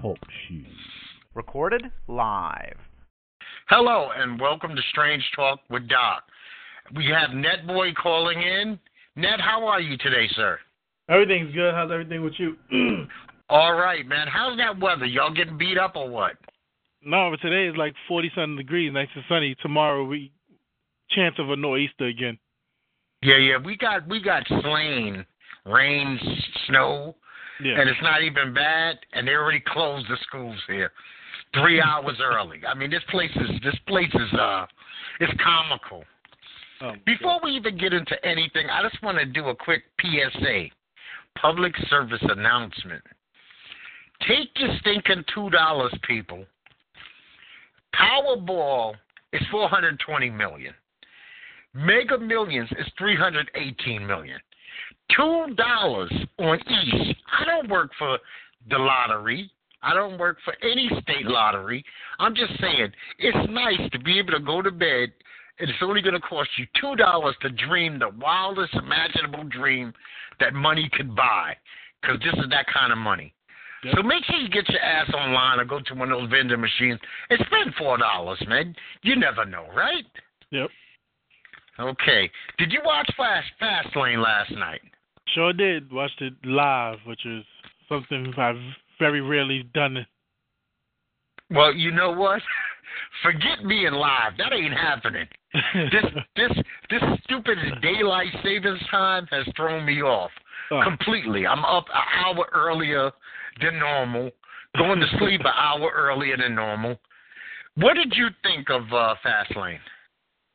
Talk 0.00 0.18
Show. 0.48 0.54
Recorded 1.34 1.82
live. 2.08 2.76
Hello, 3.68 4.08
and 4.16 4.40
welcome 4.40 4.74
to 4.74 4.82
Strange 4.90 5.22
Talk 5.36 5.60
with 5.68 5.88
Doc. 5.88 6.24
We 6.96 7.06
have 7.06 7.30
Netboy 7.30 7.94
calling 7.96 8.40
in. 8.40 8.78
Net, 9.16 9.40
how 9.40 9.66
are 9.66 9.80
you 9.80 9.98
today, 9.98 10.26
sir? 10.34 10.58
Everything's 11.10 11.52
good. 11.54 11.74
How's 11.74 11.90
everything 11.90 12.22
with 12.22 12.32
you? 12.38 12.56
All 13.50 13.74
right, 13.74 14.06
man. 14.06 14.26
How's 14.26 14.56
that 14.56 14.78
weather? 14.80 15.04
Y'all 15.04 15.34
getting 15.34 15.58
beat 15.58 15.76
up 15.76 15.96
or 15.96 16.08
what? 16.08 16.32
no, 17.02 17.30
but 17.30 17.40
today 17.40 17.70
is 17.70 17.76
like 17.76 17.94
40 18.08 18.32
something 18.34 18.56
degrees, 18.56 18.92
nice 18.92 19.08
and 19.14 19.24
sunny. 19.28 19.54
Tomorrow 19.62 20.04
we 20.04 20.32
chance 21.10 21.34
of 21.38 21.50
a 21.50 21.56
nor'easter 21.56 22.06
again. 22.06 22.38
Yeah, 23.22 23.36
yeah. 23.36 23.58
We 23.62 23.76
got 23.76 24.08
we 24.08 24.22
got 24.22 24.46
slain, 24.62 25.26
rain, 25.66 26.18
snow, 26.66 27.16
Yeah. 27.62 27.80
and 27.80 27.88
it's 27.88 28.00
not 28.02 28.22
even 28.22 28.54
bad. 28.54 28.98
And 29.12 29.26
they 29.26 29.32
already 29.32 29.62
closed 29.66 30.06
the 30.08 30.16
schools 30.26 30.56
here, 30.66 30.92
three 31.54 31.80
hours 31.86 32.18
early. 32.22 32.60
I 32.66 32.74
mean, 32.74 32.90
this 32.90 33.02
place 33.10 33.30
is 33.36 33.50
this 33.62 33.76
place 33.86 34.10
is 34.14 34.32
uh, 34.38 34.66
it's 35.20 35.32
comical. 35.42 36.04
Oh, 36.82 36.92
Before 37.04 37.38
we 37.44 37.50
even 37.52 37.76
get 37.76 37.92
into 37.92 38.16
anything, 38.24 38.68
I 38.70 38.82
just 38.82 39.02
want 39.02 39.18
to 39.18 39.26
do 39.26 39.48
a 39.48 39.54
quick 39.54 39.82
PSA, 40.00 40.66
public 41.40 41.74
service 41.90 42.22
announcement. 42.22 43.02
Take 44.26 44.48
your 44.56 44.70
stinking 44.80 45.24
two 45.34 45.50
dollars, 45.50 45.92
people. 46.06 46.44
Powerball 47.94 48.94
is 49.32 49.42
four 49.50 49.68
hundred 49.68 49.98
twenty 50.00 50.30
million. 50.30 50.74
Mega 51.74 52.18
Millions 52.18 52.70
is 52.78 52.86
three 52.98 53.16
hundred 53.16 53.50
eighteen 53.54 54.06
million. 54.06 54.38
Two 55.16 55.54
dollars 55.54 56.12
on 56.38 56.58
each. 56.58 57.16
I 57.38 57.44
don't 57.44 57.70
work 57.70 57.90
for 57.98 58.18
the 58.68 58.78
lottery. 58.78 59.50
I 59.82 59.94
don't 59.94 60.18
work 60.18 60.38
for 60.44 60.54
any 60.62 60.90
state 61.02 61.24
lottery. 61.24 61.84
I'm 62.18 62.34
just 62.34 62.52
saying 62.60 62.92
it's 63.18 63.50
nice 63.50 63.90
to 63.92 63.98
be 63.98 64.18
able 64.18 64.32
to 64.32 64.40
go 64.40 64.60
to 64.60 64.70
bed 64.70 65.10
and 65.58 65.68
it's 65.68 65.78
only 65.82 66.02
going 66.02 66.14
to 66.14 66.20
cost 66.20 66.48
you 66.58 66.66
two 66.80 66.96
dollars 66.96 67.34
to 67.42 67.50
dream 67.50 67.98
the 67.98 68.10
wildest 68.20 68.74
imaginable 68.74 69.44
dream 69.44 69.92
that 70.40 70.54
money 70.54 70.90
could 70.92 71.14
buy, 71.14 71.54
because 72.00 72.18
this 72.20 72.32
is 72.42 72.50
that 72.50 72.66
kind 72.72 72.92
of 72.92 72.98
money. 72.98 73.32
Yep. 73.84 73.94
So 73.96 74.02
make 74.02 74.24
sure 74.24 74.36
you 74.36 74.48
get 74.48 74.68
your 74.68 74.80
ass 74.80 75.10
online 75.14 75.58
or 75.60 75.64
go 75.64 75.80
to 75.80 75.94
one 75.94 76.10
of 76.10 76.20
those 76.20 76.30
vending 76.30 76.60
machines 76.60 76.98
and 77.28 77.38
spend 77.46 77.74
four 77.78 77.98
dollars, 77.98 78.42
man. 78.48 78.74
You 79.02 79.16
never 79.16 79.44
know, 79.44 79.66
right? 79.74 80.04
Yep. 80.50 80.68
Okay. 81.78 82.30
Did 82.58 82.72
you 82.72 82.80
watch 82.84 83.10
Fast 83.16 83.46
Fastlane 83.60 84.22
last 84.22 84.50
night? 84.52 84.82
Sure 85.34 85.52
did. 85.52 85.92
Watched 85.92 86.20
it 86.22 86.34
live, 86.44 86.98
which 87.06 87.24
is 87.26 87.44
something 87.88 88.32
I've 88.36 88.56
very 88.98 89.20
rarely 89.20 89.64
done. 89.74 90.06
Well, 91.50 91.74
you 91.74 91.90
know 91.90 92.12
what? 92.12 92.40
Forget 93.22 93.66
being 93.68 93.92
live. 93.92 94.32
That 94.38 94.52
ain't 94.52 94.72
happening. 94.74 95.26
This 95.74 96.04
this 96.36 96.50
this 96.90 97.02
stupid 97.24 97.58
daylight 97.82 98.32
savings 98.42 98.80
time 98.90 99.26
has 99.30 99.46
thrown 99.56 99.84
me 99.84 100.02
off 100.02 100.30
Oh. 100.72 100.80
completely. 100.84 101.46
I'm 101.48 101.64
up 101.64 101.86
an 101.92 102.02
hour 102.24 102.46
earlier 102.52 103.10
than 103.60 103.80
normal, 103.80 104.30
going 104.78 105.00
to 105.00 105.06
sleep 105.18 105.40
an 105.40 105.46
hour 105.56 105.90
earlier 105.92 106.36
than 106.36 106.54
normal. 106.54 106.96
What 107.74 107.94
did 107.94 108.12
you 108.16 108.28
think 108.44 108.70
of 108.70 108.82
uh, 108.92 109.14
Fastlane? 109.24 109.78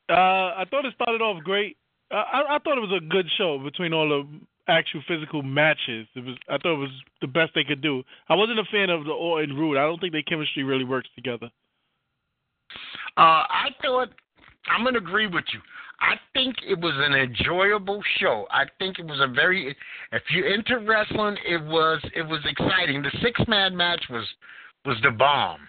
Uh, 0.09 0.13
I 0.55 0.63
thought 0.69 0.85
it 0.85 0.93
started 0.93 1.21
off 1.21 1.43
great. 1.43 1.75
I, 2.11 2.15
I, 2.15 2.55
I 2.55 2.59
thought 2.59 2.77
it 2.77 2.81
was 2.87 2.97
a 3.01 3.05
good 3.05 3.25
show 3.37 3.59
between 3.59 3.93
all 3.93 4.07
the 4.07 4.39
actual 4.67 5.01
physical 5.07 5.43
matches. 5.43 6.07
It 6.15 6.23
was. 6.23 6.35
I 6.49 6.57
thought 6.57 6.75
it 6.75 6.79
was 6.79 6.91
the 7.21 7.27
best 7.27 7.51
they 7.55 7.63
could 7.63 7.81
do. 7.81 8.03
I 8.29 8.35
wasn't 8.35 8.59
a 8.59 8.65
fan 8.71 8.89
of 8.89 9.05
the 9.05 9.11
Orton 9.11 9.55
Roode. 9.55 9.77
I 9.77 9.83
don't 9.83 9.99
think 9.99 10.13
their 10.13 10.23
chemistry 10.23 10.63
really 10.63 10.83
works 10.83 11.09
together. 11.15 11.49
Uh, 13.17 13.45
I 13.47 13.69
thought 13.81 14.09
I'm 14.67 14.83
gonna 14.83 14.97
agree 14.97 15.27
with 15.27 15.45
you. 15.53 15.59
I 15.99 16.15
think 16.33 16.55
it 16.67 16.79
was 16.79 16.93
an 16.97 17.13
enjoyable 17.13 18.01
show. 18.17 18.45
I 18.51 18.65
think 18.79 18.99
it 18.99 19.05
was 19.05 19.19
a 19.21 19.27
very 19.27 19.75
if 20.11 20.23
you're 20.31 20.53
into 20.53 20.79
wrestling, 20.79 21.37
it 21.47 21.63
was 21.63 22.01
it 22.15 22.23
was 22.23 22.41
exciting. 22.45 23.01
The 23.01 23.11
six 23.21 23.39
man 23.47 23.75
match 23.75 24.03
was 24.09 24.25
was 24.85 24.97
the 25.03 25.11
bomb. 25.11 25.59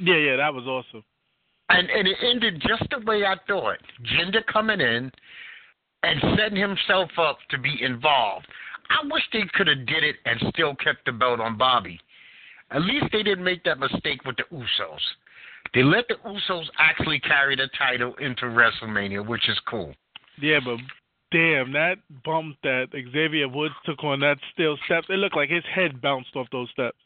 Yeah, 0.00 0.16
yeah, 0.16 0.36
that 0.36 0.54
was 0.54 0.66
awesome. 0.66 1.04
And 1.70 1.90
and 1.90 2.06
it 2.06 2.16
ended 2.22 2.62
just 2.66 2.88
the 2.90 3.04
way 3.04 3.24
I 3.24 3.36
thought. 3.46 3.78
Jinder 4.04 4.44
coming 4.46 4.80
in 4.80 5.10
and 6.02 6.20
setting 6.36 6.58
himself 6.58 7.10
up 7.18 7.38
to 7.50 7.58
be 7.58 7.82
involved. 7.82 8.46
I 8.90 9.06
wish 9.10 9.22
they 9.32 9.42
could 9.54 9.66
have 9.66 9.86
did 9.86 10.04
it 10.04 10.16
and 10.24 10.40
still 10.52 10.74
kept 10.76 11.04
the 11.04 11.12
belt 11.12 11.40
on 11.40 11.58
Bobby. 11.58 12.00
At 12.70 12.82
least 12.82 13.06
they 13.12 13.22
didn't 13.22 13.44
make 13.44 13.64
that 13.64 13.78
mistake 13.78 14.24
with 14.24 14.36
the 14.36 14.44
Usos. 14.52 15.00
They 15.74 15.82
let 15.82 16.06
the 16.08 16.16
Usos 16.26 16.64
actually 16.78 17.20
carry 17.20 17.56
the 17.56 17.68
title 17.76 18.14
into 18.20 18.44
WrestleMania, 18.44 19.26
which 19.26 19.48
is 19.48 19.58
cool. 19.68 19.94
Yeah, 20.40 20.60
but 20.64 20.78
damn, 21.30 21.72
that 21.72 21.96
bump 22.24 22.56
that 22.62 22.88
Xavier 22.92 23.48
Woods 23.48 23.74
took 23.84 24.02
on 24.04 24.20
that 24.20 24.38
steel 24.52 24.76
steps, 24.86 25.08
it 25.10 25.14
looked 25.14 25.36
like 25.36 25.50
his 25.50 25.64
head 25.74 26.00
bounced 26.00 26.34
off 26.36 26.46
those 26.52 26.70
steps. 26.70 26.96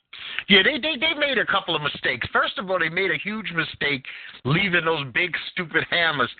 Yeah, 0.48 0.62
they, 0.62 0.78
they 0.78 0.96
they 0.98 1.14
made 1.18 1.38
a 1.38 1.46
couple 1.46 1.74
of 1.74 1.82
mistakes. 1.82 2.26
First 2.32 2.58
of 2.58 2.70
all, 2.70 2.78
they 2.78 2.88
made 2.88 3.10
a 3.10 3.18
huge 3.18 3.52
mistake 3.52 4.04
leaving 4.44 4.84
those 4.84 5.06
big 5.12 5.34
stupid 5.52 5.84
hammers 5.90 6.30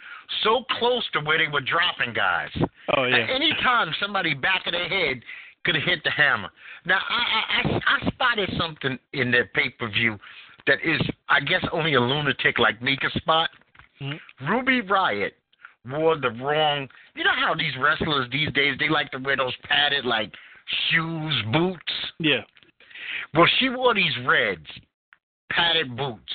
so 0.42 0.64
close 0.78 1.04
to 1.12 1.20
where 1.20 1.38
they 1.38 1.48
were 1.48 1.60
dropping 1.60 2.14
guys. 2.14 2.50
Oh 2.96 3.04
yeah. 3.04 3.18
At 3.18 3.30
any 3.30 3.52
time, 3.62 3.92
somebody 4.00 4.34
back 4.34 4.66
of 4.66 4.72
their 4.72 4.88
head 4.88 5.22
could 5.64 5.74
have 5.74 5.84
hit 5.84 6.02
the 6.04 6.10
hammer. 6.10 6.50
Now, 6.84 6.98
I, 7.08 7.22
I, 7.22 7.68
I, 7.68 7.80
I 7.86 8.10
spotted 8.10 8.50
something 8.58 8.98
in 9.12 9.30
their 9.30 9.46
pay 9.46 9.70
per 9.70 9.88
view 9.88 10.18
that 10.66 10.78
is, 10.84 11.00
I 11.28 11.40
guess, 11.40 11.64
only 11.72 11.94
a 11.94 12.00
lunatic 12.00 12.58
like 12.58 12.82
me 12.82 12.96
could 13.00 13.12
spot. 13.12 13.50
Mhm. 14.00 14.18
Ruby 14.48 14.82
Riott 14.82 15.32
wore 15.88 16.16
the 16.16 16.30
wrong. 16.30 16.88
You 17.14 17.24
know 17.24 17.34
how 17.34 17.54
these 17.54 17.72
wrestlers 17.78 18.28
these 18.30 18.52
days 18.52 18.76
they 18.78 18.88
like 18.88 19.10
to 19.12 19.18
wear 19.18 19.36
those 19.36 19.54
padded 19.68 20.04
like 20.04 20.32
shoes, 20.90 21.42
boots. 21.52 21.92
Yeah. 22.18 22.42
Well, 23.34 23.48
she 23.58 23.68
wore 23.68 23.94
these 23.94 24.12
reds, 24.26 24.66
padded 25.50 25.96
boots. 25.96 26.32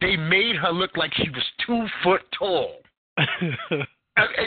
They 0.00 0.16
made 0.16 0.56
her 0.56 0.70
look 0.72 0.96
like 0.96 1.12
she 1.14 1.28
was 1.30 1.42
two 1.66 1.86
foot 2.02 2.22
tall. 2.38 2.76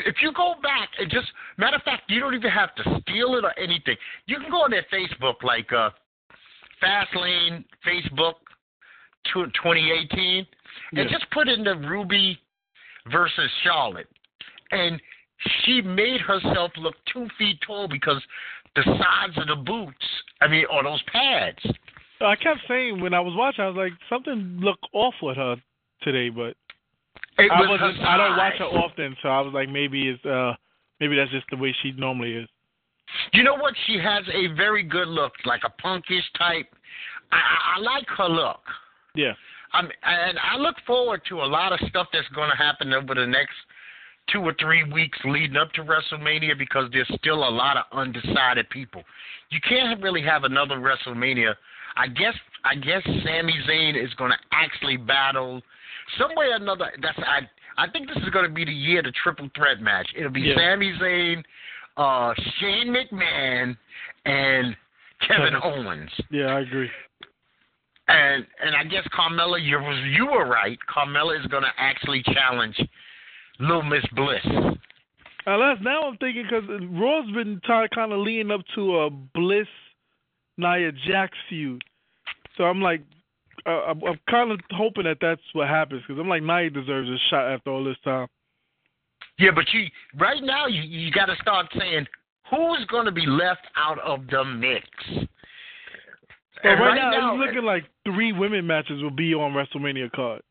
If 0.05 0.15
you 0.21 0.31
go 0.33 0.55
back 0.61 0.89
and 0.99 1.09
just 1.09 1.27
matter 1.57 1.77
of 1.77 1.83
fact, 1.83 2.03
you 2.07 2.19
don't 2.19 2.35
even 2.35 2.51
have 2.51 2.75
to 2.75 2.83
steal 3.01 3.35
it 3.35 3.43
or 3.43 3.57
anything. 3.57 3.95
You 4.27 4.37
can 4.39 4.51
go 4.51 4.57
on 4.57 4.71
their 4.71 4.85
Facebook, 4.93 5.41
like 5.41 5.71
uh, 5.73 5.89
Fastlane 6.83 7.63
Facebook 7.87 8.33
tw- 9.25 9.51
2018, 9.55 10.45
Yeah. 10.91 11.01
and 11.01 11.09
just 11.09 11.25
put 11.31 11.47
in 11.47 11.63
the 11.63 11.75
Ruby 11.75 12.37
versus 13.11 13.49
Charlotte, 13.63 14.09
and 14.71 15.01
she 15.63 15.81
made 15.81 16.21
herself 16.21 16.71
look 16.77 16.95
two 17.11 17.27
feet 17.39 17.59
tall 17.65 17.87
because 17.87 18.21
the 18.75 18.83
sides 18.83 19.37
of 19.37 19.47
the 19.47 19.55
boots. 19.55 20.05
I 20.41 20.47
mean, 20.47 20.65
or 20.71 20.83
those 20.83 21.01
pads. 21.11 21.59
I 22.21 22.35
kept 22.35 22.61
saying 22.67 23.01
when 23.01 23.13
I 23.13 23.19
was 23.19 23.33
watching, 23.35 23.63
I 23.63 23.67
was 23.67 23.75
like, 23.75 23.93
something 24.09 24.59
looked 24.61 24.85
off 24.93 25.13
with 25.21 25.35
her 25.37 25.55
today, 26.01 26.29
but 26.29 26.55
I 27.37 27.59
was 27.59 27.79
wasn't. 27.81 27.99
I 28.01 28.17
don't 28.17 28.37
watch 28.37 28.53
her 28.59 28.65
often, 28.65 29.15
so 29.21 29.29
I 29.29 29.41
was 29.41 29.53
like, 29.53 29.69
maybe 29.69 30.09
it's 30.09 30.25
uh, 30.25 30.53
maybe 30.99 31.15
that's 31.15 31.31
just 31.31 31.45
the 31.49 31.57
way 31.57 31.75
she 31.81 31.91
normally 31.91 32.33
is. 32.33 32.49
You 33.33 33.43
know 33.43 33.55
what? 33.55 33.73
She 33.85 33.97
has 33.97 34.23
a 34.33 34.55
very 34.55 34.83
good 34.83 35.07
look, 35.07 35.33
like 35.45 35.61
a 35.65 35.81
punkish 35.81 36.23
type. 36.37 36.67
I, 37.31 37.35
I, 37.35 37.77
I 37.77 37.79
like 37.81 38.07
her 38.17 38.29
look. 38.29 38.61
Yeah. 39.15 39.33
I'm, 39.73 39.89
and 40.03 40.37
I 40.39 40.57
look 40.57 40.75
forward 40.85 41.21
to 41.29 41.41
a 41.41 41.45
lot 41.45 41.73
of 41.73 41.79
stuff 41.89 42.07
that's 42.13 42.27
going 42.29 42.49
to 42.49 42.55
happen 42.55 42.93
over 42.93 43.15
the 43.15 43.25
next 43.25 43.55
two 44.31 44.39
or 44.39 44.55
three 44.59 44.83
weeks 44.83 45.17
leading 45.25 45.57
up 45.57 45.71
to 45.73 45.83
WrestleMania 45.83 46.57
because 46.57 46.89
there's 46.91 47.11
still 47.15 47.47
a 47.47 47.49
lot 47.49 47.77
of 47.77 47.83
undecided 47.91 48.69
people. 48.69 49.03
You 49.49 49.59
can't 49.67 50.01
really 50.01 50.21
have 50.21 50.43
another 50.43 50.75
WrestleMania. 50.75 51.53
I 51.95 52.07
guess 52.07 52.33
I 52.63 52.75
guess 52.75 53.03
Sami 53.03 53.53
Zayn 53.69 54.01
is 54.01 54.13
going 54.15 54.31
to 54.31 54.37
actually 54.51 54.97
battle 54.97 55.61
some 56.17 56.31
way 56.35 56.47
or 56.47 56.55
another. 56.55 56.91
That's 57.01 57.17
I 57.19 57.41
I 57.77 57.89
think 57.89 58.07
this 58.07 58.17
is 58.17 58.29
going 58.29 58.45
to 58.47 58.53
be 58.53 58.65
the 58.65 58.71
year 58.71 58.99
of 58.99 59.05
the 59.05 59.13
triple 59.23 59.49
threat 59.55 59.81
match. 59.81 60.07
It'll 60.15 60.31
be 60.31 60.41
Yeah. 60.41 60.55
Sami 60.55 60.93
Zayn, 60.99 61.43
uh, 61.97 62.33
Shane 62.59 62.87
McMahon, 62.93 63.77
and 64.25 64.75
Kevin 65.27 65.53
Kevin. 65.53 65.55
Owens. 65.63 66.11
Yeah, 66.31 66.47
I 66.47 66.61
agree. 66.61 66.89
And 68.07 68.45
and 68.63 68.75
I 68.75 68.83
guess 68.83 69.07
Carmella, 69.17 69.63
you 69.63 69.77
was 69.77 70.03
you 70.11 70.25
were 70.25 70.45
right. 70.45 70.77
Carmella 70.93 71.39
is 71.39 71.45
going 71.47 71.63
to 71.63 71.71
actually 71.77 72.23
challenge 72.23 72.79
Little 73.59 73.83
Miss 73.83 74.03
Bliss. 74.15 74.45
Unless 75.45 75.77
now 75.81 76.03
I'm 76.03 76.17
thinking 76.17 76.43
because 76.43 76.63
Raw's 76.91 77.29
been 77.31 77.59
t- 77.65 77.87
kind 77.93 78.13
of 78.13 78.19
leaning 78.19 78.51
up 78.51 78.61
to 78.75 78.99
a 78.99 79.09
Bliss 79.09 79.67
Nia 80.57 80.91
Jax 81.05 81.37
feud, 81.49 81.83
so 82.57 82.63
I'm 82.63 82.81
like, 82.81 83.01
uh, 83.65 83.81
I'm, 83.87 84.03
I'm 84.03 84.19
kind 84.29 84.51
of 84.51 84.59
hoping 84.71 85.03
that 85.03 85.17
that's 85.19 85.41
what 85.53 85.67
happens 85.67 86.01
because 86.07 86.19
I'm 86.19 86.29
like 86.29 86.43
Nia 86.43 86.69
deserves 86.69 87.09
a 87.09 87.17
shot 87.29 87.51
after 87.51 87.71
all 87.71 87.83
this 87.83 87.97
time. 88.03 88.27
Yeah, 89.39 89.51
but 89.53 89.65
you 89.73 89.87
right 90.19 90.41
now 90.43 90.67
you 90.67 90.81
you 90.83 91.11
got 91.11 91.25
to 91.25 91.35
start 91.41 91.67
saying 91.77 92.05
who's 92.49 92.85
going 92.89 93.05
to 93.05 93.11
be 93.11 93.25
left 93.25 93.65
out 93.75 93.99
of 93.99 94.27
the 94.27 94.43
mix. 94.43 94.87
And 96.63 96.79
right, 96.79 96.79
right 96.79 96.95
now, 96.95 97.11
now, 97.11 97.33
it's 97.35 97.45
looking 97.45 97.65
like 97.65 97.83
three 98.05 98.31
women 98.31 98.65
matches 98.65 99.01
will 99.01 99.11
be 99.11 99.33
on 99.33 99.51
WrestleMania 99.51 100.11
card. 100.11 100.41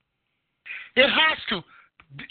It 0.97 1.09
has 1.09 1.39
to. 1.51 1.63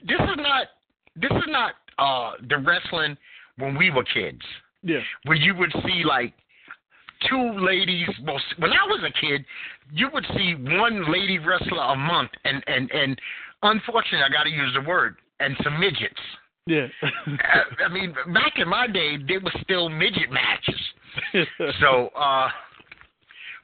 This 0.08 0.20
is 0.20 0.38
not. 0.38 0.68
This 1.16 1.32
is 1.32 1.48
not 1.48 1.74
uh 2.00 2.32
the 2.50 2.58
wrestling 2.58 3.18
when 3.58 3.78
we 3.78 3.92
were 3.92 4.04
kids, 4.04 4.42
Yeah. 4.84 5.02
where 5.26 5.38
you 5.38 5.54
would 5.56 5.72
see 5.86 6.04
like 6.08 6.34
two 7.30 7.54
ladies. 7.60 8.08
Well, 8.26 8.40
when 8.58 8.72
I 8.72 8.86
was 8.88 9.04
a 9.06 9.12
kid, 9.20 9.46
you 9.92 10.10
would 10.14 10.26
see 10.36 10.56
one 10.56 11.12
lady 11.12 11.38
wrestler 11.40 11.84
a 11.84 11.96
month, 11.96 12.32
and 12.46 12.64
and 12.68 12.90
and 12.92 13.20
unfortunately, 13.64 14.24
I 14.26 14.30
got 14.30 14.44
to 14.44 14.50
use 14.50 14.74
the 14.74 14.88
word, 14.88 15.18
and 15.40 15.56
some 15.64 15.80
midgets. 15.80 16.20
Yeah. 16.68 16.88
I 17.04 17.86
I 17.86 17.88
mean, 17.90 18.14
back 18.34 18.54
in 18.58 18.68
my 18.70 18.88
day, 18.88 19.18
there 19.28 19.40
were 19.42 19.54
still 19.64 19.90
midget 19.90 20.32
matches. 20.32 20.80
So, 21.82 22.08
uh, 22.16 22.48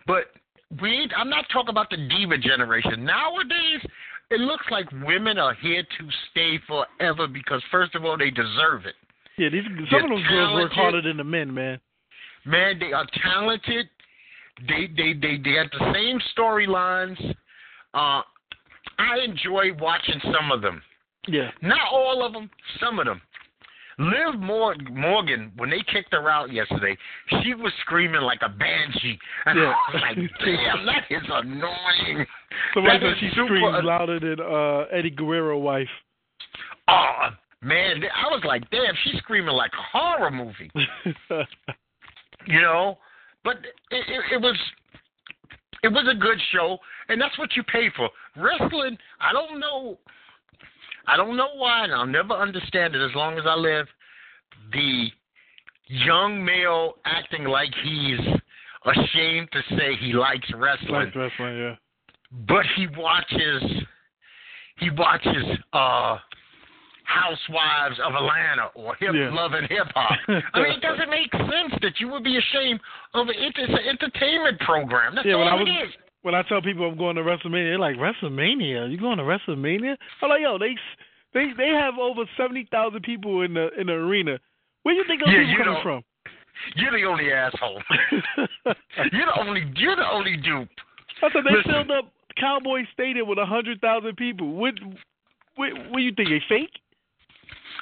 but 0.05 0.31
we, 0.81 1.09
I'm 1.15 1.29
not 1.29 1.45
talking 1.51 1.69
about 1.69 1.89
the 1.89 1.95
diva 1.95 2.37
generation. 2.37 3.05
Nowadays, 3.05 3.81
it 4.29 4.39
looks 4.39 4.65
like 4.71 4.91
women 5.03 5.37
are 5.37 5.53
here 5.55 5.83
to 5.83 6.07
stay 6.31 6.59
forever 6.67 7.27
because, 7.27 7.61
first 7.71 7.95
of 7.95 8.05
all, 8.05 8.17
they 8.17 8.29
deserve 8.29 8.85
it. 8.85 8.95
yeah, 9.37 9.49
these 9.49 9.63
some 9.91 10.03
of 10.03 10.09
those 10.09 10.27
girls 10.27 10.53
work 10.53 10.71
harder 10.71 11.01
than 11.01 11.17
the 11.17 11.23
men, 11.23 11.53
man. 11.53 11.79
Man, 12.45 12.79
they 12.79 12.93
are 12.93 13.05
talented. 13.21 13.89
They 14.67 14.87
they 14.95 15.13
they 15.13 15.37
they 15.37 15.51
have 15.51 15.69
the 15.71 15.93
same 15.93 16.19
storylines. 16.35 17.19
Uh, 17.93 18.21
I 18.99 19.19
enjoy 19.23 19.73
watching 19.79 20.19
some 20.23 20.51
of 20.51 20.61
them. 20.61 20.81
Yeah. 21.27 21.51
Not 21.61 21.79
all 21.91 22.25
of 22.25 22.33
them, 22.33 22.49
some 22.79 22.99
of 22.99 23.05
them. 23.05 23.21
Liv 23.99 24.39
Mor- 24.39 24.75
Morgan, 24.91 25.51
when 25.57 25.69
they 25.71 25.81
kicked 25.91 26.13
her 26.13 26.29
out 26.29 26.51
yesterday, 26.53 26.95
she 27.41 27.55
was 27.55 27.71
screaming 27.81 28.21
like 28.21 28.39
a 28.43 28.49
banshee. 28.49 29.17
And 29.45 29.57
Yeah. 29.59 29.73
I 29.73 29.91
was 29.93 30.01
like, 30.01 30.17
damn, 30.45 30.85
that 30.85 31.03
is 31.09 31.23
annoying. 31.27 32.25
Somebody 32.73 32.99
said 33.01 33.15
she 33.19 33.29
super- 33.29 33.47
screams 33.57 33.83
louder 33.83 34.19
than 34.19 34.39
uh, 34.39 34.81
Eddie 34.95 35.09
Guerrero 35.09 35.57
wife. 35.57 35.87
Oh, 36.87 37.29
man, 37.61 38.03
I 38.15 38.27
was 38.29 38.43
like, 38.45 38.69
damn, 38.69 38.93
she's 39.03 39.17
screaming 39.19 39.55
like 39.55 39.71
a 39.73 39.97
horror 39.97 40.31
movie, 40.31 40.71
you 42.45 42.61
know? 42.61 42.97
But 43.43 43.57
it, 43.91 44.03
it, 44.07 44.21
it 44.33 44.41
was 44.41 44.55
it 45.83 45.89
was 45.89 46.07
a 46.09 46.15
good 46.15 46.37
show, 46.51 46.77
and 47.09 47.19
that's 47.21 47.37
what 47.37 47.55
you 47.55 47.63
pay 47.63 47.89
for. 47.95 48.09
Wrestling, 48.35 48.97
I 49.21 49.31
don't 49.31 49.59
know 49.59 49.97
I 51.07 51.17
don't 51.17 51.37
know 51.37 51.49
why, 51.55 51.85
and 51.85 51.93
I'll 51.93 52.05
never 52.05 52.33
understand 52.33 52.95
it 52.95 53.01
as 53.03 53.15
long 53.15 53.37
as 53.37 53.45
I 53.47 53.55
live. 53.55 53.87
The 54.73 55.07
young 55.87 56.43
male 56.43 56.93
acting 57.05 57.45
like 57.45 57.69
he's 57.83 58.19
ashamed 58.85 59.49
to 59.53 59.61
say 59.77 59.95
he 59.99 60.13
likes 60.13 60.47
wrestling, 60.53 60.91
like 60.91 61.15
wrestling, 61.15 61.57
yeah. 61.57 61.75
but 62.47 62.65
he 62.75 62.87
watches 62.97 63.63
he 64.77 64.89
watches 64.91 65.43
uh 65.73 66.17
Housewives 67.07 67.97
of 68.05 68.13
Atlanta 68.15 68.67
or 68.75 68.93
Hip 68.99 69.11
Yeah. 69.15 69.31
Love 69.33 69.53
and 69.53 69.65
Hip 69.69 69.87
Hop. 69.95 70.11
I 70.53 70.59
mean, 70.61 70.73
it 70.73 70.81
doesn't 70.81 71.09
make 71.09 71.31
sense 71.31 71.71
that 71.81 71.93
you 72.01 72.09
would 72.09 72.23
be 72.23 72.35
ashamed 72.37 72.81
of 73.13 73.29
it. 73.29 73.35
It's 73.39 73.57
an 73.57 73.87
entertainment 73.87 74.59
program. 74.59 75.15
That's 75.15 75.25
Yeah, 75.25 75.35
all 75.35 75.45
when 75.45 75.47
I 75.47 75.55
was- 75.55 75.67
is. 75.87 75.93
When 76.27 76.35
I 76.35 76.41
tell 76.41 76.61
people 76.61 76.85
I'm 76.85 76.97
going 76.97 77.15
to 77.15 77.21
WrestleMania, 77.21 77.71
they're 77.71 77.79
like, 77.79 77.95
WrestleMania? 77.95 78.91
You 78.91 78.97
going 78.99 79.17
to 79.17 79.23
WrestleMania? 79.23 79.95
I'm 80.21 80.29
like, 80.29 80.41
yo, 80.41 80.57
they 80.57 80.75
they 81.33 81.53
they 81.57 81.69
have 81.69 81.93
over 81.97 82.23
seventy 82.35 82.67
thousand 82.69 83.03
people 83.03 83.43
in 83.43 83.53
the 83.53 83.69
in 83.79 83.87
the 83.87 83.93
arena. 83.93 84.37
Where 84.83 84.93
do 84.93 84.97
you 84.99 85.05
think 85.07 85.21
those 85.23 85.33
Yeah, 85.33 85.39
people 85.39 85.51
you 85.51 85.57
coming 85.57 85.73
don't- 85.75 85.83
from? 85.83 86.03
You're 86.75 86.91
the 86.91 87.05
only 87.05 87.31
asshole. 87.31 87.81
you're 89.13 89.25
the 89.25 89.39
only. 89.39 89.71
You're 89.77 89.95
the 89.95 90.05
only 90.11 90.35
dupe. 90.35 90.67
I 91.23 91.31
said 91.31 91.43
they 91.47 91.55
Listen. 91.55 91.71
filled 91.71 91.91
up 91.91 92.11
Cowboy 92.37 92.81
Stadium 92.91 93.29
with 93.29 93.37
a 93.39 93.45
hundred 93.45 93.79
thousand 93.79 94.17
people. 94.17 94.51
What, 94.51 94.73
what, 95.55 95.69
what 95.91 95.99
you 95.99 96.11
think? 96.13 96.27
They 96.27 96.41
fake? 96.49 96.71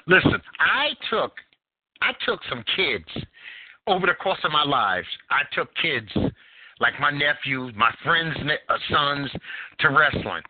Listen, 0.05 0.39
I 0.59 0.89
took 1.09 1.31
I 2.03 2.11
took 2.23 2.41
some 2.47 2.63
kids 2.75 3.05
over 3.87 4.05
the 4.05 4.13
course 4.13 4.37
of 4.43 4.51
my 4.51 4.63
lives. 4.63 5.07
I 5.31 5.41
took 5.55 5.69
kids 5.81 6.11
like 6.79 6.93
my 6.99 7.11
nephews, 7.11 7.73
my 7.75 7.91
friends' 8.03 8.35
uh, 8.69 8.77
sons 8.91 9.29
to 9.79 9.89
wrestling. 9.89 10.43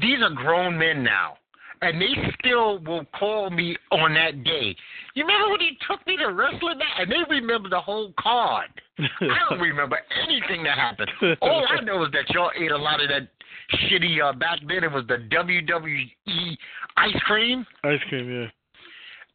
These 0.00 0.18
are 0.22 0.30
grown 0.30 0.76
men 0.78 1.02
now, 1.02 1.38
and 1.82 2.00
they 2.00 2.12
still 2.38 2.78
will 2.80 3.04
call 3.18 3.50
me 3.50 3.76
on 3.90 4.14
that 4.14 4.44
day. 4.44 4.76
You 5.14 5.24
remember 5.24 5.52
when 5.52 5.60
he 5.60 5.78
took 5.88 6.06
me 6.06 6.16
to 6.18 6.26
wrestling? 6.26 6.78
that? 6.78 7.02
And 7.02 7.10
they 7.10 7.22
remember 7.28 7.68
the 7.68 7.80
whole 7.80 8.12
card. 8.20 8.68
I 8.98 9.38
don't 9.48 9.60
remember 9.60 9.98
anything 10.22 10.62
that 10.64 10.76
happened. 10.76 11.10
All 11.40 11.66
I 11.68 11.80
know 11.82 12.04
is 12.04 12.12
that 12.12 12.28
y'all 12.30 12.50
ate 12.58 12.70
a 12.70 12.76
lot 12.76 13.02
of 13.02 13.08
that 13.08 13.28
shitty. 13.72 14.22
Uh, 14.22 14.32
back 14.32 14.60
then, 14.68 14.84
it 14.84 14.92
was 14.92 15.04
the 15.08 15.18
WWE 15.30 16.56
ice 16.96 17.22
cream. 17.24 17.66
Ice 17.84 18.00
cream, 18.08 18.30
yeah. 18.30 18.46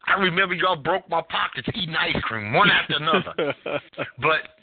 I 0.06 0.20
remember 0.20 0.54
y'all 0.54 0.76
broke 0.76 1.08
my 1.08 1.22
pockets 1.28 1.68
eating 1.74 1.94
ice 1.94 2.20
cream 2.22 2.52
one 2.52 2.70
after 2.70 2.96
another. 2.96 3.54
But 4.18 4.61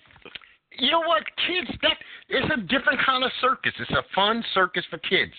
you 0.80 0.92
know 0.92 1.00
what, 1.00 1.24
kids? 1.48 1.70
That 1.82 1.98
it's 2.30 2.54
a 2.54 2.62
different 2.62 3.00
kind 3.06 3.24
of 3.24 3.32
circus. 3.42 3.74
It's 3.80 3.92
a 3.92 4.04
fun 4.16 4.44
circus 4.54 4.84
for 4.90 4.98
kids. 5.00 5.34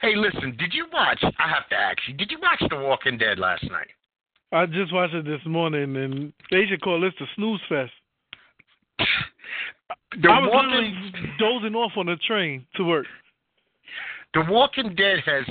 Hey, 0.00 0.14
listen, 0.16 0.56
did 0.58 0.74
you 0.74 0.86
watch? 0.92 1.22
I 1.22 1.48
have 1.48 1.68
to 1.68 1.76
ask 1.76 1.98
you. 2.08 2.14
Did 2.14 2.30
you 2.30 2.38
watch 2.40 2.62
The 2.68 2.76
Walking 2.76 3.18
Dead 3.18 3.38
last 3.38 3.62
night? 3.70 3.88
I 4.52 4.66
just 4.66 4.92
watched 4.92 5.14
it 5.14 5.24
this 5.24 5.40
morning, 5.46 5.96
and 5.96 6.32
they 6.50 6.66
should 6.66 6.82
call 6.82 7.00
this 7.00 7.12
the 7.18 7.26
snooze 7.36 7.60
fest. 7.68 7.92
The 10.20 10.28
I 10.28 10.40
was 10.40 10.50
Walking 10.52 10.70
literally 10.70 11.34
dozing 11.38 11.74
off 11.74 11.92
on 11.96 12.06
the 12.06 12.16
train 12.16 12.66
to 12.76 12.84
work. 12.84 13.06
The 14.34 14.44
Walking 14.48 14.94
Dead 14.94 15.20
has 15.24 15.44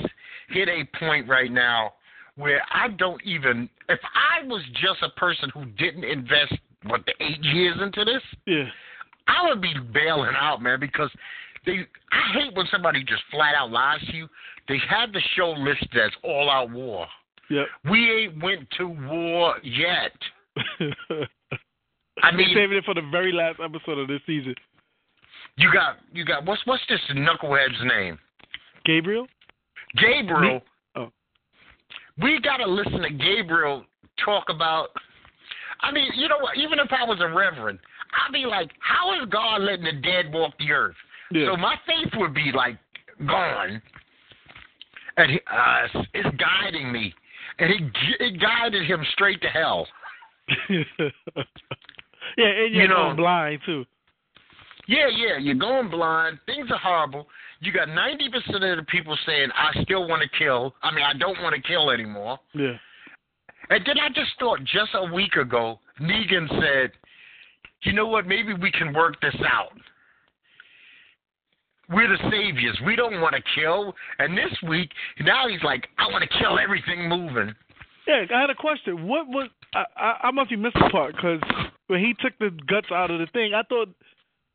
hit 0.50 0.68
a 0.68 0.84
point 0.98 1.28
right 1.28 1.50
now 1.50 1.94
where 2.36 2.62
I 2.72 2.88
don't 2.88 3.20
even. 3.24 3.68
If 3.88 3.98
I 4.04 4.46
was 4.46 4.62
just 4.74 5.02
a 5.02 5.10
person 5.18 5.50
who 5.50 5.64
didn't 5.64 6.04
invest 6.04 6.54
what 6.86 7.04
the 7.06 7.12
eight 7.20 7.42
years 7.42 7.76
into 7.80 8.04
this, 8.04 8.22
Yeah. 8.46 8.68
I 9.28 9.48
would 9.48 9.60
be 9.60 9.74
bailing 9.92 10.34
out, 10.36 10.62
man, 10.62 10.80
because 10.80 11.10
they. 11.66 11.86
I 12.12 12.32
hate 12.32 12.54
when 12.54 12.66
somebody 12.70 13.04
just 13.04 13.22
flat 13.30 13.54
out 13.54 13.70
lies 13.70 14.00
to 14.10 14.16
you. 14.16 14.28
They 14.68 14.78
had 14.88 15.12
the 15.12 15.20
show 15.36 15.50
listed 15.50 15.96
as 15.96 16.12
all 16.22 16.50
out 16.50 16.70
war. 16.70 17.06
Yep. 17.50 17.66
We 17.90 18.10
ain't 18.10 18.42
went 18.42 18.68
to 18.78 18.86
war 18.86 19.56
yet. 19.62 20.12
I 22.22 22.30
mean- 22.34 22.54
saving 22.54 22.76
it 22.76 22.84
for 22.84 22.94
the 22.94 23.08
very 23.10 23.32
last 23.32 23.58
episode 23.62 23.98
of 23.98 24.08
this 24.08 24.20
season. 24.26 24.54
You 25.56 25.70
got 25.72 25.96
you 26.12 26.24
got 26.24 26.46
what's 26.46 26.64
what's 26.66 26.82
this 26.88 27.00
knucklehead's 27.14 27.82
name? 27.84 28.18
Gabriel? 28.84 29.26
Gabriel. 29.96 30.54
Me? 30.54 30.60
Oh. 30.96 31.12
We 32.22 32.40
gotta 32.40 32.66
listen 32.66 33.02
to 33.02 33.10
Gabriel 33.10 33.84
talk 34.24 34.44
about. 34.48 34.88
I 35.80 35.90
mean, 35.92 36.10
you 36.14 36.28
know 36.28 36.38
what? 36.40 36.56
Even 36.56 36.78
if 36.78 36.88
I 36.90 37.04
was 37.04 37.18
a 37.20 37.28
reverend, 37.28 37.80
I'd 38.12 38.32
be 38.32 38.44
like, 38.46 38.70
how 38.80 39.12
is 39.20 39.28
God 39.30 39.62
letting 39.62 39.84
the 39.84 39.92
dead 39.92 40.32
walk 40.32 40.52
the 40.58 40.70
earth? 40.72 40.96
Yeah. 41.30 41.46
So 41.46 41.56
my 41.56 41.76
faith 41.86 42.12
would 42.16 42.34
be 42.34 42.52
like 42.54 42.76
gone, 43.26 43.80
and 45.16 45.30
he, 45.30 45.40
uh, 45.50 45.88
it's- 46.12 46.34
guiding 46.38 46.92
me, 46.92 47.14
and 47.58 47.70
it 47.70 47.82
it 48.20 48.40
guided 48.40 48.84
him 48.86 49.04
straight 49.12 49.40
to 49.42 49.48
hell. 49.48 49.86
yeah, 50.68 50.84
and 52.36 52.74
you're 52.74 52.82
You 52.82 52.88
know- 52.88 52.96
going 52.96 53.16
blind 53.16 53.60
too. 53.66 53.84
Yeah, 54.88 55.06
yeah, 55.08 55.38
you're 55.38 55.54
going 55.54 55.88
blind. 55.90 56.38
Things 56.44 56.68
are 56.70 56.78
horrible. 56.78 57.28
You 57.60 57.72
got 57.72 57.88
ninety 57.88 58.28
percent 58.28 58.64
of 58.64 58.76
the 58.76 58.82
people 58.88 59.16
saying, 59.24 59.48
"I 59.54 59.80
still 59.84 60.08
want 60.08 60.22
to 60.22 60.28
kill." 60.36 60.74
I 60.82 60.90
mean, 60.92 61.04
I 61.04 61.12
don't 61.14 61.40
want 61.40 61.54
to 61.54 61.62
kill 61.62 61.90
anymore. 61.90 62.40
Yeah. 62.52 62.76
And 63.70 63.86
then 63.86 63.98
I 64.00 64.08
just 64.08 64.32
thought, 64.40 64.58
just 64.64 64.90
a 64.94 65.04
week 65.14 65.36
ago, 65.36 65.78
Negan 66.00 66.48
said, 66.60 66.90
"You 67.82 67.92
know 67.92 68.06
what? 68.06 68.26
Maybe 68.26 68.54
we 68.54 68.70
can 68.70 68.92
work 68.92 69.20
this 69.20 69.34
out. 69.46 69.72
We're 71.88 72.08
the 72.08 72.30
saviors. 72.30 72.78
We 72.86 72.96
don't 72.96 73.20
want 73.20 73.34
to 73.34 73.42
kill." 73.54 73.94
And 74.18 74.36
this 74.36 74.52
week, 74.68 74.90
now 75.20 75.48
he's 75.48 75.62
like, 75.62 75.88
"I 75.98 76.06
want 76.08 76.22
to 76.22 76.38
kill 76.38 76.58
everything 76.58 77.08
moving." 77.08 77.54
Yeah, 78.06 78.24
I 78.34 78.40
had 78.40 78.50
a 78.50 78.54
question. 78.54 79.06
What 79.06 79.28
was 79.28 79.48
I? 79.74 79.84
I, 79.96 80.16
I 80.24 80.30
must 80.30 80.50
be 80.50 80.56
missing 80.56 80.88
part 80.90 81.14
because 81.14 81.40
when 81.86 82.00
he 82.00 82.14
took 82.20 82.36
the 82.38 82.50
guts 82.66 82.90
out 82.90 83.10
of 83.10 83.20
the 83.20 83.26
thing, 83.26 83.54
I 83.54 83.62
thought 83.62 83.88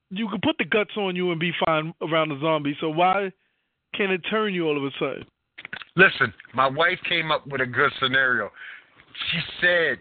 you 0.09 0.27
could 0.29 0.41
put 0.41 0.57
the 0.57 0.65
guts 0.65 0.91
on 0.97 1.15
you 1.15 1.31
and 1.31 1.39
be 1.39 1.51
fine 1.65 1.93
around 2.01 2.29
the 2.29 2.39
zombie. 2.41 2.77
So 2.79 2.89
why 2.89 3.31
can 3.93 4.11
it 4.11 4.21
turn 4.29 4.53
you 4.53 4.67
all 4.67 4.77
of 4.77 4.83
a 4.83 4.91
sudden? 4.99 5.25
Listen, 5.95 6.33
my 6.53 6.67
wife 6.67 6.99
came 7.09 7.31
up 7.31 7.47
with 7.47 7.61
a 7.61 7.65
good 7.65 7.91
scenario. 7.99 8.51
She 9.31 9.39
said 9.61 9.97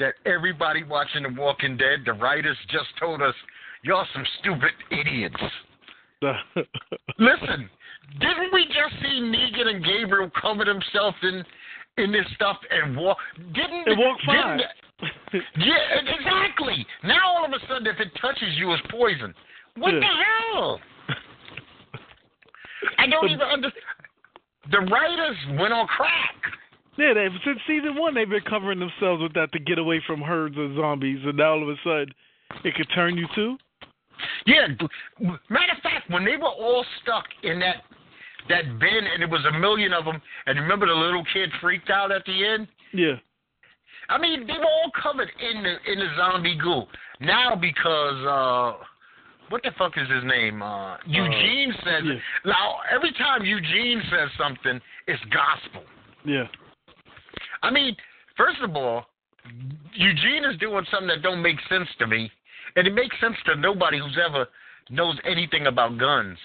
that 0.00 0.14
everybody 0.26 0.82
watching 0.82 1.22
The 1.22 1.40
Walking 1.40 1.76
Dead, 1.76 2.00
the 2.04 2.12
writers 2.14 2.56
just 2.70 2.88
told 2.98 3.22
us, 3.22 3.34
y'all 3.82 4.06
some 4.12 4.24
stupid 4.40 4.72
idiots. 4.90 5.36
Listen, 7.18 7.70
didn't 8.20 8.52
we 8.52 8.64
just 8.66 9.00
see 9.02 9.20
Negan 9.20 9.68
and 9.74 9.84
Gabriel 9.84 10.30
cover 10.40 10.64
themselves 10.64 11.16
in 11.22 11.44
in 11.98 12.12
this 12.12 12.26
stuff 12.34 12.56
and 12.70 12.96
walk? 12.96 13.18
Didn't 13.54 13.86
It 13.86 13.96
didn't- 13.96 14.20
fine. 14.26 14.60
Yeah, 15.56 16.00
exactly. 16.18 16.86
Now 17.04 17.20
all 17.26 17.44
of 17.46 17.52
a 17.52 17.58
sudden, 17.68 17.86
if 17.86 17.98
it 18.00 18.08
touches 18.20 18.54
you, 18.56 18.72
it's 18.74 18.82
poison. 18.90 19.34
What 19.76 19.94
Yeah. 19.94 20.00
the 20.00 20.06
hell? 20.54 20.80
I 22.98 23.06
don't 23.06 23.28
even 23.30 23.40
understand. 23.40 23.84
The 24.70 24.80
writers 24.80 25.36
went 25.58 25.72
on 25.72 25.86
crack. 25.86 26.34
Yeah, 27.00 27.14
they 27.14 27.28
since 27.46 27.58
season 27.66 27.96
one 27.96 28.14
they've 28.14 28.28
been 28.28 28.42
covering 28.42 28.78
themselves 28.78 29.22
with 29.22 29.32
that 29.32 29.50
to 29.52 29.58
get 29.58 29.78
away 29.78 30.02
from 30.06 30.20
herds 30.20 30.56
of 30.58 30.76
zombies, 30.76 31.20
and 31.24 31.38
now 31.38 31.52
all 31.52 31.62
of 31.62 31.68
a 31.70 31.76
sudden 31.82 32.12
it 32.62 32.74
could 32.74 32.88
turn 32.94 33.16
you 33.16 33.26
too. 33.34 33.56
Yeah. 34.44 34.66
Matter 35.48 35.72
of 35.74 35.82
fact, 35.82 36.10
when 36.10 36.26
they 36.26 36.36
were 36.36 36.44
all 36.44 36.84
stuck 37.02 37.24
in 37.42 37.58
that 37.60 37.76
that 38.50 38.64
bin, 38.78 39.06
and 39.12 39.22
there 39.22 39.28
was 39.28 39.44
a 39.46 39.58
million 39.58 39.94
of 39.94 40.04
them, 40.04 40.20
and 40.44 40.60
remember 40.60 40.86
the 40.86 40.92
little 40.92 41.24
kid 41.32 41.48
freaked 41.60 41.88
out 41.88 42.12
at 42.12 42.22
the 42.26 42.44
end. 42.46 42.68
Yeah. 42.92 43.14
I 44.10 44.18
mean, 44.18 44.46
they 44.46 44.58
were 44.58 44.64
all 44.64 44.90
covered 45.02 45.30
in 45.40 45.62
the 45.62 45.92
in 45.92 45.98
the 46.00 46.08
zombie 46.18 46.58
goo. 46.62 46.82
Now 47.20 47.56
because 47.56 48.26
uh 48.26 48.84
what 49.48 49.62
the 49.62 49.70
fuck 49.78 49.92
is 49.96 50.08
his 50.10 50.24
name? 50.24 50.60
Uh 50.60 50.98
Eugene 51.06 51.72
says 51.82 52.02
yeah. 52.04 52.14
now 52.44 52.76
every 52.94 53.12
time 53.12 53.42
Eugene 53.42 54.02
says 54.10 54.28
something, 54.36 54.78
it's 55.06 55.22
gospel. 55.32 55.82
Yeah. 56.26 56.44
I 57.62 57.70
mean, 57.70 57.96
first 58.36 58.60
of 58.62 58.74
all, 58.76 59.06
Eugene 59.94 60.44
is 60.44 60.58
doing 60.58 60.84
something 60.90 61.08
that 61.08 61.22
don't 61.22 61.42
make 61.42 61.56
sense 61.68 61.88
to 61.98 62.06
me. 62.06 62.30
And 62.76 62.86
it 62.86 62.94
makes 62.94 63.18
sense 63.20 63.36
to 63.46 63.56
nobody 63.56 63.98
who's 63.98 64.18
ever 64.24 64.46
knows 64.90 65.18
anything 65.24 65.66
about 65.66 65.98
guns. 65.98 66.38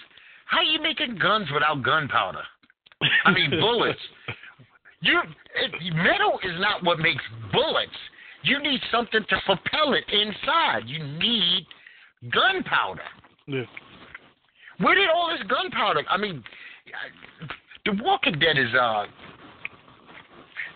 How 0.46 0.58
are 0.58 0.64
you 0.64 0.80
making 0.80 1.18
guns 1.18 1.48
without 1.52 1.82
gunpowder? 1.82 2.42
I 3.24 3.32
mean 3.32 3.50
bullets. 3.60 4.00
You 5.00 5.20
it, 5.54 5.94
metal 5.94 6.38
is 6.42 6.58
not 6.58 6.82
what 6.82 6.98
makes 6.98 7.22
bullets. 7.52 7.92
You 8.42 8.60
need 8.60 8.80
something 8.90 9.24
to 9.28 9.36
propel 9.44 9.94
it 9.94 10.04
inside. 10.10 10.82
You 10.86 11.04
need 11.04 11.66
gunpowder. 12.32 13.02
Yeah. 13.46 13.64
Where 14.78 14.94
did 14.94 15.08
all 15.08 15.30
this 15.30 15.46
gunpowder? 15.48 16.02
I 16.08 16.16
mean, 16.16 16.42
The 17.84 17.98
Walking 18.02 18.38
Dead 18.38 18.58
is 18.58 18.72
uh, 18.74 19.04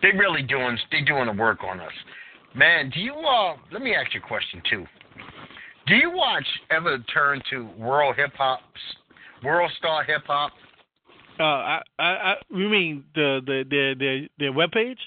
they 0.02 0.16
really 0.16 0.42
doing 0.42 0.78
they 0.90 1.02
doing 1.02 1.26
the 1.26 1.32
work 1.32 1.62
on 1.64 1.80
us, 1.80 1.92
man. 2.54 2.90
Do 2.90 3.00
you 3.00 3.14
uh? 3.14 3.56
Let 3.72 3.82
me 3.82 3.94
ask 3.94 4.14
you 4.14 4.20
a 4.20 4.26
question 4.26 4.62
too. 4.68 4.84
Do 5.86 5.94
you 5.96 6.10
watch 6.10 6.46
ever 6.70 6.98
turn 7.12 7.42
to 7.50 7.68
World 7.78 8.16
Hip 8.16 8.32
Hop, 8.36 8.60
World 9.42 9.70
Star 9.78 10.04
Hip 10.04 10.22
Hop? 10.26 10.52
Uh, 11.38 11.42
I, 11.42 11.82
I, 11.98 12.04
I, 12.04 12.34
you 12.50 12.68
mean 12.68 13.04
the 13.14 13.40
the 13.46 13.64
their 13.68 13.94
their 13.94 14.28
their 14.38 14.52
web 14.52 14.70
page? 14.72 14.98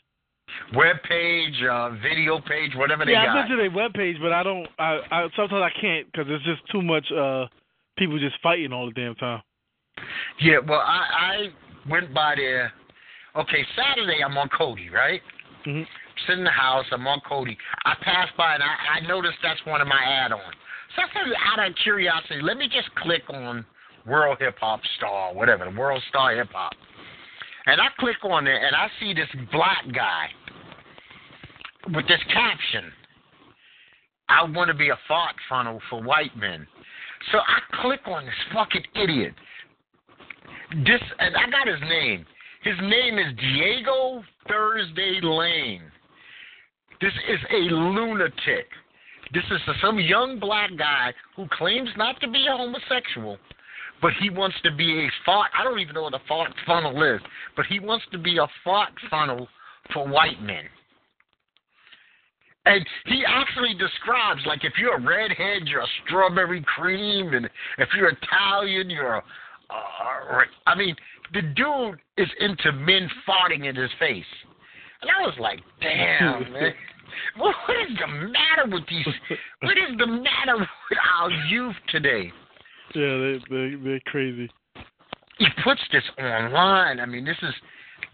web 0.75 0.97
page, 1.07 1.55
uh, 1.69 1.91
video 2.01 2.39
page, 2.39 2.71
whatever 2.75 3.05
they 3.05 3.11
yeah, 3.11 3.25
got. 3.25 3.37
I've 3.37 3.47
been 3.47 3.57
to 3.57 3.63
their 3.63 3.71
web 3.71 3.93
page, 3.93 4.17
but 4.21 4.31
I 4.31 4.43
don't. 4.43 4.67
I, 4.79 4.99
I 5.11 5.27
sometimes 5.35 5.63
I 5.63 5.81
can't 5.81 6.11
because 6.11 6.27
it's 6.29 6.43
just 6.43 6.61
too 6.71 6.81
much. 6.81 7.05
Uh, 7.11 7.47
people 7.97 8.19
just 8.19 8.35
fighting 8.41 8.73
all 8.73 8.85
the 8.85 8.93
damn 8.93 9.15
time. 9.15 9.41
Yeah, 10.41 10.57
well, 10.67 10.79
I, 10.79 11.47
I 11.87 11.89
went 11.89 12.13
by 12.13 12.35
there. 12.35 12.73
Okay, 13.35 13.65
Saturday 13.75 14.23
I'm 14.23 14.37
on 14.37 14.49
Kodi, 14.49 14.91
right? 14.91 15.21
hmm 15.65 15.81
Sitting 16.27 16.39
in 16.39 16.43
the 16.43 16.51
house, 16.51 16.85
I'm 16.91 17.07
on 17.07 17.19
Kodi. 17.29 17.57
I 17.85 17.95
pass 18.01 18.27
by 18.37 18.53
and 18.53 18.63
I, 18.63 18.99
I 19.01 19.07
noticed 19.07 19.37
that's 19.41 19.59
one 19.65 19.81
of 19.81 19.87
my 19.87 20.01
add-ons. 20.03 20.55
So 20.95 21.01
I 21.01 21.07
said, 21.11 21.33
out 21.51 21.67
of 21.67 21.75
curiosity, 21.81 22.39
let 22.41 22.57
me 22.57 22.67
just 22.67 22.93
click 22.95 23.23
on 23.29 23.65
World 24.05 24.37
Hip 24.39 24.55
Hop 24.59 24.79
Star, 24.97 25.33
whatever, 25.33 25.65
the 25.65 25.77
World 25.77 26.03
Star 26.09 26.35
Hip 26.35 26.49
Hop. 26.53 26.73
And 27.65 27.81
I 27.81 27.87
click 27.97 28.17
on 28.23 28.45
it 28.45 28.61
and 28.61 28.75
I 28.75 28.87
see 28.99 29.13
this 29.13 29.27
black 29.51 29.83
guy 29.93 30.27
with 31.93 32.07
this 32.07 32.21
caption. 32.31 32.91
I 34.29 34.43
want 34.43 34.69
to 34.69 34.73
be 34.75 34.89
a 34.89 34.97
thought 35.07 35.35
funnel 35.49 35.79
for 35.89 36.01
white 36.01 36.35
men. 36.37 36.67
So 37.31 37.39
I 37.39 37.81
click 37.81 38.01
on 38.05 38.25
this 38.25 38.35
fucking 38.53 38.83
idiot. 38.95 39.33
This 40.85 41.01
and 41.19 41.35
I 41.35 41.49
got 41.49 41.67
his 41.67 41.81
name. 41.81 42.25
His 42.63 42.75
name 42.81 43.19
is 43.19 43.35
Diego 43.37 44.23
Thursday 44.47 45.19
Lane. 45.21 45.83
This 47.01 47.11
is 47.29 47.39
a 47.51 47.73
lunatic. 47.73 48.67
This 49.33 49.43
is 49.51 49.59
some 49.81 49.99
young 49.99 50.39
black 50.39 50.69
guy 50.77 51.13
who 51.35 51.45
claims 51.51 51.89
not 51.97 52.21
to 52.21 52.29
be 52.29 52.45
a 52.47 52.55
homosexual, 52.55 53.37
but 54.01 54.13
he 54.21 54.29
wants 54.29 54.55
to 54.63 54.71
be 54.73 55.05
a 55.05 55.11
fart. 55.25 55.51
I 55.59 55.65
don't 55.65 55.79
even 55.79 55.95
know 55.95 56.03
what 56.03 56.13
a 56.13 56.21
fart 56.25 56.53
funnel 56.65 57.03
is, 57.03 57.19
but 57.57 57.65
he 57.65 57.81
wants 57.81 58.05
to 58.13 58.17
be 58.17 58.37
a 58.37 58.47
fart 58.63 58.93
funnel 59.09 59.49
for 59.93 60.07
white 60.07 60.41
men. 60.41 60.63
And 62.65 62.85
he 63.07 63.25
actually 63.27 63.73
describes 63.73 64.39
like 64.45 64.63
if 64.63 64.73
you're 64.79 64.95
a 64.95 65.01
redhead, 65.01 65.67
you're 65.67 65.81
a 65.81 65.87
strawberry 66.05 66.63
cream, 66.77 67.33
and 67.33 67.49
if 67.77 67.89
you're 67.97 68.09
Italian, 68.09 68.89
you're 68.89 69.15
a. 69.15 69.23
Uh, 69.69 70.43
I 70.67 70.75
mean, 70.75 70.95
the 71.33 71.41
dude 71.41 71.99
is 72.17 72.27
into 72.39 72.71
men 72.71 73.09
farting 73.27 73.65
in 73.69 73.75
his 73.75 73.91
face, 73.99 74.25
and 75.01 75.09
I 75.11 75.21
was 75.25 75.35
like, 75.39 75.59
damn, 75.81 76.51
man. 76.53 76.73
What 77.37 77.55
is 77.69 77.95
the 77.99 78.07
matter 78.07 78.69
with 78.71 78.83
these? 78.89 79.05
What 79.61 79.77
is 79.77 79.97
the 79.99 80.07
matter 80.07 80.57
with 80.57 80.99
our 81.19 81.29
youth 81.47 81.75
today? 81.89 82.31
Yeah, 82.95 83.17
they 83.17 83.39
they 83.49 83.75
they're 83.83 83.99
crazy. 84.07 84.49
He 85.37 85.47
puts 85.63 85.81
this 85.91 86.03
online. 86.17 86.99
I 86.99 87.05
mean, 87.05 87.23
this 87.25 87.37
is 87.43 87.53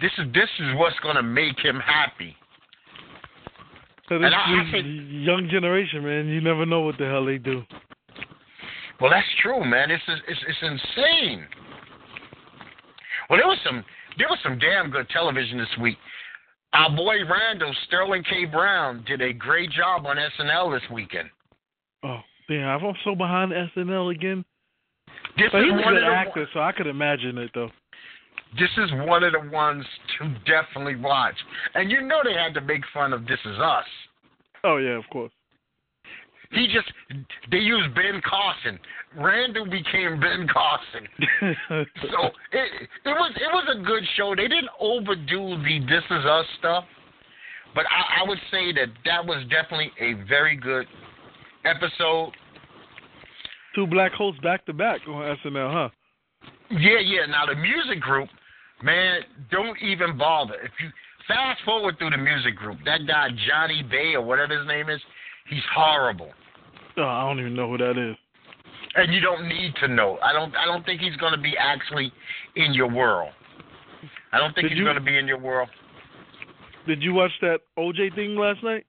this 0.01 0.11
is 0.17 0.25
this 0.33 0.49
is 0.59 0.75
what's 0.75 0.99
going 0.99 1.15
to 1.15 1.23
make 1.23 1.57
him 1.59 1.79
happy. 1.79 2.35
So 4.09 4.15
And 4.15 4.23
this, 4.25 4.33
I- 4.35 4.51
I 4.53 4.63
this 4.63 4.71
think- 4.71 4.85
young 5.09 5.47
generation, 5.49 6.03
man, 6.03 6.27
you 6.27 6.41
never 6.41 6.65
know 6.65 6.81
what 6.81 6.97
the 6.97 7.05
hell 7.05 7.25
they 7.25 7.37
do. 7.37 7.63
Well, 8.99 9.11
that's 9.11 9.27
true, 9.41 9.63
man. 9.63 9.91
It's 9.91 10.03
it's 10.27 10.41
it's 10.47 10.57
insane. 10.61 11.45
Well, 13.29 13.37
there 13.39 13.47
was 13.47 13.59
some 13.63 13.83
there 14.17 14.27
was 14.27 14.39
some 14.43 14.57
damn 14.59 14.89
good 14.89 15.07
television 15.09 15.57
this 15.57 15.77
week. 15.81 15.97
Our 16.73 16.89
boy 16.95 17.15
Randall 17.29 17.73
Sterling 17.87 18.23
K. 18.29 18.45
Brown 18.45 19.03
did 19.07 19.21
a 19.21 19.33
great 19.33 19.71
job 19.71 20.05
on 20.05 20.17
SNL 20.17 20.79
this 20.79 20.87
weekend. 20.91 21.29
Oh, 22.03 22.19
damn, 22.47 22.67
I'm 22.67 22.93
so 23.03 23.15
behind 23.15 23.51
SNL 23.51 24.13
again. 24.13 24.45
This 25.37 25.49
But 25.51 25.63
he's 25.63 25.71
a 25.71 25.75
one 25.75 25.93
good 25.93 26.03
of 26.03 26.09
the 26.09 26.15
actor, 26.15 26.47
so 26.53 26.59
I 26.59 26.71
could 26.71 26.87
imagine 26.87 27.37
it 27.37 27.51
though. 27.53 27.69
this 28.59 28.69
is 28.77 28.91
one 29.07 29.23
of 29.23 29.33
the 29.33 29.49
ones 29.51 29.85
to 30.17 30.35
definitely 30.45 30.95
watch. 30.95 31.35
And 31.75 31.89
you 31.91 32.01
know 32.01 32.21
they 32.23 32.33
had 32.33 32.53
to 32.55 32.61
make 32.61 32.81
fun 32.93 33.13
of 33.13 33.25
This 33.27 33.39
Is 33.45 33.57
Us. 33.59 33.85
Oh 34.63 34.77
yeah, 34.77 34.97
of 34.97 35.03
course. 35.11 35.31
He 36.51 36.67
just 36.67 36.91
they 37.51 37.57
used 37.57 37.93
Ben 37.93 38.21
Carson. 38.27 38.79
Randall 39.17 39.65
became 39.65 40.19
Ben 40.19 40.47
Carson. 40.51 41.07
So 41.69 42.29
it 42.51 42.89
it 43.05 43.09
was 43.09 43.31
it 43.35 43.51
was 43.53 43.75
a 43.77 43.83
good 43.83 44.03
show. 44.15 44.33
They 44.35 44.47
didn't 44.47 44.69
overdo 44.79 45.57
the 45.63 45.79
This 45.87 46.03
Is 46.09 46.25
Us 46.25 46.45
stuff, 46.57 46.85
but 47.75 47.85
I, 47.85 48.21
I 48.21 48.27
would 48.27 48.39
say 48.51 48.71
that 48.73 48.87
that 49.05 49.25
was 49.25 49.43
definitely 49.49 49.91
a 49.99 50.13
very 50.27 50.55
good 50.55 50.87
episode. 51.65 52.31
Two 53.75 53.85
black 53.85 54.11
hosts 54.13 54.41
back 54.41 54.65
to 54.65 54.73
back 54.73 55.01
on 55.07 55.37
SNL, 55.45 55.71
huh? 55.71 55.89
Yeah, 56.71 56.99
yeah. 56.99 57.25
Now 57.27 57.45
the 57.45 57.55
music 57.55 58.01
group, 58.01 58.29
man, 58.81 59.21
don't 59.51 59.77
even 59.81 60.17
bother. 60.17 60.55
If 60.55 60.71
you 60.81 60.89
fast 61.27 61.61
forward 61.63 61.97
through 61.99 62.11
the 62.11 62.17
music 62.17 62.55
group, 62.55 62.79
that 62.85 63.05
guy 63.07 63.29
Johnny 63.47 63.83
Bay 63.83 64.13
or 64.15 64.21
whatever 64.21 64.57
his 64.57 64.67
name 64.67 64.89
is, 64.89 64.99
he's 65.49 65.63
horrible. 65.75 66.31
I 67.05 67.21
don't 67.27 67.39
even 67.39 67.55
know 67.55 67.69
who 67.69 67.77
that 67.77 67.97
is. 67.97 68.15
and 68.95 69.13
you 69.13 69.19
don't 69.19 69.47
need 69.47 69.73
to 69.81 69.87
know. 69.87 70.17
I 70.23 70.33
don't. 70.33 70.55
I 70.55 70.65
don't 70.65 70.85
think 70.85 71.01
he's 71.01 71.15
going 71.17 71.33
to 71.33 71.39
be 71.41 71.53
actually 71.57 72.11
in 72.55 72.73
your 72.73 72.89
world. 72.89 73.31
I 74.31 74.37
don't 74.37 74.53
think 74.55 74.65
Did 74.65 74.71
he's 74.71 74.79
you- 74.79 74.83
going 74.85 74.95
to 74.97 75.01
be 75.03 75.17
in 75.17 75.27
your 75.27 75.39
world. 75.39 75.69
Did 76.87 77.03
you 77.03 77.13
watch 77.13 77.31
that 77.41 77.59
OJ 77.77 78.15
thing 78.15 78.35
last 78.35 78.63
night? 78.63 78.85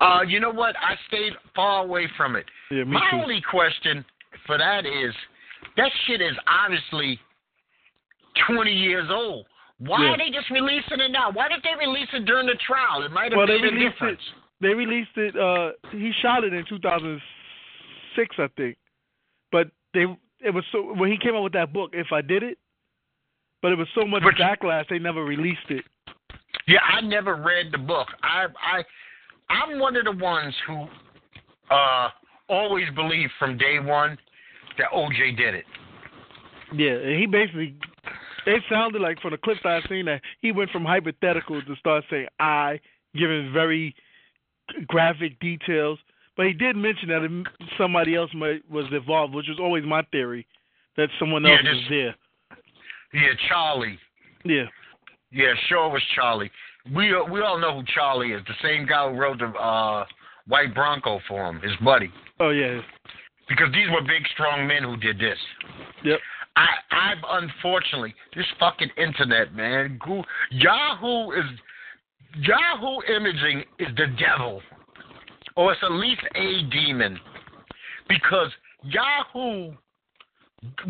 Uh, 0.00 0.20
you 0.26 0.40
know 0.40 0.50
what? 0.50 0.74
I 0.76 0.96
stayed 1.08 1.32
far 1.54 1.82
away 1.84 2.06
from 2.16 2.36
it. 2.36 2.44
Yeah, 2.70 2.84
me 2.84 2.92
My 2.92 3.10
too. 3.10 3.16
only 3.22 3.40
question 3.50 4.04
for 4.46 4.58
that 4.58 4.84
is, 4.86 5.14
that 5.76 5.90
shit 6.06 6.20
is 6.20 6.32
obviously 6.46 7.18
twenty 8.48 8.72
years 8.72 9.08
old. 9.10 9.46
Why 9.78 10.04
Yeah. 10.04 10.10
are 10.12 10.18
they 10.18 10.30
just 10.30 10.50
releasing 10.50 11.00
it 11.00 11.10
now? 11.10 11.30
Why 11.30 11.48
didn't 11.48 11.64
they 11.64 11.74
release 11.78 12.08
it 12.12 12.24
during 12.26 12.46
the 12.46 12.56
trial? 12.66 13.02
It 13.02 13.12
might 13.12 13.32
have 13.32 13.38
Well, 13.38 13.46
made 13.46 13.64
a 13.64 13.70
difference. 13.78 14.20
They 14.60 14.74
released 14.74 15.16
it. 15.16 15.36
Uh, 15.36 15.72
he 15.92 16.12
shot 16.20 16.44
it 16.44 16.52
in 16.52 16.64
2006, 16.68 18.36
I 18.38 18.48
think. 18.56 18.76
But 19.50 19.68
they, 19.94 20.04
it 20.40 20.50
was 20.50 20.64
so 20.70 20.94
when 20.94 21.10
he 21.10 21.18
came 21.18 21.34
out 21.34 21.42
with 21.42 21.54
that 21.54 21.72
book, 21.72 21.90
if 21.92 22.08
I 22.12 22.20
did 22.20 22.42
it. 22.42 22.58
But 23.62 23.72
it 23.72 23.78
was 23.78 23.88
so 23.94 24.06
much 24.06 24.22
But 24.22 24.34
backlash, 24.34 24.88
they 24.88 24.98
never 24.98 25.24
released 25.24 25.68
it. 25.68 25.84
Yeah, 26.66 26.78
I 26.80 27.00
never 27.00 27.36
read 27.36 27.72
the 27.72 27.78
book. 27.78 28.08
I 28.22 28.46
I 28.62 28.84
I'm 29.50 29.78
one 29.78 29.96
of 29.96 30.04
the 30.04 30.12
ones 30.12 30.54
who 30.66 30.86
uh 31.70 32.08
always 32.48 32.86
believed 32.94 33.32
from 33.38 33.58
day 33.58 33.78
one 33.78 34.16
that 34.78 34.90
OJ 34.94 35.36
did 35.36 35.54
it. 35.54 35.64
Yeah, 36.74 36.92
and 36.92 37.20
he 37.20 37.26
basically. 37.26 37.76
It 38.46 38.62
sounded 38.70 39.02
like 39.02 39.20
from 39.20 39.32
the 39.32 39.36
clips 39.36 39.60
I've 39.66 39.82
seen 39.88 40.06
that 40.06 40.22
he 40.40 40.50
went 40.50 40.70
from 40.70 40.82
hypothetical 40.82 41.60
to 41.60 41.76
start 41.76 42.04
saying 42.10 42.26
I, 42.38 42.80
giving 43.14 43.52
very 43.52 43.94
graphic 44.86 45.38
details. 45.40 45.98
But 46.36 46.46
he 46.46 46.52
did 46.52 46.76
mention 46.76 47.08
that 47.08 47.44
somebody 47.76 48.14
else 48.14 48.30
might, 48.34 48.68
was 48.70 48.86
involved, 48.92 49.34
which 49.34 49.46
was 49.48 49.58
always 49.60 49.84
my 49.84 50.02
theory 50.10 50.46
that 50.96 51.08
someone 51.18 51.44
Yeah, 51.44 51.52
else 51.52 51.60
just- 51.62 51.74
was 51.76 51.88
there. 51.90 52.14
Yeah, 53.12 53.34
Charlie. 53.48 53.98
Yeah. 54.44 54.64
Yeah, 55.32 55.52
sure 55.68 55.86
it 55.86 55.92
was 55.92 56.02
Charlie. 56.14 56.50
We 56.94 57.14
uh, 57.14 57.24
we 57.24 57.40
all 57.40 57.58
know 57.58 57.74
who 57.80 57.84
Charlie 57.94 58.32
is. 58.32 58.42
The 58.46 58.54
same 58.62 58.86
guy 58.86 59.10
who 59.10 59.18
rode 59.18 59.38
the 59.40 59.46
uh, 59.46 60.04
white 60.48 60.74
Bronco 60.74 61.20
for 61.28 61.46
him, 61.48 61.60
his 61.60 61.72
buddy. 61.84 62.10
Oh 62.40 62.50
yeah. 62.50 62.80
Because 63.48 63.70
these 63.72 63.88
were 63.90 64.00
big, 64.02 64.26
strong 64.32 64.66
men 64.66 64.82
who 64.84 64.96
did 64.96 65.18
this. 65.18 65.38
Yep. 66.04 66.18
I 66.56 66.66
I've 66.90 67.42
unfortunately 67.42 68.14
this 68.34 68.46
fucking 68.58 68.90
internet, 68.96 69.54
man. 69.54 69.98
Go, 70.04 70.24
Yahoo 70.50 71.32
is 71.32 71.44
Yahoo 72.38 73.00
imaging 73.14 73.64
is 73.78 73.88
the 73.96 74.06
devil, 74.18 74.62
or 75.56 75.72
it's 75.72 75.82
at 75.82 75.92
least 75.92 76.20
a 76.34 76.62
demon, 76.70 77.18
because 78.08 78.50
Yahoo. 78.84 79.72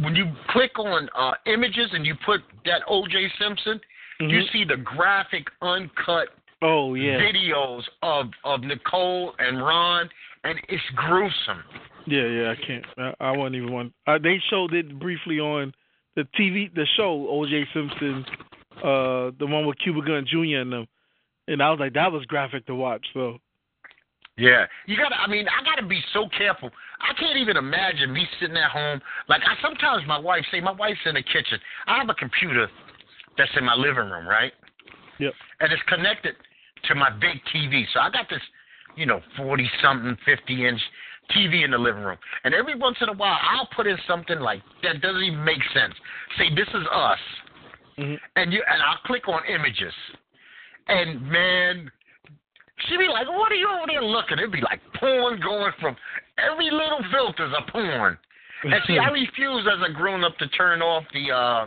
When 0.02 0.16
you 0.16 0.26
click 0.48 0.76
on 0.80 1.08
uh, 1.16 1.32
images 1.46 1.90
and 1.92 2.04
you 2.04 2.16
put 2.26 2.40
that 2.64 2.82
O.J. 2.88 3.28
Simpson, 3.38 3.80
you 4.18 4.40
Mhm. 4.40 4.50
see 4.52 4.64
the 4.64 4.76
graphic, 4.78 5.46
uncut 5.62 6.30
Oh 6.60 6.94
yeah. 6.94 7.18
videos 7.20 7.84
of 8.02 8.30
of 8.42 8.62
Nicole 8.62 9.32
and 9.38 9.62
Ron, 9.62 10.10
and 10.42 10.60
it's 10.68 10.82
gruesome. 10.96 11.62
Yeah, 12.06 12.26
yeah. 12.26 12.50
I 12.50 12.56
can't. 12.56 12.84
I, 12.98 13.14
I 13.20 13.30
wasn't 13.30 13.56
even 13.56 13.72
want. 13.72 13.92
Uh, 14.08 14.18
they 14.18 14.40
showed 14.50 14.74
it 14.74 14.98
briefly 14.98 15.38
on 15.38 15.72
the 16.16 16.24
TV, 16.36 16.74
the 16.74 16.86
show 16.96 17.28
O.J. 17.30 17.64
Simpson, 17.72 18.26
uh, 18.78 19.30
the 19.38 19.46
one 19.46 19.66
with 19.66 19.78
Cuba 19.78 20.00
Gooding 20.00 20.26
Jr. 20.26 20.62
and 20.62 20.72
them, 20.72 20.88
and 21.48 21.62
I 21.62 21.70
was 21.70 21.80
like, 21.80 21.94
that 21.94 22.12
was 22.12 22.24
graphic 22.26 22.66
to 22.66 22.74
watch. 22.74 23.04
So 23.14 23.38
Yeah, 24.36 24.66
you 24.86 24.96
gotta. 24.96 25.16
I 25.16 25.26
mean, 25.26 25.46
I 25.48 25.64
gotta 25.64 25.86
be 25.86 26.00
so 26.12 26.28
careful. 26.36 26.70
I 27.00 27.18
can't 27.18 27.38
even 27.38 27.56
imagine 27.56 28.12
me 28.12 28.26
sitting 28.40 28.56
at 28.56 28.70
home. 28.70 29.00
Like 29.28 29.42
I 29.42 29.60
sometimes 29.62 30.06
my 30.06 30.18
wife 30.18 30.44
say, 30.52 30.60
my 30.60 30.72
wife's 30.72 31.00
in 31.06 31.14
the 31.14 31.22
kitchen. 31.22 31.58
I 31.86 31.98
have 31.98 32.08
a 32.08 32.14
computer 32.14 32.68
that's 33.36 33.50
in 33.56 33.64
my 33.64 33.74
living 33.74 34.10
room, 34.10 34.26
right? 34.26 34.52
Yep. 35.18 35.32
And 35.60 35.72
it's 35.72 35.82
connected 35.88 36.34
to 36.88 36.94
my 36.94 37.10
big 37.10 37.40
TV. 37.54 37.84
So 37.92 38.00
I 38.00 38.10
got 38.10 38.28
this, 38.28 38.40
you 38.96 39.06
know, 39.06 39.20
forty 39.36 39.68
something, 39.82 40.16
fifty 40.24 40.66
inch 40.66 40.80
TV 41.36 41.64
in 41.64 41.70
the 41.70 41.78
living 41.78 42.02
room. 42.02 42.18
And 42.44 42.54
every 42.54 42.74
once 42.74 42.96
in 43.00 43.08
a 43.08 43.12
while, 43.12 43.38
I'll 43.42 43.68
put 43.74 43.86
in 43.86 43.96
something 44.06 44.40
like 44.40 44.62
that 44.82 45.00
doesn't 45.00 45.22
even 45.22 45.44
make 45.44 45.60
sense. 45.74 45.94
Say 46.38 46.54
this 46.54 46.68
is 46.68 46.86
us, 46.92 47.18
mhm. 47.98 48.18
and 48.36 48.52
you 48.52 48.62
and 48.68 48.82
I'll 48.82 48.98
click 49.06 49.28
on 49.28 49.42
images, 49.46 49.94
and 50.90 51.22
man, 51.30 51.90
she'd 52.86 52.98
be 52.98 53.08
like, 53.08 53.28
"What 53.28 53.52
are 53.52 53.56
you 53.56 53.68
over 53.68 53.86
there 53.86 54.02
looking?" 54.02 54.38
It'd 54.38 54.52
be 54.52 54.60
like 54.60 54.80
porn 54.98 55.40
going 55.40 55.72
from 55.80 55.96
every 56.38 56.70
little 56.70 57.00
filter's 57.10 57.52
a 57.56 57.70
porn. 57.70 58.18
And 58.64 58.74
see, 58.86 58.98
I 58.98 59.08
refuse 59.10 59.66
as 59.66 59.88
a 59.88 59.92
grown 59.92 60.24
up 60.24 60.36
to 60.38 60.48
turn 60.48 60.82
off 60.82 61.04
the 61.12 61.32
uh 61.32 61.66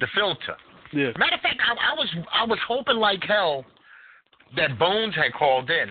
the 0.00 0.06
filter. 0.14 0.56
yeah. 0.92 1.12
Matter 1.18 1.36
of 1.36 1.40
fact, 1.42 1.60
I, 1.60 1.92
I 1.92 1.94
was 1.94 2.08
I 2.32 2.44
was 2.44 2.58
hoping 2.66 2.96
like 2.96 3.22
hell 3.24 3.64
that 4.56 4.78
Bones 4.78 5.14
had 5.14 5.32
called 5.32 5.70
in 5.70 5.88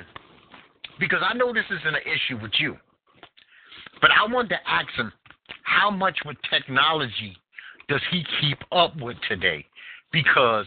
because 0.99 1.21
I 1.27 1.33
know 1.33 1.53
this 1.53 1.65
isn't 1.69 1.95
an 1.95 2.01
issue 2.05 2.41
with 2.41 2.51
you, 2.59 2.77
but 4.01 4.11
I 4.11 4.31
wanted 4.31 4.49
to 4.49 4.69
ask 4.69 4.89
him 4.95 5.11
how 5.63 5.89
much 5.89 6.17
with 6.25 6.37
technology 6.49 7.35
does 7.87 8.01
he 8.11 8.23
keep 8.39 8.57
up 8.71 8.95
with 8.97 9.17
today? 9.27 9.65
Because 10.11 10.65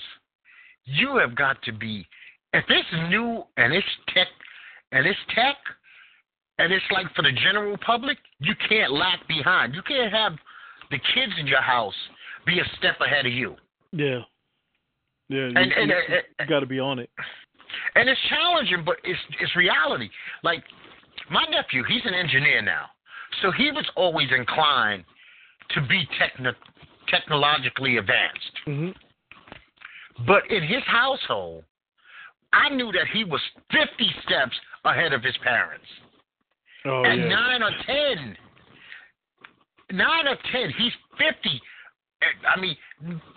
you 0.84 1.16
have 1.16 1.34
got 1.34 1.60
to 1.62 1.72
be 1.72 2.06
if 2.52 2.64
it's 2.68 2.88
new 3.10 3.42
and 3.56 3.72
it's 3.72 3.86
tech 4.14 4.28
and 4.92 5.06
it's 5.06 5.18
tech 5.34 5.56
and 6.58 6.72
it's 6.72 6.84
like 6.92 7.06
for 7.16 7.22
the 7.22 7.32
general 7.32 7.76
public, 7.84 8.16
you 8.38 8.54
can't 8.68 8.92
lag 8.92 9.18
behind. 9.26 9.74
You 9.74 9.82
can't 9.82 10.12
have 10.12 10.32
the 10.90 10.98
kids 11.14 11.32
in 11.40 11.46
your 11.48 11.60
house 11.60 11.94
be 12.46 12.61
a 12.61 12.64
step 12.78 13.00
ahead 13.00 13.26
of 13.26 13.32
you. 13.32 13.56
Yeah. 13.92 14.20
Yeah. 15.28 15.38
You, 15.38 15.46
And 15.46 15.72
and 15.72 15.90
you, 15.90 15.96
you 16.40 16.46
got 16.46 16.61
to 16.61 16.66
be 16.66 16.78
on 16.78 16.98
it. 17.00 17.11
and 17.96 18.09
it's 18.09 18.20
challenging, 18.28 18.85
but 18.85 18.96
it's 19.04 19.18
it's 19.40 19.56
reality. 19.56 20.09
Like 20.44 20.62
my 21.30 21.44
nephew, 21.50 21.82
he's 21.88 22.02
an 22.04 22.14
engineer 22.14 22.62
now, 22.62 22.87
so 23.42 23.50
he 23.50 23.70
was 23.72 23.87
always 23.96 24.28
inclined 24.37 25.04
to 25.70 25.80
be 25.88 26.06
techni- 26.20 26.54
technologically 27.09 27.96
advanced. 27.96 28.52
hmm 28.64 28.90
But 30.27 30.50
in 30.50 30.62
his 30.62 30.83
household, 30.87 31.64
I 32.53 32.68
knew 32.68 32.92
that 32.92 33.07
he 33.12 33.24
was 33.24 33.40
50 33.72 33.88
steps 34.24 34.55
ahead 34.85 35.12
of 35.12 35.22
his 35.22 35.37
parents. 35.42 35.87
Oh 36.87 37.05
At 37.05 37.18
yeah. 37.18 37.29
nine 37.29 37.62
or 37.62 37.70
ten, 37.87 38.37
nine 39.92 40.29
or 40.29 40.37
ten, 40.53 40.70
he's 40.77 40.92
50. 41.18 41.61
I 42.46 42.61
mean, 42.61 42.77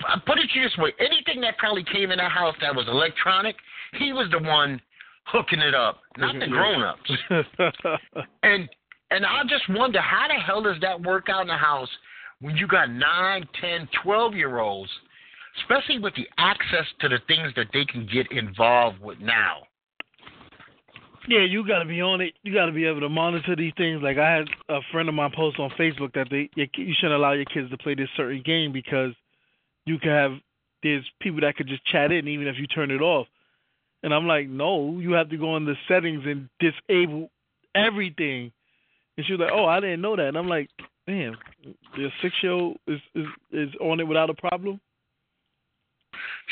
I 0.07 0.19
put 0.25 0.37
it 0.37 0.49
to 0.53 0.59
you 0.59 0.65
this 0.65 0.77
way: 0.77 0.93
anything 0.99 1.41
that 1.41 1.57
probably 1.57 1.83
came 1.83 2.11
in 2.11 2.17
that 2.19 2.31
house 2.31 2.55
that 2.61 2.75
was 2.75 2.87
electronic, 2.87 3.55
he 3.93 4.13
was 4.13 4.29
the 4.31 4.39
one 4.39 4.81
hooking 5.25 5.59
it 5.59 5.73
up, 5.73 6.01
not 6.17 6.35
the 6.39 6.47
grown-ups. 6.49 7.11
And 8.43 8.69
and 9.11 9.25
I 9.25 9.43
just 9.47 9.63
wonder 9.69 10.01
how 10.01 10.27
the 10.27 10.41
hell 10.41 10.61
does 10.61 10.77
that 10.81 11.01
work 11.01 11.27
out 11.29 11.41
in 11.41 11.47
the 11.47 11.55
house 11.55 11.89
when 12.41 12.55
you 12.57 12.67
got 12.67 12.89
nine, 12.89 13.47
ten, 13.59 13.87
twelve 14.03 14.35
year 14.35 14.59
olds, 14.59 14.91
especially 15.59 15.99
with 15.99 16.13
the 16.15 16.27
access 16.37 16.85
to 17.01 17.09
the 17.09 17.19
things 17.27 17.51
that 17.55 17.67
they 17.73 17.85
can 17.85 18.07
get 18.11 18.31
involved 18.31 18.99
with 19.01 19.19
now. 19.19 19.63
Yeah, 21.27 21.41
you 21.41 21.67
got 21.67 21.79
to 21.79 21.85
be 21.85 22.01
on 22.01 22.21
it. 22.21 22.33
You 22.43 22.53
got 22.53 22.67
to 22.67 22.71
be 22.71 22.85
able 22.85 23.01
to 23.01 23.09
monitor 23.09 23.55
these 23.55 23.73
things. 23.75 24.01
Like 24.01 24.17
I 24.17 24.31
had 24.31 24.47
a 24.69 24.79
friend 24.91 25.09
of 25.09 25.15
mine 25.15 25.31
post 25.35 25.59
on 25.59 25.69
Facebook 25.71 26.13
that 26.13 26.27
they 26.29 26.49
you 26.55 26.93
shouldn't 26.95 27.19
allow 27.19 27.33
your 27.33 27.45
kids 27.45 27.69
to 27.69 27.77
play 27.77 27.95
this 27.95 28.07
certain 28.15 28.41
game 28.45 28.71
because 28.71 29.11
you 29.85 29.99
could 29.99 30.11
have 30.11 30.31
there's 30.83 31.05
people 31.19 31.41
that 31.41 31.55
could 31.55 31.67
just 31.67 31.85
chat 31.85 32.11
in 32.11 32.27
even 32.27 32.47
if 32.47 32.57
you 32.57 32.67
turn 32.67 32.91
it 32.91 33.01
off. 33.01 33.27
And 34.03 34.13
I'm 34.13 34.27
like, 34.27 34.47
no, 34.47 34.99
you 34.99 35.13
have 35.13 35.29
to 35.29 35.37
go 35.37 35.57
in 35.57 35.65
the 35.65 35.75
settings 35.87 36.23
and 36.25 36.49
disable 36.59 37.29
everything. 37.75 38.51
And 39.17 39.25
she 39.25 39.33
was 39.33 39.41
like, 39.41 39.51
oh, 39.51 39.65
I 39.65 39.79
didn't 39.79 40.01
know 40.01 40.15
that. 40.15 40.27
And 40.27 40.37
I'm 40.37 40.47
like, 40.47 40.69
man, 41.07 41.35
your 41.97 42.11
six 42.21 42.35
year 42.41 42.53
old 42.53 42.77
is, 42.87 43.01
is 43.15 43.25
is 43.51 43.69
on 43.81 43.99
it 43.99 44.07
without 44.07 44.29
a 44.29 44.33
problem. 44.33 44.79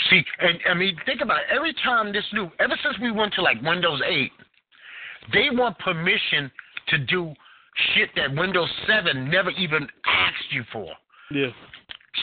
See, 0.10 0.23
and 0.39 0.60
I 0.69 0.73
mean, 0.73 0.97
think 1.06 1.21
about 1.21 1.38
it. 1.38 1.56
Every 1.56 1.73
time 1.84 2.12
this 2.12 2.25
new, 2.34 2.49
ever 2.60 2.78
since 2.84 2.95
we 3.01 3.12
went 3.12 3.34
to 3.36 3.41
like 3.41 3.62
Windows 3.62 4.01
8, 4.06 4.32
they 5.34 5.49
want 5.51 5.78
permission 5.80 6.51
to 6.89 6.97
do 6.99 7.34
shit 7.93 8.10
that 8.15 8.34
Windows 8.36 8.69
7 8.88 9.30
never 9.30 9.51
even 9.51 9.88
asked 10.06 10.51
you 10.51 10.63
for. 10.71 10.88
Yeah. 11.32 11.49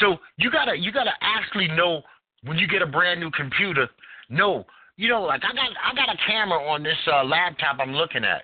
So 0.00 0.16
you 0.36 0.50
gotta 0.50 0.76
you 0.76 0.92
gotta 0.92 1.12
actually 1.20 1.68
know 1.68 2.02
when 2.44 2.58
you 2.58 2.66
get 2.66 2.82
a 2.82 2.86
brand 2.86 3.20
new 3.20 3.30
computer. 3.30 3.88
No, 4.30 4.64
you 4.96 5.08
know, 5.08 5.22
like 5.22 5.42
I 5.44 5.54
got 5.54 5.68
I 5.84 5.94
got 5.94 6.14
a 6.14 6.18
camera 6.26 6.58
on 6.58 6.82
this 6.82 6.96
uh, 7.06 7.24
laptop 7.24 7.78
I'm 7.80 7.92
looking 7.92 8.24
at. 8.24 8.42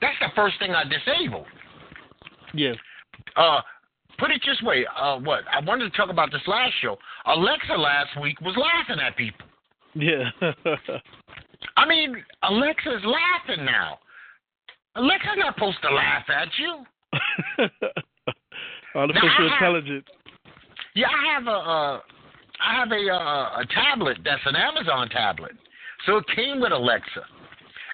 That's 0.00 0.16
the 0.20 0.28
first 0.36 0.58
thing 0.58 0.72
I 0.72 0.84
disabled. 0.84 1.46
Yeah. 2.54 2.72
Uh, 3.34 3.60
put 4.18 4.30
it 4.30 4.40
this 4.46 4.60
way. 4.62 4.86
Uh, 4.98 5.18
what 5.18 5.40
I 5.52 5.60
wanted 5.64 5.90
to 5.90 5.96
talk 5.96 6.10
about 6.10 6.30
this 6.32 6.42
last 6.46 6.72
show. 6.82 6.96
Alexa 7.26 7.74
last 7.74 8.10
week 8.20 8.40
was 8.40 8.56
laughing 8.56 9.02
at 9.04 9.16
people. 9.16 9.46
Yeah. 9.94 10.30
I 11.76 11.86
mean, 11.88 12.16
Alexa's 12.42 13.02
laughing 13.04 13.64
now. 13.64 13.98
Alexa's 14.96 15.30
not 15.36 15.54
supposed 15.54 15.78
to 15.82 15.94
laugh 15.94 16.24
at 16.28 16.48
you. 16.58 16.84
Artificial 18.94 19.28
Now, 19.28 19.36
I 19.36 19.42
have- 19.42 19.52
intelligence. 19.52 20.06
Yeah, 20.94 21.08
I 21.08 21.34
have 21.34 21.46
a 21.46 21.50
uh, 21.50 22.00
I 22.58 22.74
have 22.74 22.90
a 22.90 23.12
uh, 23.12 23.60
a 23.60 23.66
tablet 23.74 24.16
that's 24.24 24.40
an 24.46 24.56
Amazon 24.56 25.10
tablet, 25.10 25.52
so 26.06 26.16
it 26.16 26.24
came 26.34 26.58
with 26.60 26.72
Alexa. 26.72 27.20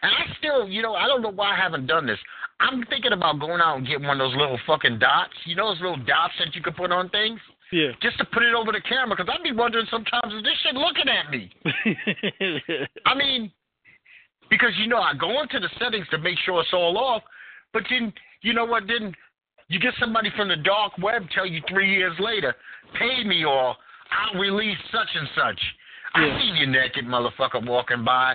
And 0.02 0.12
I 0.12 0.32
still, 0.38 0.68
you 0.68 0.82
know, 0.82 0.94
I 0.94 1.06
don't 1.08 1.20
know 1.22 1.30
why 1.32 1.52
I 1.52 1.56
haven't 1.56 1.86
done 1.86 2.06
this. 2.06 2.18
I'm 2.60 2.84
thinking 2.86 3.12
about 3.12 3.40
going 3.40 3.60
out 3.60 3.76
and 3.78 3.86
getting 3.86 4.06
one 4.06 4.20
of 4.20 4.30
those 4.30 4.38
little 4.38 4.58
fucking 4.66 4.98
dots. 4.98 5.32
You 5.46 5.56
know 5.56 5.68
those 5.74 5.80
little 5.80 5.96
dots 6.04 6.34
that 6.38 6.54
you 6.54 6.62
can 6.62 6.74
put 6.74 6.92
on 6.92 7.08
things, 7.10 7.40
Yeah. 7.72 7.90
just 8.00 8.18
to 8.18 8.24
put 8.26 8.42
it 8.44 8.54
over 8.54 8.70
the 8.72 8.80
camera. 8.80 9.16
Because 9.16 9.32
I'd 9.34 9.42
be 9.42 9.52
wondering 9.52 9.86
sometimes 9.90 10.32
is 10.34 10.42
this 10.42 10.52
shit 10.62 10.74
looking 10.74 11.08
at 11.08 11.30
me? 11.30 11.50
I 13.06 13.14
mean, 13.14 13.50
because 14.50 14.70
you 14.78 14.86
know 14.86 14.98
I 14.98 15.14
go 15.14 15.40
into 15.42 15.58
the 15.58 15.68
settings 15.78 16.06
to 16.10 16.18
make 16.18 16.38
sure 16.44 16.60
it's 16.60 16.72
all 16.72 16.96
off, 16.98 17.22
but 17.72 17.82
then 17.90 18.12
you 18.42 18.52
know 18.52 18.64
what? 18.64 18.84
Then 18.86 19.12
you 19.68 19.80
get 19.80 19.94
somebody 19.98 20.30
from 20.36 20.48
the 20.48 20.56
dark 20.56 20.92
web 20.98 21.22
tell 21.34 21.46
you 21.46 21.62
three 21.68 21.92
years 21.94 22.14
later, 22.20 22.54
pay 22.98 23.24
me 23.24 23.44
or 23.44 23.74
I'll 24.12 24.38
release 24.40 24.76
such 24.92 25.08
and 25.14 25.28
such. 25.34 25.60
Yeah. 26.16 26.36
I 26.36 26.40
see 26.40 26.60
you 26.60 26.66
naked 26.66 27.06
motherfucker 27.06 27.66
walking 27.66 28.04
by, 28.04 28.34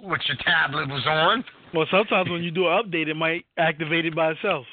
with 0.00 0.20
your 0.28 0.36
tablet 0.44 0.88
was 0.88 1.04
on. 1.06 1.42
Well, 1.74 1.86
sometimes 1.90 2.30
when 2.30 2.42
you 2.42 2.50
do 2.50 2.68
an 2.68 2.82
update, 2.82 3.08
it 3.08 3.16
might 3.16 3.44
activate 3.58 4.06
it 4.06 4.14
by 4.14 4.32
itself. 4.32 4.64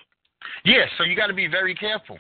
Yeah, 0.64 0.86
so 0.98 1.04
you 1.04 1.16
got 1.16 1.28
to 1.28 1.34
be 1.34 1.48
very 1.48 1.76
careful. 1.76 2.18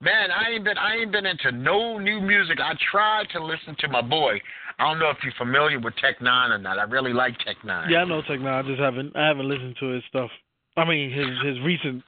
Man, 0.00 0.30
I 0.32 0.50
ain't 0.50 0.64
been 0.64 0.76
I 0.76 0.96
ain't 0.96 1.12
been 1.12 1.26
into 1.26 1.52
no 1.52 1.96
new 1.98 2.20
music. 2.20 2.58
I 2.60 2.72
tried 2.90 3.28
to 3.34 3.44
listen 3.44 3.76
to 3.78 3.88
my 3.88 4.02
boy. 4.02 4.40
I 4.78 4.88
don't 4.88 4.98
know 4.98 5.10
if 5.10 5.18
you're 5.22 5.32
familiar 5.38 5.78
with 5.78 5.94
Tech 5.96 6.18
N9ne 6.18 6.50
or 6.50 6.58
not. 6.58 6.78
I 6.78 6.82
really 6.82 7.12
like 7.12 7.38
Tech 7.38 7.56
N9ne. 7.64 7.90
Yeah, 7.90 7.98
I 7.98 8.04
know 8.04 8.20
Tech 8.22 8.40
N9ne. 8.40 8.64
I 8.64 8.68
just 8.68 8.80
haven't 8.80 9.16
I 9.16 9.28
haven't 9.28 9.48
listened 9.48 9.76
to 9.78 9.86
his 9.90 10.02
stuff. 10.08 10.30
I 10.76 10.84
mean 10.84 11.10
his 11.10 11.28
his 11.44 11.60
recent. 11.64 12.02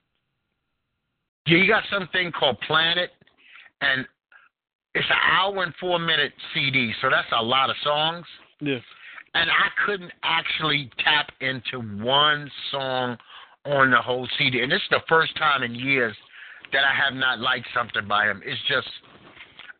Yeah, 1.47 1.57
you 1.59 1.67
got 1.67 1.83
something 1.89 2.33
called 2.33 2.59
Planet, 2.67 3.11
and 3.79 4.05
it's 4.93 5.07
an 5.09 5.31
hour 5.31 5.63
and 5.63 5.73
four 5.79 5.97
minute 5.97 6.33
CD, 6.53 6.91
so 7.01 7.09
that's 7.09 7.27
a 7.31 7.41
lot 7.41 7.69
of 7.69 7.77
songs. 7.81 8.25
Yeah. 8.59 8.79
And 9.35 9.49
I 9.51 9.67
couldn't 9.85 10.13
actually 10.23 10.89
tap 11.03 11.29
into 11.41 11.81
one 12.01 12.49
song 12.71 13.17
on 13.65 13.91
the 13.91 14.01
whole 14.01 14.27
CD, 14.37 14.61
and 14.61 14.71
this 14.71 14.81
is 14.81 14.89
the 14.91 15.01
first 15.09 15.35
time 15.35 15.61
in 15.61 15.75
years 15.75 16.15
that 16.71 16.83
I 16.85 16.95
have 16.95 17.13
not 17.13 17.39
liked 17.39 17.67
something 17.75 18.07
by 18.07 18.25
him. 18.27 18.41
It's 18.45 18.61
just, 18.69 18.87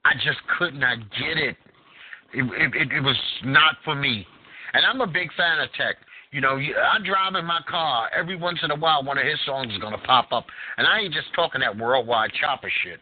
I 0.04 0.14
just 0.16 0.40
could 0.60 0.74
not 0.74 0.98
get 1.12 1.38
it. 1.38 1.56
It, 2.34 2.74
it, 2.76 2.92
it 2.92 3.02
was 3.02 3.16
not 3.46 3.76
for 3.86 3.96
me. 3.96 4.28
And 4.74 4.86
I'm 4.86 5.00
a 5.00 5.08
big 5.08 5.30
fan 5.38 5.60
of 5.60 5.72
Tech. 5.74 5.96
You 6.32 6.42
know, 6.42 6.58
I 6.58 7.00
drive 7.06 7.36
in 7.36 7.46
my 7.46 7.62
car. 7.70 8.10
Every 8.14 8.36
once 8.36 8.60
in 8.62 8.72
a 8.72 8.76
while, 8.76 9.06
one 9.06 9.18
of 9.18 9.26
his 9.26 9.40
songs 9.46 9.72
is 9.72 9.80
going 9.80 9.94
to 9.94 10.06
pop 10.06 10.34
up. 10.34 10.46
And 10.78 10.86
I 10.86 11.00
ain't 11.00 11.14
just 11.14 11.28
talking 11.34 11.62
that 11.62 11.78
worldwide 11.78 12.32
chopper 12.42 12.70
shit. 12.84 13.00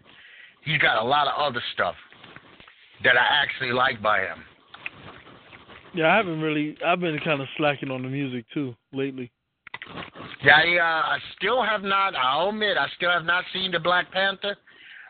He's 0.64 0.78
got 0.78 1.02
a 1.02 1.08
lot 1.08 1.28
of 1.28 1.34
other 1.42 1.64
stuff 1.74 1.96
that 3.04 3.18
I 3.18 3.26
actually 3.42 3.72
like 3.72 4.04
by 4.04 4.20
him. 4.20 4.44
Yeah, 5.94 6.12
I 6.12 6.18
haven't 6.18 6.42
really. 6.42 6.76
I've 6.86 7.00
been 7.00 7.20
kind 7.24 7.42
of 7.42 7.48
slacking 7.58 7.92
on 7.92 8.02
the 8.02 8.10
music 8.10 8.46
too 8.54 8.76
lately. 8.92 9.32
Yeah, 10.44 10.58
I, 10.58 10.78
uh, 10.78 11.02
I 11.14 11.18
still 11.38 11.62
have 11.64 11.84
not. 11.84 12.16
I'll 12.16 12.50
admit, 12.50 12.78
I 12.78 12.88
still 12.96 13.12
have 13.12 13.26
not 13.26 13.44
seen 13.54 13.72
the 13.72 13.80
Black 13.80 14.12
Panther, 14.12 14.56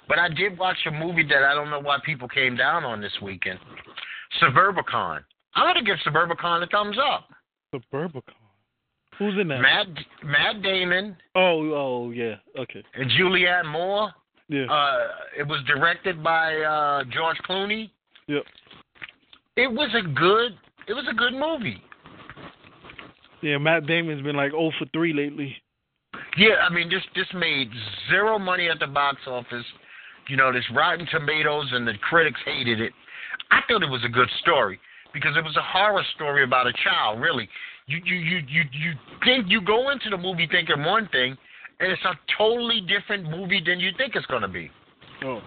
but 0.07 0.19
I 0.19 0.29
did 0.29 0.57
watch 0.57 0.77
a 0.85 0.91
movie 0.91 1.23
that 1.23 1.43
I 1.43 1.53
don't 1.53 1.69
know 1.69 1.79
why 1.79 1.97
people 2.05 2.27
came 2.27 2.55
down 2.55 2.83
on 2.83 3.01
this 3.01 3.13
weekend. 3.21 3.59
Suburbicon. 4.41 5.23
I'm 5.55 5.67
gonna 5.67 5.83
give 5.83 5.97
Suburbicon 6.05 6.63
a 6.63 6.67
thumbs 6.67 6.97
up. 6.97 7.29
Suburbicon. 7.73 8.33
Who's 9.19 9.35
in 9.39 9.47
that? 9.49 9.61
Matt 9.61 9.87
Matt 10.23 10.61
Damon. 10.63 11.15
Oh, 11.35 11.71
oh 11.73 12.11
yeah. 12.11 12.35
Okay. 12.57 12.83
And 12.95 13.09
Julianne 13.11 13.71
Moore. 13.71 14.11
Yeah. 14.49 14.65
Uh, 14.65 15.07
it 15.37 15.47
was 15.47 15.63
directed 15.67 16.23
by 16.23 16.55
uh, 16.55 17.03
George 17.05 17.37
Clooney. 17.47 17.91
Yep. 18.27 18.43
It 19.55 19.71
was 19.71 19.89
a 19.93 20.07
good. 20.07 20.57
It 20.87 20.93
was 20.93 21.05
a 21.09 21.13
good 21.13 21.33
movie. 21.33 21.81
Yeah, 23.41 23.57
Matt 23.57 23.85
Damon's 23.87 24.21
been 24.21 24.35
like 24.35 24.51
0 24.51 24.71
for 24.79 24.85
3 24.93 25.13
lately. 25.13 25.55
Yeah, 26.37 26.55
I 26.67 26.73
mean, 26.73 26.89
this 26.89 27.03
this 27.15 27.27
made 27.33 27.69
zero 28.09 28.39
money 28.39 28.69
at 28.69 28.79
the 28.79 28.87
box 28.87 29.17
office. 29.27 29.65
You 30.29 30.37
know, 30.37 30.51
this 30.51 30.63
Rotten 30.73 31.05
Tomatoes 31.11 31.69
and 31.71 31.87
the 31.87 31.93
critics 32.09 32.39
hated 32.45 32.79
it. 32.79 32.93
I 33.51 33.61
thought 33.67 33.83
it 33.83 33.89
was 33.89 34.03
a 34.05 34.09
good 34.09 34.29
story 34.41 34.79
because 35.13 35.35
it 35.37 35.43
was 35.43 35.55
a 35.57 35.61
horror 35.61 36.03
story 36.15 36.43
about 36.43 36.67
a 36.67 36.73
child. 36.83 37.21
Really, 37.21 37.47
you 37.87 37.99
you 38.03 38.15
you 38.15 38.37
you 38.47 38.63
you 38.71 38.93
think 39.23 39.45
you 39.49 39.61
go 39.61 39.91
into 39.91 40.09
the 40.09 40.17
movie 40.17 40.47
thinking 40.49 40.83
one 40.83 41.07
thing, 41.11 41.37
and 41.79 41.91
it's 41.91 42.05
a 42.05 42.13
totally 42.37 42.81
different 42.81 43.29
movie 43.29 43.61
than 43.63 43.79
you 43.79 43.91
think 43.97 44.15
it's 44.15 44.25
going 44.27 44.41
to 44.41 44.47
be. 44.47 44.71
Oh. 45.23 45.41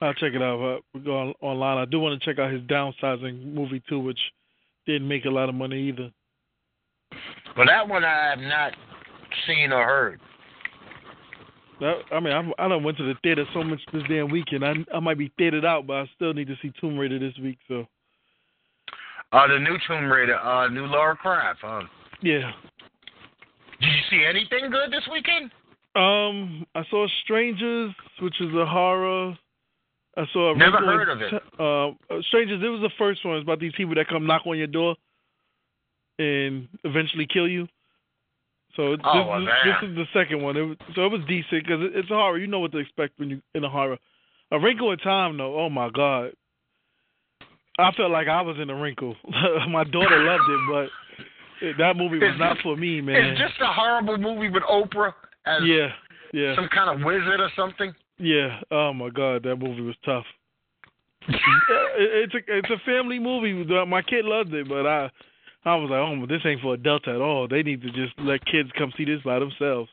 I'll 0.00 0.14
check 0.14 0.32
it 0.34 0.42
out. 0.42 0.60
Uh, 0.60 0.80
we 0.94 1.00
go 1.00 1.16
on, 1.18 1.34
online. 1.40 1.78
I 1.78 1.84
do 1.84 1.98
want 2.00 2.20
to 2.20 2.24
check 2.24 2.38
out 2.38 2.52
his 2.52 2.62
downsizing 2.62 3.54
movie 3.54 3.82
too, 3.88 3.98
which 3.98 4.18
didn't 4.86 5.08
make 5.08 5.24
a 5.24 5.30
lot 5.30 5.48
of 5.48 5.54
money 5.54 5.88
either. 5.88 6.10
But 7.56 7.66
that 7.66 7.88
one 7.88 8.04
I 8.04 8.30
have 8.30 8.38
not 8.38 8.72
seen 9.46 9.72
or 9.72 9.84
heard. 9.84 10.20
That, 11.80 11.94
I 12.12 12.20
mean, 12.20 12.32
I 12.32 12.64
I 12.64 12.68
don't 12.68 12.82
went 12.82 12.96
to 12.98 13.04
the 13.04 13.14
theater 13.22 13.44
so 13.52 13.62
much 13.62 13.80
this 13.92 14.02
damn 14.08 14.30
weekend. 14.30 14.64
I 14.64 14.74
I 14.94 15.00
might 15.00 15.18
be 15.18 15.32
theatered 15.38 15.64
out, 15.64 15.86
but 15.86 15.94
I 15.94 16.10
still 16.14 16.32
need 16.32 16.48
to 16.48 16.56
see 16.62 16.72
Tomb 16.80 16.98
Raider 16.98 17.18
this 17.18 17.36
week. 17.42 17.58
So. 17.68 17.86
Uh, 19.32 19.46
the 19.48 19.58
new 19.58 19.76
Tomb 19.86 20.10
Raider, 20.10 20.38
uh, 20.38 20.68
new 20.68 20.86
Lara 20.86 21.16
Croft. 21.16 21.58
Huh? 21.62 21.82
Yeah. 22.22 22.52
Did 23.80 23.88
you 23.88 24.02
see 24.10 24.24
anything 24.24 24.70
good 24.70 24.90
this 24.90 25.06
weekend? 25.12 25.50
Um, 25.96 26.66
I 26.74 26.82
saw 26.90 27.06
Strangers, 27.24 27.92
which 28.20 28.40
is 28.40 28.54
a 28.54 28.64
horror. 28.64 29.36
I 30.16 30.24
saw. 30.32 30.54
A 30.54 30.56
Never 30.56 30.78
heard 30.78 31.08
of 31.08 31.20
it. 31.20 31.34
Uh, 31.58 32.20
Strangers. 32.28 32.62
It 32.62 32.68
was 32.68 32.80
the 32.80 32.92
first 32.98 33.24
one. 33.24 33.36
It's 33.36 33.44
about 33.44 33.60
these 33.60 33.72
people 33.76 33.94
that 33.96 34.08
come 34.08 34.26
knock 34.26 34.46
on 34.46 34.56
your 34.56 34.66
door 34.66 34.96
and 36.18 36.68
eventually 36.84 37.26
kill 37.30 37.48
you. 37.48 37.66
So 38.76 38.92
this, 38.92 39.00
oh, 39.04 39.40
is, 39.40 39.48
this 39.64 39.88
is 39.90 39.96
the 39.96 40.04
second 40.12 40.42
one. 40.42 40.56
It 40.56 40.62
was, 40.62 40.76
so 40.94 41.06
it 41.06 41.12
was 41.12 41.22
decent 41.26 41.64
because 41.64 41.80
it, 41.82 41.96
it's 41.96 42.10
a 42.10 42.14
horror. 42.14 42.38
You 42.38 42.46
know 42.46 42.60
what 42.60 42.72
to 42.72 42.78
expect 42.78 43.18
when 43.18 43.30
you 43.30 43.42
in 43.54 43.64
a 43.64 43.70
horror. 43.70 43.98
A 44.52 44.60
Wrinkle 44.60 44.92
in 44.92 44.98
Time, 44.98 45.38
though. 45.38 45.58
Oh 45.58 45.70
my 45.70 45.90
God. 45.90 46.32
I 47.78 47.92
felt 47.92 48.10
like 48.10 48.28
I 48.28 48.40
was 48.40 48.56
in 48.60 48.70
a 48.70 48.74
wrinkle. 48.74 49.16
my 49.68 49.84
daughter 49.84 50.24
loved 50.24 50.44
it, 50.48 50.60
but 50.70 51.76
that 51.78 51.96
movie 51.96 52.18
was 52.18 52.30
it's, 52.32 52.38
not 52.38 52.56
for 52.62 52.76
me, 52.76 53.00
man. 53.00 53.16
It's 53.16 53.40
just 53.40 53.60
a 53.60 53.66
horrible 53.66 54.16
movie 54.16 54.48
with 54.48 54.62
Oprah 54.62 55.12
as 55.44 55.62
yeah, 55.64 55.88
yeah, 56.32 56.54
some 56.56 56.68
kind 56.72 56.88
of 56.88 57.04
wizard 57.04 57.40
or 57.40 57.50
something. 57.54 57.94
Yeah. 58.18 58.60
Oh 58.70 58.92
my 58.92 59.10
God, 59.10 59.42
that 59.44 59.56
movie 59.56 59.82
was 59.82 59.96
tough. 60.04 60.24
it's 61.28 62.34
a 62.34 62.38
it's 62.48 62.70
a 62.70 62.78
family 62.84 63.18
movie. 63.18 63.52
My 63.86 64.02
kid 64.02 64.24
loved 64.24 64.54
it, 64.54 64.68
but 64.68 64.86
I 64.86 65.10
I 65.64 65.74
was 65.74 65.90
like, 65.90 65.98
oh, 65.98 66.26
this 66.26 66.42
ain't 66.44 66.60
for 66.60 66.74
adults 66.74 67.06
at 67.08 67.16
all. 67.16 67.48
They 67.48 67.62
need 67.62 67.82
to 67.82 67.90
just 67.90 68.14
let 68.18 68.44
kids 68.46 68.70
come 68.78 68.92
see 68.96 69.04
this 69.04 69.20
by 69.24 69.40
themselves. 69.40 69.90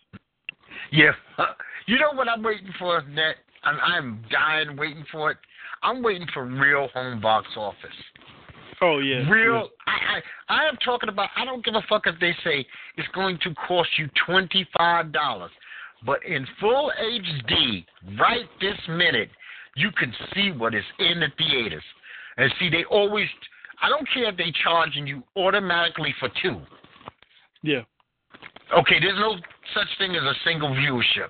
Yeah. 0.92 1.12
Uh, 1.38 1.46
you 1.88 1.98
know 1.98 2.14
what 2.14 2.28
I'm 2.30 2.44
waiting 2.44 2.72
for, 2.78 3.02
Net? 3.10 3.38
I'm, 3.64 3.80
I'm 3.80 4.26
dying 4.30 4.78
waiting 4.78 5.06
for 5.12 5.32
it. 5.32 5.38
I'm 5.82 6.04
waiting 6.04 6.28
for 6.34 6.46
real 6.46 6.90
home 6.94 7.20
box 7.20 7.48
office. 7.58 7.90
Oh 8.82 9.00
yeah. 9.00 9.30
Real. 9.30 9.54
Yeah. 9.54 9.62
I, 9.88 10.18
I 10.18 10.64
I 10.66 10.68
am 10.68 10.78
talking 10.84 11.10
about. 11.10 11.30
I 11.36 11.46
don't 11.46 11.64
give 11.64 11.76
a 11.76 11.82
fuck 11.88 12.04
if 12.06 12.20
they 12.20 12.34
say 12.44 12.66
it's 12.98 13.08
going 13.16 13.40
to 13.44 13.54
cost 13.68 13.90
you 13.98 14.10
twenty 14.26 14.68
five 14.78 15.12
dollars, 15.12 15.52
but 16.06 16.24
in 16.26 16.46
full 16.60 16.92
HD, 17.02 17.86
right 18.20 18.46
this 18.60 18.78
minute, 18.90 19.30
you 19.76 19.90
can 19.92 20.14
see 20.34 20.52
what 20.52 20.76
is 20.76 20.84
in 21.00 21.20
the 21.20 21.28
theaters. 21.38 21.84
And 22.38 22.52
see, 22.60 22.70
they 22.70 22.84
always 22.86 23.28
I 23.82 23.90
don't 23.90 24.08
care 24.14 24.30
if 24.30 24.38
they 24.38 24.54
charging 24.64 25.06
you 25.06 25.24
automatically 25.36 26.14
for 26.20 26.30
two. 26.42 26.62
Yeah. 27.64 27.82
Okay, 28.78 29.00
there's 29.00 29.20
no 29.20 29.36
such 29.74 29.88
thing 29.98 30.16
as 30.16 30.24
a 30.24 30.34
single 30.46 30.70
viewership. 30.70 31.30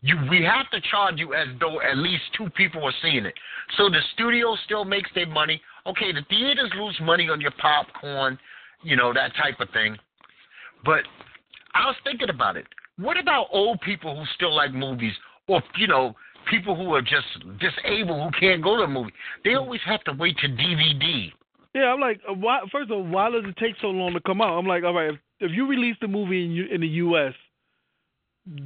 You 0.00 0.16
we 0.30 0.44
have 0.44 0.70
to 0.70 0.80
charge 0.90 1.18
you 1.18 1.34
as 1.34 1.48
though 1.58 1.80
at 1.80 1.96
least 1.96 2.22
two 2.36 2.48
people 2.50 2.84
are 2.84 2.92
seeing 3.02 3.24
it. 3.24 3.34
So 3.76 3.88
the 3.88 4.00
studio 4.14 4.56
still 4.64 4.84
makes 4.84 5.10
their 5.14 5.26
money. 5.26 5.60
Okay, 5.86 6.12
the 6.12 6.22
theaters 6.28 6.70
lose 6.76 6.96
money 7.02 7.28
on 7.28 7.40
your 7.40 7.52
popcorn, 7.58 8.38
you 8.82 8.96
know, 8.96 9.12
that 9.12 9.32
type 9.42 9.58
of 9.60 9.68
thing. 9.70 9.96
But 10.84 11.02
I 11.74 11.86
was 11.86 11.96
thinking 12.04 12.30
about 12.30 12.56
it. 12.56 12.66
What 12.98 13.18
about 13.18 13.46
old 13.52 13.80
people 13.80 14.16
who 14.16 14.24
still 14.34 14.54
like 14.54 14.72
movies 14.72 15.12
or 15.46 15.62
you 15.76 15.86
know, 15.86 16.14
people 16.50 16.76
who 16.76 16.94
are 16.94 17.02
just 17.02 17.26
disabled 17.58 18.22
who 18.22 18.40
can't 18.40 18.62
go 18.62 18.76
to 18.76 18.82
a 18.82 18.88
movie? 18.88 19.12
They 19.44 19.54
always 19.54 19.80
have 19.86 20.02
to 20.04 20.12
wait 20.12 20.36
to 20.38 20.48
DVD. 20.48 21.32
Yeah, 21.74 21.92
I'm 21.92 22.00
like, 22.00 22.20
uh, 22.28 22.34
why? 22.34 22.60
First 22.72 22.90
of 22.90 22.98
all, 22.98 23.04
why 23.04 23.30
does 23.30 23.44
it 23.44 23.56
take 23.56 23.74
so 23.80 23.88
long 23.88 24.12
to 24.14 24.20
come 24.20 24.40
out? 24.40 24.58
I'm 24.58 24.66
like, 24.66 24.84
all 24.84 24.94
right, 24.94 25.10
if, 25.10 25.16
if 25.40 25.52
you 25.52 25.66
release 25.66 25.96
the 26.00 26.08
movie 26.08 26.44
in, 26.44 26.74
in 26.74 26.80
the 26.80 26.88
U.S. 26.88 27.34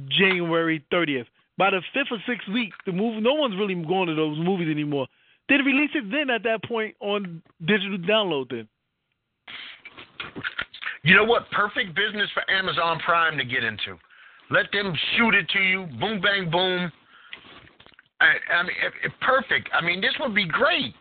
January 0.09 0.83
30th, 0.91 1.25
by 1.57 1.69
the 1.69 1.81
fifth 1.93 2.07
or 2.09 2.17
sixth 2.27 2.47
week, 2.51 2.71
the 2.85 2.91
movie, 2.91 3.21
no 3.21 3.33
one's 3.33 3.55
really 3.57 3.75
going 3.75 4.07
to 4.07 4.15
those 4.15 4.37
movies 4.39 4.69
anymore. 4.69 5.07
They 5.49 5.55
release 5.55 5.91
it 5.93 6.09
then 6.09 6.29
at 6.29 6.43
that 6.43 6.63
point 6.63 6.95
on 6.99 7.41
digital 7.65 7.97
download 7.99 8.49
then. 8.49 8.67
You 11.03 11.15
know 11.15 11.25
what? 11.25 11.51
Perfect 11.51 11.95
business 11.95 12.29
for 12.33 12.49
Amazon 12.49 12.97
Prime 13.05 13.37
to 13.37 13.43
get 13.43 13.63
into. 13.63 13.97
Let 14.53 14.71
them 14.71 14.93
shoot 15.17 15.33
it 15.33 15.49
to 15.49 15.59
you, 15.59 15.87
boom, 15.99 16.21
bang, 16.21 16.51
boom. 16.51 16.91
I, 18.21 18.35
I 18.53 18.61
mean, 18.61 18.75
perfect. 19.19 19.67
I 19.73 19.83
mean, 19.83 19.99
this 19.99 20.13
would 20.19 20.35
be 20.35 20.45
great. 20.47 20.93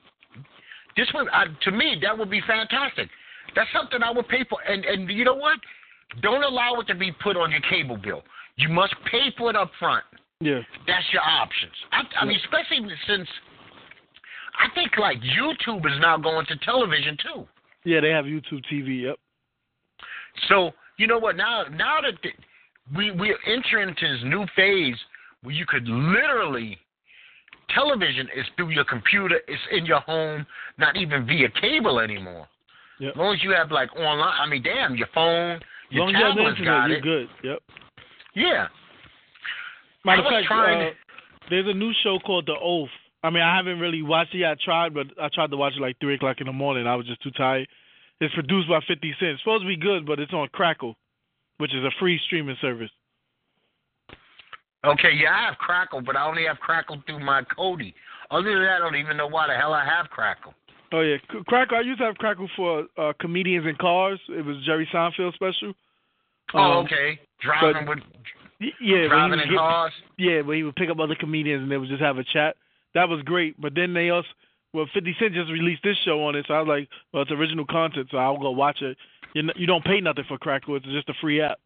This 0.96 1.06
would, 1.12 1.28
uh, 1.28 1.44
to 1.64 1.70
me, 1.70 1.96
that 2.00 2.16
would 2.16 2.30
be 2.30 2.40
fantastic. 2.46 3.10
That's 3.54 3.68
something 3.76 4.02
I 4.02 4.10
would 4.10 4.26
pay 4.28 4.44
for. 4.48 4.58
And 4.66 4.86
and 4.86 5.10
you 5.10 5.24
know 5.24 5.34
what? 5.34 5.58
Don't 6.22 6.42
allow 6.42 6.80
it 6.80 6.86
to 6.86 6.94
be 6.94 7.12
put 7.22 7.36
on 7.36 7.50
your 7.50 7.60
cable 7.68 7.98
bill. 7.98 8.22
You 8.56 8.70
must 8.70 8.94
pay 9.10 9.28
for 9.36 9.50
it 9.50 9.56
up 9.56 9.70
front. 9.78 10.04
Yeah. 10.40 10.60
That's 10.86 11.04
your 11.12 11.22
options. 11.22 11.72
I, 11.92 12.02
I 12.22 12.24
mean, 12.24 12.38
especially 12.44 12.88
since 13.06 13.28
I 14.58 14.74
think 14.74 14.92
like 14.98 15.18
YouTube 15.18 15.84
is 15.86 16.00
now 16.00 16.16
going 16.16 16.46
to 16.46 16.56
television 16.64 17.18
too. 17.18 17.46
Yeah, 17.84 18.00
they 18.00 18.10
have 18.10 18.24
YouTube 18.24 18.62
TV. 18.72 19.02
Yep. 19.02 19.16
So 20.48 20.70
you 20.96 21.06
know 21.06 21.18
what? 21.18 21.36
Now, 21.36 21.64
now 21.70 22.00
that 22.00 22.14
the, 22.22 22.30
we 22.96 23.10
we're 23.10 23.38
entering 23.46 23.90
into 23.90 24.12
this 24.12 24.24
new 24.24 24.44
phase 24.56 24.96
where 25.42 25.54
you 25.54 25.64
could 25.66 25.86
literally 25.86 26.78
television 27.74 28.28
is 28.36 28.44
through 28.56 28.70
your 28.70 28.84
computer, 28.84 29.40
it's 29.48 29.62
in 29.70 29.86
your 29.86 30.00
home, 30.00 30.46
not 30.78 30.96
even 30.96 31.26
via 31.26 31.48
cable 31.60 32.00
anymore. 32.00 32.46
Yep. 33.00 33.12
As 33.12 33.16
long 33.16 33.34
as 33.34 33.42
you 33.42 33.50
have 33.52 33.70
like 33.70 33.94
online, 33.96 34.40
I 34.40 34.46
mean, 34.46 34.62
damn, 34.62 34.94
your 34.94 35.08
phone, 35.14 35.60
your 35.90 36.08
as 36.08 36.14
long 36.14 36.14
as 36.14 36.20
you 36.20 36.26
have 36.26 36.36
tablet's 36.36 36.58
internet, 36.58 36.80
got 36.80 36.88
you're 36.88 36.98
it. 36.98 37.02
good. 37.02 37.28
Yep. 37.44 37.58
Yeah. 38.34 38.66
Matter 40.04 40.22
of 40.22 40.28
fact, 40.28 40.46
uh, 40.50 40.90
there's 41.48 41.66
a 41.68 41.74
new 41.74 41.92
show 42.02 42.18
called 42.18 42.46
The 42.46 42.54
Oath 42.60 42.88
I 43.24 43.30
mean, 43.30 43.42
I 43.42 43.56
haven't 43.56 43.78
really 43.78 44.02
watched 44.02 44.34
it. 44.34 44.38
yet. 44.38 44.50
I 44.52 44.64
tried, 44.64 44.94
but 44.94 45.06
I 45.20 45.28
tried 45.32 45.50
to 45.50 45.56
watch 45.56 45.74
it 45.76 45.80
like 45.80 45.96
three 46.00 46.14
o'clock 46.14 46.40
in 46.40 46.46
the 46.46 46.52
morning. 46.52 46.86
I 46.86 46.96
was 46.96 47.06
just 47.06 47.22
too 47.22 47.30
tired. 47.30 47.68
It's 48.20 48.34
produced 48.34 48.68
by 48.68 48.80
Fifty 48.86 49.14
Cent. 49.18 49.32
It's 49.32 49.42
supposed 49.42 49.62
to 49.62 49.68
be 49.68 49.76
good, 49.76 50.06
but 50.06 50.18
it's 50.18 50.32
on 50.32 50.48
Crackle, 50.52 50.96
which 51.58 51.74
is 51.74 51.84
a 51.84 51.90
free 51.98 52.18
streaming 52.26 52.56
service. 52.60 52.90
Okay, 54.84 55.12
yeah, 55.14 55.32
I 55.34 55.44
have 55.46 55.58
Crackle, 55.58 56.00
but 56.00 56.16
I 56.16 56.26
only 56.26 56.44
have 56.46 56.58
Crackle 56.58 57.02
through 57.06 57.20
my 57.20 57.42
Kodi. 57.42 57.94
Other 58.30 58.52
than 58.52 58.62
that, 58.64 58.76
I 58.76 58.78
don't 58.78 58.96
even 58.96 59.16
know 59.16 59.28
why 59.28 59.46
the 59.46 59.54
hell 59.54 59.72
I 59.72 59.84
have 59.84 60.06
Crackle. 60.10 60.54
Oh 60.92 61.00
yeah, 61.00 61.16
Crackle. 61.46 61.76
I 61.78 61.82
used 61.82 62.00
to 62.00 62.04
have 62.06 62.16
Crackle 62.16 62.48
for 62.56 62.86
uh, 62.98 63.12
comedians 63.20 63.66
in 63.66 63.76
cars. 63.76 64.18
It 64.28 64.44
was 64.44 64.56
Jerry 64.66 64.88
Seinfeld 64.92 65.34
special. 65.34 65.72
Oh, 66.54 66.58
Um, 66.58 66.84
okay. 66.86 67.20
Driving 67.40 67.86
but- 67.86 67.96
with 67.96 68.04
Yeah, 68.80 69.06
driving 69.08 69.40
in 69.40 69.48
get- 69.48 69.56
cars. 69.56 69.92
Yeah, 70.18 70.40
where 70.42 70.56
he 70.56 70.64
would 70.64 70.76
pick 70.76 70.90
up 70.90 70.98
other 71.00 71.14
comedians 71.14 71.62
and 71.62 71.70
they 71.70 71.78
would 71.78 71.88
just 71.88 72.02
have 72.02 72.18
a 72.18 72.24
chat. 72.24 72.56
That 72.94 73.08
was 73.08 73.22
great. 73.22 73.58
But 73.60 73.74
then 73.74 73.94
they 73.94 74.10
also, 74.10 74.28
well, 74.72 74.86
50 74.92 75.16
Cent 75.18 75.34
just 75.34 75.50
released 75.50 75.82
this 75.82 75.96
show 76.04 76.24
on 76.24 76.34
it, 76.34 76.46
so 76.48 76.54
I 76.54 76.60
was 76.60 76.68
like, 76.68 76.88
well, 77.12 77.22
it's 77.22 77.30
original 77.30 77.66
content, 77.66 78.08
so 78.10 78.16
I'll 78.16 78.38
go 78.38 78.50
watch 78.50 78.80
it. 78.82 78.96
You 79.34 79.48
you 79.56 79.66
don't 79.66 79.84
pay 79.84 80.00
nothing 80.00 80.24
for 80.28 80.36
Crackle; 80.38 80.76
it's 80.76 80.86
just 80.86 81.08
a 81.08 81.14
free 81.20 81.40
app. 81.40 81.58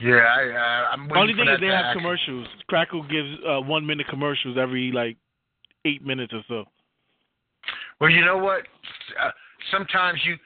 Yeah, 0.00 0.16
I, 0.16 0.48
uh, 0.48 0.92
I'm 0.92 1.08
waiting 1.08 1.16
Only 1.16 1.34
thing 1.34 1.48
is 1.48 1.60
they 1.60 1.66
have 1.66 1.86
act- 1.86 1.96
commercials. 1.96 2.48
Crackle 2.66 3.02
gives 3.04 3.28
uh, 3.46 3.60
one 3.60 3.86
minute 3.86 4.06
commercials 4.08 4.56
every 4.58 4.90
like 4.90 5.16
eight 5.84 6.04
minutes 6.04 6.32
or 6.32 6.42
so. 6.48 6.64
Well, 8.00 8.10
you 8.10 8.24
know 8.24 8.38
what? 8.38 8.62
Uh, 9.22 9.30
sometimes 9.70 10.18
you, 10.24 10.36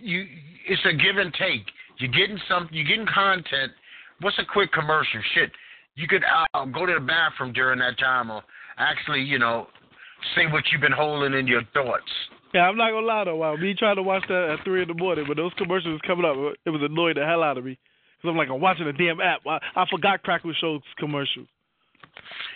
you, 0.00 0.26
it's 0.68 0.82
a 0.84 0.92
give 0.92 1.18
and 1.18 1.32
take. 1.34 1.62
You're 1.98 2.10
getting 2.10 2.38
some, 2.48 2.68
you're 2.72 2.84
getting 2.84 3.06
content. 3.06 3.72
What's 4.20 4.38
a 4.38 4.44
quick 4.44 4.72
commercial? 4.72 5.20
Shit, 5.34 5.52
you 5.94 6.08
could 6.08 6.24
uh, 6.24 6.64
go 6.66 6.84
to 6.86 6.94
the 6.94 7.00
bathroom 7.00 7.52
during 7.52 7.78
that 7.78 7.98
time, 7.98 8.30
or 8.30 8.42
actually, 8.78 9.20
you 9.20 9.38
know, 9.38 9.68
say 10.34 10.46
what 10.46 10.64
you've 10.72 10.80
been 10.80 10.92
holding 10.92 11.38
in 11.38 11.46
your 11.46 11.62
thoughts. 11.74 12.10
Yeah, 12.54 12.62
I'm 12.68 12.76
not 12.76 12.90
gonna 12.90 13.06
lie 13.06 13.24
though. 13.24 13.36
Wow, 13.36 13.56
me 13.56 13.74
trying 13.74 13.96
to 13.96 14.02
watch 14.02 14.24
that 14.28 14.56
at 14.58 14.64
three 14.64 14.82
in 14.82 14.88
the 14.88 14.94
morning, 14.94 15.24
but 15.28 15.36
those 15.36 15.52
commercials 15.58 16.00
coming 16.06 16.24
up, 16.24 16.36
it 16.64 16.70
was 16.70 16.80
annoying 16.82 17.14
the 17.16 17.24
hell 17.26 17.42
out 17.42 17.58
of 17.58 17.64
me. 17.64 17.78
Cause 18.22 18.30
I'm 18.30 18.36
like, 18.36 18.48
I'm 18.48 18.60
watching 18.60 18.86
a 18.86 18.92
damn 18.92 19.20
app. 19.20 19.40
I, 19.46 19.58
I 19.76 19.84
forgot 19.90 20.22
Crackle 20.22 20.52
shows 20.58 20.80
commercials. 20.98 21.46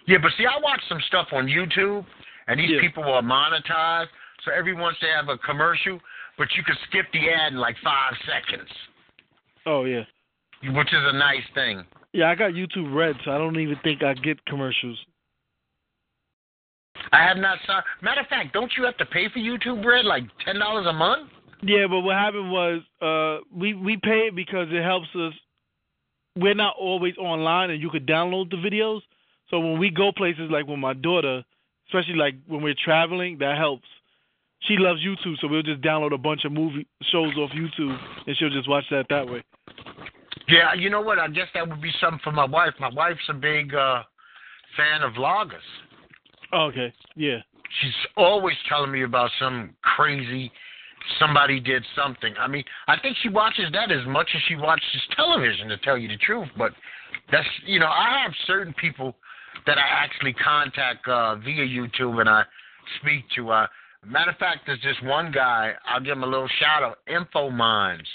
Yeah, 0.06 0.18
but 0.22 0.30
see, 0.38 0.46
I 0.46 0.58
watch 0.62 0.80
some 0.88 1.00
stuff 1.06 1.28
on 1.32 1.46
YouTube, 1.46 2.04
and 2.48 2.58
these 2.58 2.70
Yeah. 2.70 2.80
people 2.80 3.04
are 3.04 3.20
monetized. 3.22 4.08
So 4.44 4.52
every 4.56 4.72
once 4.74 4.96
they 5.02 5.08
have 5.08 5.28
a 5.28 5.36
commercial, 5.38 6.00
but 6.38 6.48
you 6.56 6.62
can 6.64 6.76
skip 6.88 7.04
the 7.12 7.28
ad 7.30 7.52
in 7.52 7.58
like 7.58 7.76
five 7.84 8.14
seconds, 8.24 8.68
Oh 9.66 9.84
yeah. 9.84 10.04
which 10.72 10.88
is 10.88 11.02
a 11.04 11.12
nice 11.12 11.44
thing. 11.54 11.84
Yeah, 12.14 12.30
I 12.30 12.34
got 12.34 12.52
YouTube 12.52 12.94
Red, 12.94 13.16
so 13.24 13.32
I 13.32 13.38
don't 13.38 13.60
even 13.60 13.76
think 13.84 14.02
I 14.02 14.14
get 14.14 14.42
commercials. 14.46 14.98
I 17.12 17.22
have 17.24 17.36
not 17.36 17.58
saw. 17.66 17.80
Matter 18.02 18.20
of 18.20 18.28
fact, 18.28 18.52
don't 18.52 18.72
you 18.76 18.84
have 18.84 18.96
to 18.98 19.06
pay 19.06 19.28
for 19.32 19.38
YouTube 19.38 19.84
Red 19.84 20.04
like 20.04 20.24
ten 20.44 20.58
dollars 20.58 20.86
a 20.86 20.92
month? 20.92 21.30
Yeah, 21.62 21.86
but 21.88 22.00
what 22.00 22.16
happened 22.16 22.50
was 22.50 22.82
uh 23.02 23.44
we 23.54 23.74
we 23.74 23.96
pay 23.96 24.28
it 24.28 24.36
because 24.36 24.68
it 24.70 24.82
helps 24.82 25.08
us. 25.14 25.32
We're 26.36 26.54
not 26.54 26.74
always 26.78 27.16
online, 27.18 27.70
and 27.70 27.82
you 27.82 27.90
could 27.90 28.06
download 28.06 28.50
the 28.50 28.56
videos. 28.56 29.00
So 29.50 29.58
when 29.58 29.78
we 29.78 29.90
go 29.90 30.12
places 30.12 30.48
like 30.50 30.66
with 30.66 30.78
my 30.78 30.94
daughter, 30.94 31.42
especially 31.88 32.14
like 32.14 32.34
when 32.46 32.62
we're 32.62 32.76
traveling, 32.84 33.38
that 33.38 33.58
helps. 33.58 33.86
She 34.68 34.76
loves 34.76 35.00
YouTube, 35.00 35.38
so 35.40 35.48
we'll 35.48 35.62
just 35.62 35.80
download 35.80 36.12
a 36.12 36.18
bunch 36.18 36.44
of 36.44 36.52
movie 36.52 36.86
shows 37.10 37.34
off 37.36 37.50
YouTube, 37.50 37.98
and 38.26 38.36
she'll 38.36 38.50
just 38.50 38.68
watch 38.68 38.84
that 38.90 39.06
that 39.08 39.26
way. 39.26 39.42
Yeah, 40.48 40.74
you 40.74 40.90
know 40.90 41.00
what? 41.00 41.18
I 41.18 41.28
guess 41.28 41.48
that 41.54 41.68
would 41.68 41.80
be 41.80 41.90
something 42.00 42.20
for 42.22 42.32
my 42.32 42.44
wife. 42.44 42.74
My 42.78 42.90
wife's 42.90 43.28
a 43.28 43.34
big 43.34 43.74
uh 43.74 44.02
fan 44.76 45.02
of 45.02 45.14
vloggers. 45.14 45.66
Oh, 46.52 46.66
okay, 46.66 46.92
yeah. 47.16 47.38
She's 47.80 47.94
always 48.16 48.56
telling 48.68 48.90
me 48.90 49.04
about 49.04 49.30
some 49.38 49.74
crazy 49.82 50.50
somebody 51.18 51.60
did 51.60 51.84
something. 51.96 52.34
I 52.38 52.46
mean, 52.46 52.64
I 52.88 52.96
think 53.00 53.16
she 53.22 53.28
watches 53.28 53.66
that 53.72 53.90
as 53.90 54.06
much 54.06 54.28
as 54.34 54.42
she 54.48 54.56
watches 54.56 54.84
television 55.16 55.68
to 55.68 55.76
tell 55.78 55.96
you 55.96 56.08
the 56.08 56.16
truth, 56.18 56.48
but 56.56 56.72
that's 57.32 57.46
you 57.66 57.78
know, 57.78 57.86
I 57.86 58.22
have 58.22 58.32
certain 58.46 58.74
people 58.74 59.14
that 59.66 59.78
I 59.78 60.04
actually 60.04 60.32
contact 60.34 61.06
uh 61.08 61.36
via 61.36 61.66
YouTube 61.66 62.20
and 62.20 62.28
I 62.28 62.42
speak 63.00 63.24
to 63.36 63.50
uh 63.50 63.66
matter 64.06 64.30
of 64.30 64.36
fact 64.38 64.60
there's 64.66 64.82
this 64.82 64.96
one 65.02 65.32
guy, 65.32 65.72
I'll 65.86 66.00
give 66.00 66.12
him 66.12 66.22
a 66.22 66.26
little 66.26 66.48
shout 66.58 66.82
out, 66.82 66.98
Info 67.06 67.50
Minds. 67.50 68.08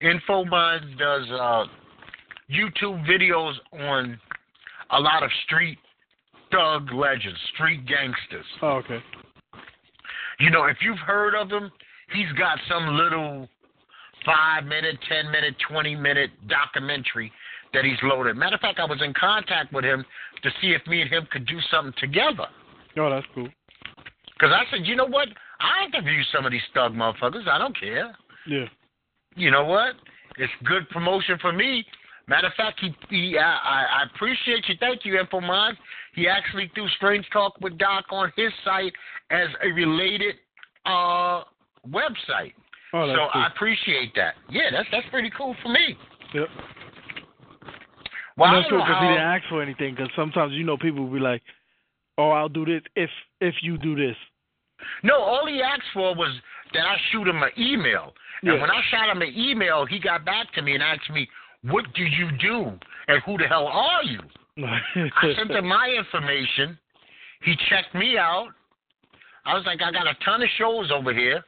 Info 0.00 0.44
Minds 0.44 0.86
does 0.98 1.30
uh 1.30 1.64
YouTube 2.50 3.06
videos 3.06 3.54
on 3.72 4.18
a 4.90 5.00
lot 5.00 5.22
of 5.22 5.30
street 5.44 5.78
thug 6.50 6.92
legends, 6.92 7.38
street 7.54 7.86
gangsters. 7.86 8.46
Oh, 8.62 8.82
okay. 8.84 9.00
You 10.38 10.50
know, 10.50 10.64
if 10.64 10.78
you've 10.80 10.98
heard 10.98 11.34
of 11.34 11.50
him, 11.50 11.70
he's 12.12 12.32
got 12.38 12.58
some 12.68 12.96
little 12.96 13.48
five 14.24 14.64
minute, 14.64 14.96
ten 15.08 15.30
minute, 15.30 15.54
twenty 15.68 15.94
minute 15.94 16.30
documentary 16.48 17.32
that 17.72 17.84
he's 17.84 17.98
loaded. 18.02 18.36
Matter 18.36 18.56
of 18.56 18.60
fact, 18.60 18.78
I 18.80 18.84
was 18.84 19.00
in 19.02 19.12
contact 19.14 19.72
with 19.72 19.84
him 19.84 20.04
to 20.42 20.50
see 20.60 20.72
if 20.72 20.86
me 20.86 21.02
and 21.02 21.10
him 21.10 21.28
could 21.30 21.46
do 21.46 21.58
something 21.70 21.94
together. 21.98 22.46
Oh, 22.96 23.10
that's 23.10 23.26
cool. 23.34 23.48
Because 24.34 24.54
I 24.54 24.64
said, 24.70 24.86
you 24.86 24.96
know 24.96 25.06
what? 25.06 25.28
I 25.60 25.84
interview 25.84 26.22
some 26.34 26.46
of 26.46 26.52
these 26.52 26.62
thug 26.74 26.92
motherfuckers. 26.94 27.46
I 27.46 27.58
don't 27.58 27.78
care. 27.78 28.16
Yeah. 28.46 28.64
You 29.36 29.50
know 29.50 29.64
what? 29.64 29.94
It's 30.38 30.52
good 30.64 30.88
promotion 30.88 31.38
for 31.40 31.52
me. 31.52 31.84
Matter 32.30 32.46
of 32.46 32.54
fact, 32.54 32.80
he, 32.80 32.94
he 33.10 33.36
I, 33.36 34.02
I 34.02 34.02
appreciate 34.14 34.64
you. 34.68 34.76
Thank 34.78 35.04
you, 35.04 35.18
InfoMind. 35.20 35.72
He 36.14 36.28
actually 36.28 36.70
threw 36.76 36.88
Strange 36.90 37.26
Talk 37.32 37.60
with 37.60 37.76
Doc 37.76 38.04
on 38.10 38.32
his 38.36 38.52
site 38.64 38.92
as 39.32 39.48
a 39.64 39.68
related 39.72 40.36
uh 40.86 41.42
website. 41.88 42.54
Oh, 42.94 43.06
so 43.06 43.14
cool. 43.16 43.30
I 43.34 43.48
appreciate 43.48 44.14
that. 44.14 44.34
Yeah, 44.48 44.70
that's 44.70 44.88
that's 44.92 45.06
pretty 45.10 45.30
cool 45.36 45.56
for 45.60 45.70
me. 45.70 45.96
Yep. 46.32 46.46
Well, 48.36 48.50
I 48.50 48.54
that's 48.54 48.70
don't 48.70 48.78
cool 48.78 48.86
because 48.86 49.02
he 49.02 49.08
didn't 49.08 49.22
ask 49.22 49.44
for 49.48 49.60
anything. 49.60 49.96
Because 49.96 50.10
sometimes 50.14 50.52
you 50.52 50.62
know 50.62 50.76
people 50.76 51.06
will 51.06 51.12
be 51.12 51.18
like, 51.18 51.42
"Oh, 52.16 52.30
I'll 52.30 52.48
do 52.48 52.64
this 52.64 52.82
if 52.94 53.10
if 53.40 53.56
you 53.60 53.76
do 53.76 53.96
this." 53.96 54.16
no, 55.02 55.18
all 55.18 55.48
he 55.48 55.60
asked 55.60 55.90
for 55.92 56.14
was 56.14 56.32
that 56.74 56.86
I 56.86 56.96
shoot 57.10 57.26
him 57.26 57.42
an 57.42 57.50
email. 57.58 58.14
Yeah. 58.44 58.52
And 58.52 58.60
when 58.60 58.70
I 58.70 58.80
shot 58.88 59.10
him 59.10 59.20
an 59.20 59.34
email, 59.36 59.84
he 59.84 59.98
got 59.98 60.24
back 60.24 60.52
to 60.54 60.62
me 60.62 60.74
and 60.74 60.82
asked 60.82 61.10
me, 61.10 61.28
"What 61.62 61.84
do 61.94 62.02
you 62.04 62.30
do? 62.38 62.72
And 63.08 63.22
who 63.24 63.38
the 63.38 63.46
hell 63.46 63.66
are 63.66 64.04
you?" 64.04 64.20
I 64.64 64.80
sent 65.36 65.50
him 65.50 65.66
my 65.66 65.88
information. 65.88 66.78
He 67.42 67.54
checked 67.68 67.94
me 67.94 68.18
out. 68.18 68.48
I 69.46 69.54
was 69.54 69.64
like, 69.64 69.80
I 69.80 69.90
got 69.90 70.06
a 70.06 70.14
ton 70.24 70.42
of 70.42 70.48
shows 70.58 70.90
over 70.90 71.14
here. 71.14 71.42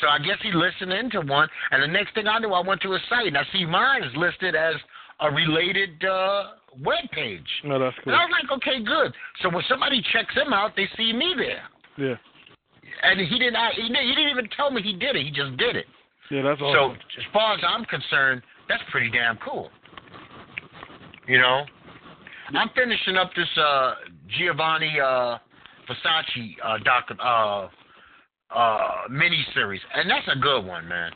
So 0.00 0.08
I 0.08 0.18
guess 0.18 0.36
he 0.42 0.52
listened 0.52 0.92
into 0.92 1.20
one. 1.22 1.48
And 1.70 1.82
the 1.82 1.86
next 1.86 2.14
thing 2.14 2.26
I 2.26 2.38
knew, 2.38 2.52
I 2.52 2.60
went 2.60 2.82
to 2.82 2.92
his 2.92 3.00
site 3.08 3.28
and 3.28 3.38
I 3.38 3.44
see 3.52 3.64
mine 3.64 4.02
is 4.04 4.14
listed 4.16 4.54
as 4.54 4.74
a 5.20 5.30
related 5.30 6.04
uh, 6.04 6.44
web 6.84 7.08
page. 7.12 7.46
no, 7.64 7.78
that's 7.78 7.96
cool. 8.04 8.12
And 8.12 8.20
I 8.20 8.24
was 8.26 8.32
like, 8.42 8.52
okay, 8.58 8.84
good. 8.84 9.14
So 9.42 9.48
when 9.48 9.64
somebody 9.68 10.02
checks 10.12 10.34
him 10.34 10.52
out, 10.52 10.76
they 10.76 10.88
see 10.96 11.12
me 11.14 11.34
there. 11.38 11.62
Yeah. 11.96 12.16
And 13.02 13.20
he 13.20 13.38
didn't. 13.38 13.56
He 13.74 13.88
didn't 13.88 14.28
even 14.28 14.48
tell 14.56 14.70
me 14.70 14.82
he 14.82 14.92
did 14.92 15.16
it. 15.16 15.24
He 15.24 15.30
just 15.30 15.56
did 15.56 15.76
it. 15.76 15.86
Yeah, 16.30 16.42
that's 16.42 16.60
all. 16.60 16.72
So 16.74 16.92
as 16.92 17.24
far 17.32 17.54
as 17.54 17.60
I'm 17.66 17.84
concerned, 17.86 18.42
that's 18.68 18.82
pretty 18.90 19.10
damn 19.10 19.38
cool. 19.38 19.70
You 21.26 21.38
know, 21.38 21.64
I'm 22.54 22.70
finishing 22.74 23.16
up 23.16 23.30
this 23.34 23.48
uh 23.56 23.94
Giovanni 24.38 24.98
uh 25.00 25.38
Versace 25.88 26.56
uh 26.64 26.78
doc 26.84 27.04
uh 27.18 27.68
uh 28.54 28.90
mini 29.10 29.44
series, 29.54 29.80
and 29.94 30.10
that's 30.10 30.28
a 30.28 30.38
good 30.38 30.64
one, 30.64 30.86
man. 30.88 31.12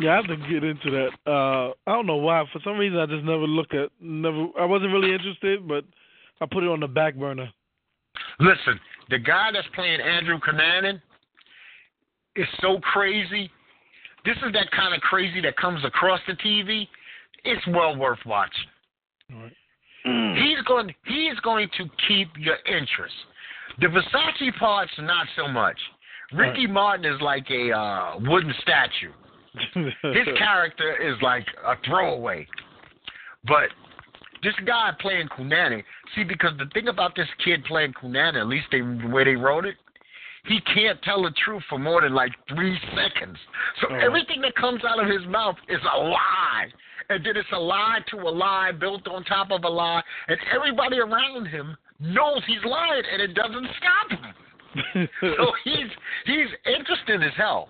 Yeah, 0.00 0.12
I 0.12 0.16
have 0.16 0.26
to 0.26 0.36
get 0.36 0.64
into 0.64 0.90
that. 0.90 1.30
Uh 1.30 1.72
I 1.86 1.94
don't 1.94 2.06
know 2.06 2.16
why. 2.16 2.44
For 2.52 2.60
some 2.64 2.78
reason, 2.78 2.98
I 2.98 3.06
just 3.06 3.24
never 3.24 3.46
look 3.46 3.74
at. 3.74 3.90
Never. 4.00 4.48
I 4.58 4.64
wasn't 4.64 4.92
really 4.92 5.12
interested, 5.12 5.66
but 5.66 5.84
I 6.40 6.46
put 6.50 6.64
it 6.64 6.68
on 6.68 6.80
the 6.80 6.88
back 6.88 7.14
burner. 7.14 7.50
Listen, 8.40 8.78
the 9.10 9.18
guy 9.18 9.50
that's 9.52 9.66
playing 9.74 10.00
Andrew 10.00 10.38
Cunanan 10.38 11.00
is 12.36 12.46
so 12.60 12.78
crazy. 12.80 13.50
This 14.28 14.36
is 14.46 14.52
that 14.52 14.70
kind 14.72 14.94
of 14.94 15.00
crazy 15.00 15.40
that 15.40 15.56
comes 15.56 15.82
across 15.86 16.20
the 16.28 16.34
TV. 16.34 16.86
It's 17.44 17.66
well 17.68 17.96
worth 17.96 18.18
watching. 18.26 18.68
All 19.32 19.40
right. 19.40 19.52
He's 20.36 20.62
going. 20.66 20.94
He's 21.06 21.38
going 21.42 21.68
to 21.78 21.84
keep 22.06 22.28
your 22.38 22.56
interest. 22.66 23.14
The 23.80 23.86
Versace 23.86 24.54
parts, 24.58 24.92
not 24.98 25.26
so 25.34 25.48
much. 25.48 25.78
Ricky 26.34 26.66
Martin 26.66 27.06
is 27.10 27.18
like 27.22 27.46
a 27.50 27.70
uh, 27.72 28.18
wooden 28.20 28.52
statue. 28.60 29.12
His 30.12 30.36
character 30.36 30.94
is 30.96 31.16
like 31.22 31.46
a 31.66 31.74
throwaway. 31.86 32.46
But 33.46 33.70
this 34.42 34.54
guy 34.66 34.90
playing 35.00 35.28
Kunani, 35.28 35.82
see, 36.14 36.24
because 36.24 36.52
the 36.58 36.66
thing 36.74 36.88
about 36.88 37.16
this 37.16 37.28
kid 37.42 37.64
playing 37.64 37.94
Kunani, 37.94 38.40
at 38.40 38.46
least 38.46 38.66
they, 38.70 38.80
the 38.80 39.10
way 39.10 39.24
they 39.24 39.36
wrote 39.36 39.64
it, 39.64 39.76
he 40.46 40.60
can't 40.74 41.00
tell 41.02 41.22
the 41.22 41.32
truth 41.44 41.62
for 41.68 41.78
more 41.78 42.00
than 42.02 42.14
like 42.14 42.32
three 42.48 42.78
seconds. 42.94 43.36
So 43.80 43.88
Oh. 43.90 43.94
everything 43.96 44.40
that 44.42 44.54
comes 44.56 44.84
out 44.84 45.02
of 45.02 45.08
his 45.08 45.26
mouth 45.26 45.56
is 45.68 45.80
a 45.94 45.98
lie. 45.98 46.66
And 47.10 47.24
then 47.24 47.36
it's 47.36 47.48
a 47.52 47.58
lie 47.58 48.00
to 48.10 48.16
a 48.18 48.30
lie 48.30 48.72
built 48.72 49.08
on 49.08 49.24
top 49.24 49.50
of 49.50 49.64
a 49.64 49.68
lie. 49.68 50.02
And 50.28 50.38
everybody 50.54 50.98
around 51.00 51.46
him 51.46 51.76
knows 52.00 52.42
he's 52.46 52.62
lying 52.64 53.02
and 53.12 53.22
it 53.22 53.34
doesn't 53.34 53.66
stop 53.78 54.10
him. 54.10 55.08
so 55.20 55.52
he's 55.64 55.88
he's 56.26 56.48
interesting 56.66 57.22
as 57.22 57.32
hell. 57.36 57.68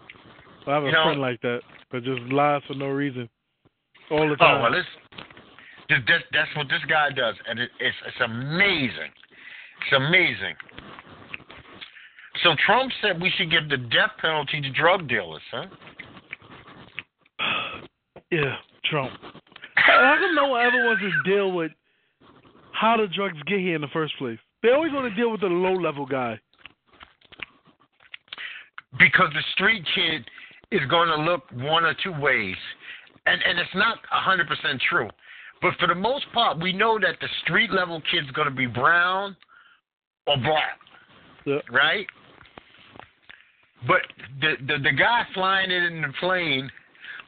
I 0.66 0.74
have 0.74 0.82
a 0.82 0.86
You 0.86 0.92
know- 0.92 1.04
friend 1.04 1.20
like 1.20 1.40
that, 1.42 1.60
but 1.90 2.02
just 2.04 2.20
lies 2.32 2.62
for 2.66 2.74
no 2.74 2.88
reason, 2.88 3.28
all 4.10 4.28
the 4.28 4.36
time. 4.36 4.56
Oh 4.58 4.62
time. 4.62 4.62
well, 4.62 4.72
this, 4.72 4.86
this, 5.88 5.98
this 6.06 6.22
that's 6.32 6.50
what 6.56 6.68
this 6.68 6.82
guy 6.88 7.10
does, 7.10 7.34
and 7.48 7.58
it, 7.60 7.70
it's 7.80 7.96
it's 8.06 8.20
amazing. 8.20 9.12
It's 9.80 9.92
amazing. 9.96 10.56
So 12.42 12.54
Trump 12.64 12.92
said 13.02 13.20
we 13.20 13.32
should 13.36 13.50
give 13.50 13.68
the 13.68 13.76
death 13.76 14.12
penalty 14.20 14.60
to 14.60 14.70
drug 14.70 15.08
dealers, 15.08 15.42
huh? 15.50 15.66
yeah, 18.30 18.56
Trump. 18.84 19.12
How 19.74 19.98
how 19.98 20.16
come 20.20 20.34
no 20.34 20.48
one 20.48 20.64
ever 20.64 20.76
wants 20.84 21.02
to 21.02 21.30
deal 21.30 21.52
with 21.52 21.72
how 22.72 22.96
the 22.96 23.08
drugs 23.08 23.38
get 23.46 23.58
here 23.58 23.74
in 23.74 23.80
the 23.80 23.88
first 23.92 24.16
place? 24.18 24.38
They 24.62 24.70
always 24.70 24.92
want 24.92 25.12
to 25.12 25.20
deal 25.20 25.30
with 25.30 25.40
the 25.40 25.46
low 25.46 25.74
level 25.74 26.06
guy. 26.06 26.38
Because 28.98 29.28
the 29.34 29.42
street 29.52 29.84
kid 29.94 30.24
is 30.70 30.80
going 30.88 31.08
to 31.08 31.16
look 31.16 31.42
one 31.52 31.84
or 31.84 31.94
two 32.02 32.12
ways, 32.20 32.56
and 33.26 33.40
and 33.42 33.58
it's 33.58 33.74
not 33.74 33.98
a 34.12 34.20
hundred 34.20 34.48
percent 34.48 34.80
true. 34.88 35.08
But 35.60 35.74
for 35.80 35.88
the 35.88 35.94
most 35.94 36.26
part, 36.32 36.60
we 36.60 36.72
know 36.72 36.98
that 37.00 37.16
the 37.20 37.28
street 37.42 37.70
level 37.72 38.00
kid's 38.10 38.30
going 38.30 38.48
to 38.48 38.54
be 38.54 38.66
brown 38.66 39.36
or 40.26 40.36
black. 40.36 40.78
Yeah. 41.44 41.60
right? 41.70 42.06
But 43.86 44.00
the, 44.40 44.54
the 44.66 44.78
the 44.82 44.92
guy 44.92 45.22
flying 45.34 45.70
it 45.70 45.84
in 45.84 46.02
the 46.02 46.12
plane, 46.20 46.70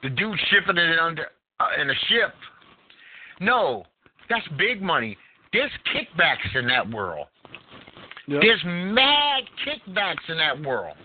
the 0.02 0.10
dude 0.10 0.38
shipping 0.50 0.76
it 0.76 0.98
under 0.98 1.26
uh, 1.60 1.80
in 1.80 1.90
a 1.90 1.94
ship. 2.08 2.34
No, 3.40 3.84
that's 4.28 4.46
big 4.58 4.82
money. 4.82 5.16
There's 5.52 5.70
kickbacks 5.94 6.56
in 6.56 6.66
that 6.68 6.88
world. 6.90 7.26
Yep. 8.26 8.42
There's 8.42 8.62
mad 8.64 9.42
kickbacks 9.66 10.28
in 10.28 10.36
that 10.38 10.60
world. 10.62 10.96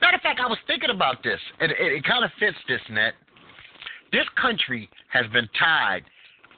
Matter 0.00 0.16
of 0.16 0.22
fact, 0.22 0.40
I 0.42 0.46
was 0.46 0.58
thinking 0.66 0.90
about 0.90 1.22
this, 1.22 1.40
and 1.60 1.70
it, 1.72 1.76
it 1.78 2.04
kind 2.04 2.24
of 2.24 2.30
fits 2.38 2.56
this 2.68 2.80
net. 2.90 3.14
This 4.12 4.26
country 4.40 4.88
has 5.08 5.26
been 5.32 5.48
tied. 5.58 6.02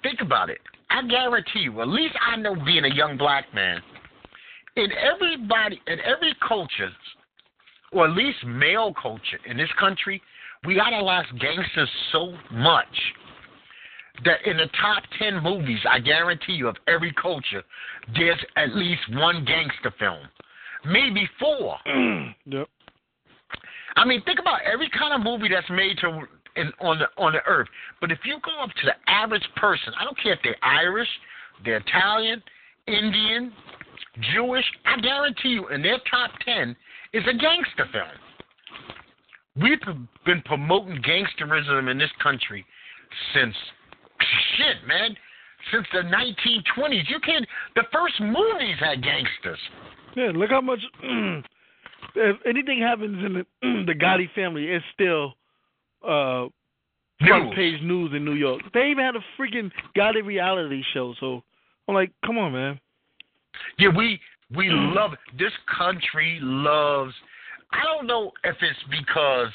Think 0.02 0.20
about 0.20 0.50
it. 0.50 0.58
I 0.90 1.06
guarantee 1.06 1.60
you, 1.60 1.80
at 1.80 1.88
least 1.88 2.14
I 2.20 2.36
know 2.36 2.54
being 2.54 2.84
a 2.84 2.94
young 2.94 3.16
black 3.16 3.52
man, 3.54 3.80
in 4.76 4.88
everybody, 4.92 5.80
in 5.86 5.98
every 6.00 6.34
culture, 6.46 6.90
or 7.92 8.06
at 8.06 8.16
least 8.16 8.38
male 8.46 8.92
culture 9.00 9.38
in 9.46 9.56
this 9.56 9.68
country, 9.78 10.20
we 10.66 10.80
idolize 10.80 11.26
gangsters 11.40 11.88
so 12.12 12.34
much 12.50 12.86
that 14.24 14.46
in 14.46 14.56
the 14.56 14.66
top 14.80 15.02
10 15.18 15.42
movies, 15.42 15.78
I 15.88 15.98
guarantee 15.98 16.52
you, 16.52 16.68
of 16.68 16.76
every 16.86 17.12
culture, 17.20 17.62
there's 18.14 18.38
at 18.56 18.74
least 18.74 19.02
one 19.10 19.44
gangster 19.44 19.92
film. 19.98 20.28
Maybe 20.84 21.28
four. 21.38 21.76
Mm. 21.86 22.34
yep. 22.46 22.68
I 23.96 24.04
mean, 24.04 24.22
think 24.24 24.38
about 24.38 24.60
every 24.62 24.90
kind 24.90 25.14
of 25.14 25.20
movie 25.22 25.52
that's 25.52 25.68
made 25.70 25.98
to 25.98 26.22
in, 26.56 26.72
on 26.80 26.98
the 26.98 27.06
on 27.22 27.32
the 27.32 27.42
earth. 27.46 27.68
But 28.00 28.10
if 28.10 28.18
you 28.24 28.38
go 28.44 28.62
up 28.62 28.70
to 28.70 28.86
the 28.86 29.10
average 29.10 29.46
person, 29.56 29.92
I 29.98 30.04
don't 30.04 30.18
care 30.22 30.32
if 30.32 30.38
they're 30.42 30.56
Irish, 30.62 31.08
they're 31.64 31.78
Italian, 31.78 32.42
Indian, 32.86 33.52
Jewish, 34.34 34.64
I 34.84 35.00
guarantee 35.00 35.50
you, 35.50 35.68
in 35.68 35.82
their 35.82 35.98
top 36.10 36.30
ten 36.44 36.76
is 37.12 37.22
a 37.28 37.34
gangster 37.36 37.86
film. 37.92 38.08
We've 39.56 39.80
been 40.24 40.42
promoting 40.42 41.02
gangsterism 41.02 41.90
in 41.90 41.98
this 41.98 42.10
country 42.22 42.64
since 43.34 43.54
shit, 44.56 44.86
man. 44.86 45.14
Since 45.70 45.86
the 45.92 46.00
1920s, 46.00 47.08
you 47.08 47.20
can't. 47.20 47.46
The 47.76 47.82
first 47.92 48.14
movies 48.20 48.76
had 48.80 49.02
gangsters. 49.02 49.58
Yeah, 50.16 50.32
look 50.34 50.50
how 50.50 50.60
much. 50.60 50.80
if 52.14 52.36
anything 52.46 52.80
happens 52.80 53.24
in 53.24 53.34
the 53.34 53.44
the 53.86 53.94
Gotti 53.94 54.32
family, 54.34 54.66
it's 54.66 54.84
still 54.94 55.34
uh 56.06 56.48
front 57.26 57.54
page 57.54 57.80
news 57.82 58.12
in 58.14 58.24
New 58.24 58.34
York. 58.34 58.62
They 58.74 58.90
even 58.90 59.04
had 59.04 59.14
a 59.16 59.24
freaking 59.38 59.70
Gotti 59.96 60.24
reality 60.24 60.82
show. 60.92 61.14
So 61.20 61.42
I'm 61.86 61.94
like, 61.94 62.10
come 62.24 62.38
on, 62.38 62.52
man. 62.52 62.80
Yeah, 63.78 63.90
we 63.96 64.18
we 64.56 64.66
mm. 64.66 64.94
love 64.94 65.12
this 65.38 65.52
country 65.78 66.38
loves. 66.42 67.14
I 67.72 67.82
don't 67.84 68.06
know 68.06 68.32
if 68.44 68.56
it's 68.60 68.78
because 68.90 69.48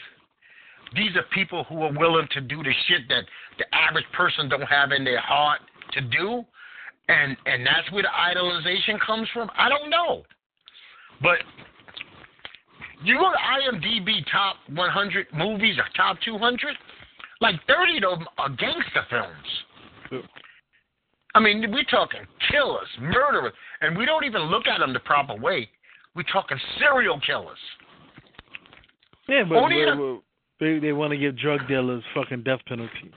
these 0.95 1.15
are 1.15 1.23
people 1.33 1.63
who 1.65 1.83
are 1.83 1.93
willing 1.93 2.27
to 2.31 2.41
do 2.41 2.63
the 2.63 2.73
shit 2.87 3.07
that 3.09 3.23
the 3.57 3.65
average 3.75 4.05
person 4.13 4.49
don't 4.49 4.61
have 4.61 4.91
in 4.91 5.03
their 5.03 5.19
heart 5.19 5.61
to 5.93 6.01
do, 6.01 6.43
and 7.09 7.37
and 7.45 7.65
that's 7.65 7.91
where 7.91 8.03
the 8.03 8.09
idolization 8.09 8.99
comes 9.05 9.27
from. 9.33 9.49
I 9.57 9.69
don't 9.69 9.89
know, 9.89 10.23
but 11.21 11.37
you 13.03 13.17
go 13.17 13.31
to 13.31 13.77
IMDb 13.77 14.23
top 14.31 14.57
100 14.73 15.27
movies 15.33 15.77
or 15.77 15.85
top 15.95 16.17
200, 16.25 16.75
like 17.41 17.55
30 17.67 17.97
of 17.97 18.19
them 18.19 18.27
are 18.37 18.49
gangster 18.49 19.05
films. 19.09 20.25
I 21.37 21.39
mean, 21.39 21.63
we're 21.71 21.83
talking 21.83 22.21
killers, 22.49 22.87
murderers, 22.99 23.53
and 23.81 23.95
we 23.95 24.07
don't 24.07 24.25
even 24.25 24.41
look 24.43 24.65
at 24.65 24.79
them 24.79 24.91
the 24.91 24.99
proper 24.99 25.35
way. 25.35 25.69
We're 26.15 26.23
talking 26.33 26.57
serial 26.79 27.19
killers. 27.19 27.59
Yeah, 29.29 29.43
but 29.47 29.57
Only 29.57 29.83
a- 29.83 29.95
but 29.95 30.21
they 30.59 30.79
they 30.79 30.93
want 30.93 31.11
to 31.11 31.17
give 31.17 31.37
drug 31.37 31.67
dealers 31.67 32.03
fucking 32.15 32.41
death 32.41 32.61
penalty. 32.65 33.11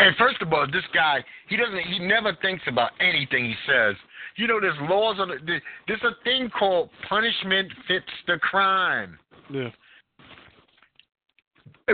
And 0.00 0.16
first 0.16 0.42
of 0.42 0.52
all, 0.52 0.66
this 0.66 0.82
guy, 0.92 1.22
he 1.48 1.56
doesn't, 1.56 1.78
he 1.78 2.00
never 2.00 2.34
thinks 2.42 2.64
about 2.66 2.90
anything 3.00 3.44
he 3.44 3.54
says. 3.64 3.94
You 4.34 4.48
know, 4.48 4.58
there's 4.60 4.78
laws 4.88 5.20
on 5.20 5.28
there- 5.46 5.62
There's 5.86 6.02
a 6.02 6.14
thing 6.24 6.50
called 6.50 6.90
punishment 7.08 7.70
fits 7.86 8.10
the 8.26 8.38
crime. 8.38 9.16
Yeah. 9.50 9.70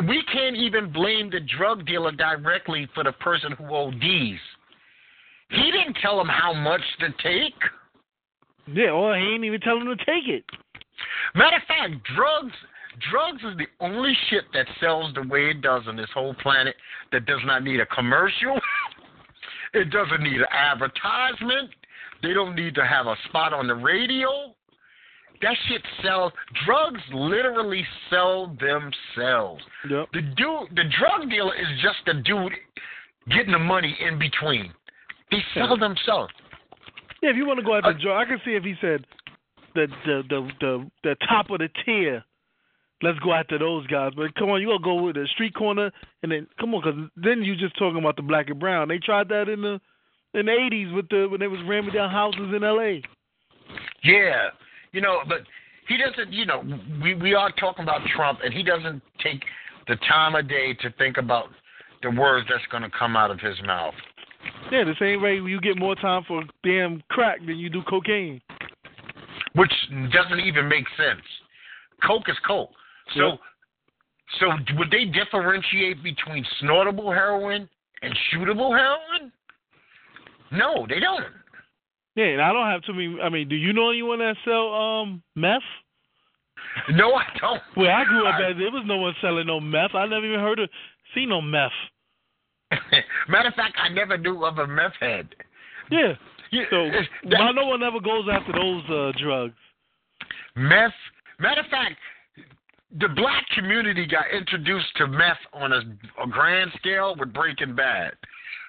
We 0.07 0.23
can't 0.33 0.57
even 0.57 0.93
blame 0.93 1.29
the 1.29 1.41
drug 1.41 1.85
dealer 1.85 2.13
directly 2.13 2.87
for 2.95 3.05
the 3.05 3.13
person 3.13 3.53
who 3.53 3.75
ODs. 3.75 4.41
He 5.51 5.71
didn't 5.71 5.97
tell 6.03 6.21
him 6.21 6.29
how 6.29 6.53
much 6.53 6.83
to 7.01 7.09
take. 7.23 7.55
Yeah, 8.73 8.91
or 8.91 9.17
he 9.17 9.35
ain't 9.35 9.45
even 9.45 9.61
telling 9.61 9.85
them 9.85 9.97
to 9.97 10.05
take 10.05 10.29
it. 10.29 10.45
Matter 11.35 11.57
of 11.57 11.63
fact, 11.69 12.03
drugs 12.17 12.53
drugs 13.11 13.43
is 13.45 13.57
the 13.59 13.67
only 13.81 14.17
shit 14.31 14.45
that 14.55 14.67
sells 14.81 15.15
the 15.15 15.23
way 15.29 15.51
it 15.51 15.61
does 15.61 15.83
on 15.87 15.97
this 15.97 16.09
whole 16.15 16.35
planet 16.35 16.75
that 17.13 17.27
does 17.27 17.41
not 17.45 17.63
need 17.63 17.81
a 17.81 17.87
commercial. 17.87 18.59
it 19.75 19.91
doesn't 19.91 20.23
need 20.23 20.41
an 20.41 20.47
advertisement. 20.51 21.71
They 22.23 22.33
don't 22.33 22.57
need 22.57 22.75
to 22.77 22.87
have 22.87 23.07
a 23.07 23.15
spot 23.29 23.53
on 23.53 23.67
the 23.67 23.75
radio. 23.75 24.55
That 25.43 25.55
shit 25.69 25.83
sells. 26.03 26.33
Drugs 26.65 27.01
literally 27.13 27.87
sell 28.09 28.57
themselves. 28.59 29.63
Yep. 29.91 30.09
The 30.15 30.23
dude, 30.23 30.71
the 30.75 30.85
drug 30.99 31.29
dealer 31.29 31.55
is 31.55 31.67
just 31.83 31.99
the 32.07 32.15
dude 32.23 32.53
getting 33.29 33.53
the 33.53 33.59
money 33.59 33.97
in 34.01 34.19
between. 34.19 34.73
They 35.31 35.39
sell 35.55 35.77
themselves. 35.77 36.33
Yeah, 37.23 37.31
if 37.31 37.37
you 37.37 37.47
want 37.47 37.59
to 37.59 37.65
go 37.65 37.75
after 37.75 37.91
Uh, 37.91 37.93
drug, 38.01 38.27
I 38.27 38.29
can 38.29 38.41
see 38.45 38.55
if 38.55 38.65
he 38.65 38.75
said 38.81 39.05
the 39.75 39.87
the 40.05 40.23
the 40.29 40.51
the 40.61 40.91
the 41.03 41.17
top 41.29 41.51
of 41.51 41.59
the 41.59 41.69
tier. 41.85 42.25
Let's 43.03 43.19
go 43.19 43.35
after 43.35 43.59
those 43.59 43.87
guys. 43.89 44.13
But 44.17 44.35
come 44.37 44.51
on, 44.51 44.61
you 44.61 44.69
gonna 44.69 44.79
go 44.81 45.03
with 45.03 45.17
the 45.17 45.27
street 45.35 45.55
corner 45.55 45.91
and 46.23 46.33
then 46.33 46.47
come 46.59 46.75
on, 46.75 46.81
because 46.83 47.11
then 47.17 47.43
you 47.43 47.55
just 47.57 47.77
talking 47.77 47.99
about 47.99 48.17
the 48.17 48.23
black 48.23 48.49
and 48.49 48.59
brown. 48.59 48.89
They 48.89 48.99
tried 48.99 49.29
that 49.29 49.49
in 49.49 49.61
the 49.61 49.81
in 50.35 50.47
the 50.47 50.53
eighties 50.53 50.93
with 50.93 51.09
the 51.09 51.27
when 51.29 51.41
they 51.41 51.49
was 51.49 51.61
ramming 51.67 51.93
down 51.93 52.11
houses 52.11 52.53
in 52.55 52.65
L.A. 52.65 53.03
Yeah, 54.03 54.49
you 54.93 55.01
know, 55.01 55.21
but 55.29 55.41
he 55.89 55.97
doesn't. 55.97 56.33
You 56.33 56.47
know, 56.47 56.63
we 57.03 57.15
we 57.15 57.35
are 57.35 57.51
talking 57.53 57.83
about 57.83 58.01
Trump, 58.15 58.41
and 58.45 58.55
he 58.55 58.63
doesn't 58.63 59.03
take 59.23 59.43
the 59.89 59.97
time 60.09 60.35
of 60.35 60.49
day 60.49 60.75
to 60.81 60.91
think 60.93 61.17
about 61.17 61.47
the 62.03 62.11
words 62.11 62.47
that's 62.49 62.65
going 62.71 62.83
to 62.83 62.91
come 62.91 63.17
out 63.17 63.31
of 63.31 63.41
his 63.41 63.57
mouth. 63.65 63.95
Yeah, 64.71 64.85
the 64.85 64.95
same 64.99 65.23
way 65.23 65.37
you 65.37 65.61
get 65.61 65.77
more 65.79 65.95
time 65.95 66.25
for 66.27 66.43
damn 66.65 67.03
crack 67.09 67.39
than 67.41 67.57
you 67.59 67.71
do 67.71 67.83
cocaine. 67.83 68.41
which 69.55 69.73
doesn't 70.13 70.41
even 70.41 70.69
make 70.69 70.85
sense. 70.99 71.23
Coke 72.07 72.29
is 72.29 72.37
coke. 72.47 72.71
So, 73.15 73.27
Yep. 73.29 73.41
so 74.39 74.75
would 74.77 74.91
they 74.91 75.07
differentiate 75.07 76.03
between 76.03 76.45
snortable 76.61 77.11
heroin 77.11 77.67
and 78.03 78.15
shootable 78.31 78.77
heroin? 78.77 79.33
No, 80.51 80.85
they 80.87 81.01
don't. 81.01 81.25
Yeah, 82.17 82.27
and 82.27 82.43
I 82.43 82.53
don't 82.53 82.67
have 82.71 82.83
too 82.83 82.93
many. 82.93 83.19
I 83.23 83.31
mean, 83.31 83.49
do 83.49 83.57
you 83.57 83.73
know 83.73 83.89
anyone 83.89 84.19
that 84.19 84.37
sell 84.45 84.75
um 84.75 85.23
meth? 85.35 85.63
No, 86.91 87.15
I 87.15 87.25
don't. 87.41 87.63
Where 87.75 87.93
I 87.95 88.05
grew 88.05 88.27
up, 88.27 88.35
I- 88.35 88.53
there 88.53 88.71
was 88.71 88.85
no 88.85 88.99
one 88.99 89.15
selling 89.23 89.47
no 89.47 89.59
meth. 89.59 89.95
I 89.95 90.05
never 90.07 90.27
even 90.27 90.41
heard 90.41 90.59
of 90.59 90.69
seen 91.15 91.31
no 91.31 91.41
meth. 91.41 91.73
Matter 93.29 93.49
of 93.49 93.55
fact, 93.55 93.77
I 93.83 93.89
never 93.89 94.19
knew 94.19 94.45
of 94.45 94.59
a 94.59 94.67
meth 94.67 94.95
head. 95.01 95.29
Yeah. 95.91 96.15
So 96.71 96.91
why 97.25 97.53
no 97.53 97.67
one 97.67 97.83
ever 97.83 98.01
goes 98.01 98.27
after 98.31 98.53
those 98.53 98.83
uh, 98.91 99.13
drugs? 99.23 99.55
Meth. 100.57 100.93
Matter 101.39 101.61
of 101.61 101.67
fact, 101.67 101.97
the 102.99 103.09
black 103.09 103.45
community 103.55 104.07
got 104.07 104.25
introduced 104.33 104.87
to 104.97 105.07
meth 105.07 105.37
on 105.53 105.73
a, 105.73 105.81
a 106.23 106.27
grand 106.29 106.71
scale 106.79 107.15
with 107.19 107.33
Breaking 107.33 107.75
Bad. 107.75 108.13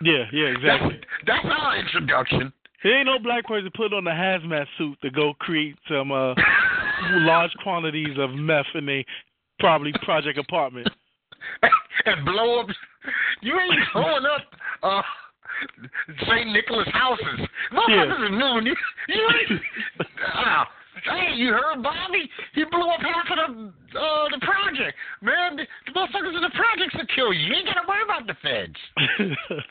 Yeah, 0.02 0.26
yeah, 0.32 0.48
exactly. 0.48 1.00
That's, 1.26 1.44
that's 1.44 1.56
our 1.60 1.78
introduction. 1.78 2.52
There 2.84 2.98
ain't 2.98 3.08
no 3.08 3.20
black 3.20 3.46
person 3.46 3.70
put 3.76 3.94
on 3.94 4.06
a 4.06 4.12
hazmat 4.12 4.66
suit 4.78 4.98
to 5.02 5.10
go 5.10 5.34
create 5.40 5.76
some 5.90 6.12
uh 6.12 6.36
large 7.12 7.52
quantities 7.64 8.18
of 8.20 8.32
meth 8.32 8.66
in 8.76 8.88
a 8.90 9.06
probably 9.60 9.94
project 10.04 10.38
apartment. 10.38 10.88
and 12.06 12.26
blow 12.26 12.62
up. 12.62 12.68
You 13.42 13.60
ain't 13.60 13.80
blowing 13.94 14.26
up 14.26 14.44
uh, 14.84 15.02
St. 16.28 16.52
Nicholas 16.52 16.88
houses. 16.94 17.48
Motherfuckers 17.72 18.20
are 18.20 18.30
moving. 18.30 18.68
You, 18.68 18.76
you 19.10 19.30
ain't. 19.50 19.62
Uh, 20.00 20.66
hey, 21.04 21.36
you 21.36 21.50
heard 21.50 21.82
Bobby? 21.82 22.30
He 22.54 22.64
blew 22.66 22.90
up 22.90 23.02
half 23.02 23.26
of 23.32 23.56
the 23.56 24.00
uh, 24.00 24.26
the 24.32 24.40
project. 24.46 24.98
Man, 25.22 25.58
the, 25.58 25.64
the 25.86 25.92
motherfuckers 25.92 26.36
in 26.36 26.42
the 26.42 26.52
projects 26.56 26.96
will 26.96 27.08
kill 27.16 27.34
you. 27.34 27.48
You 27.48 27.54
ain't 27.56 27.66
got 27.68 27.82
to 27.82 27.88
worry 27.88 28.04
about 28.04 28.28
the 28.28 28.36
feds. 28.42 29.60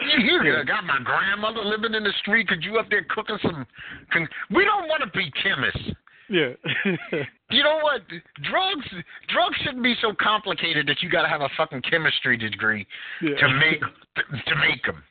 You 0.00 0.40
here? 0.42 0.64
Got 0.64 0.84
my 0.84 0.98
grandmother 1.02 1.64
living 1.64 1.94
in 1.94 2.04
the 2.04 2.12
street. 2.20 2.46
Could 2.46 2.62
you 2.62 2.78
up 2.78 2.86
there 2.88 3.04
cooking 3.10 3.38
some? 3.42 3.66
Con- 4.12 4.28
we 4.50 4.64
don't 4.64 4.86
want 4.86 5.02
to 5.02 5.10
be 5.10 5.28
chemists. 5.42 5.90
Yeah. 6.28 6.52
You 7.50 7.62
know 7.62 7.78
what? 7.82 8.02
Drugs 8.42 8.86
drugs 9.28 9.56
shouldn't 9.64 9.82
be 9.82 9.94
so 10.02 10.12
complicated 10.20 10.86
that 10.86 11.02
you 11.02 11.08
got 11.08 11.22
to 11.22 11.28
have 11.28 11.40
a 11.40 11.48
fucking 11.56 11.80
chemistry 11.80 12.36
degree 12.36 12.86
yeah. 13.22 13.36
to 13.36 13.48
make 13.48 13.80
to 13.80 14.54
make 14.56 14.84
them. 14.84 15.02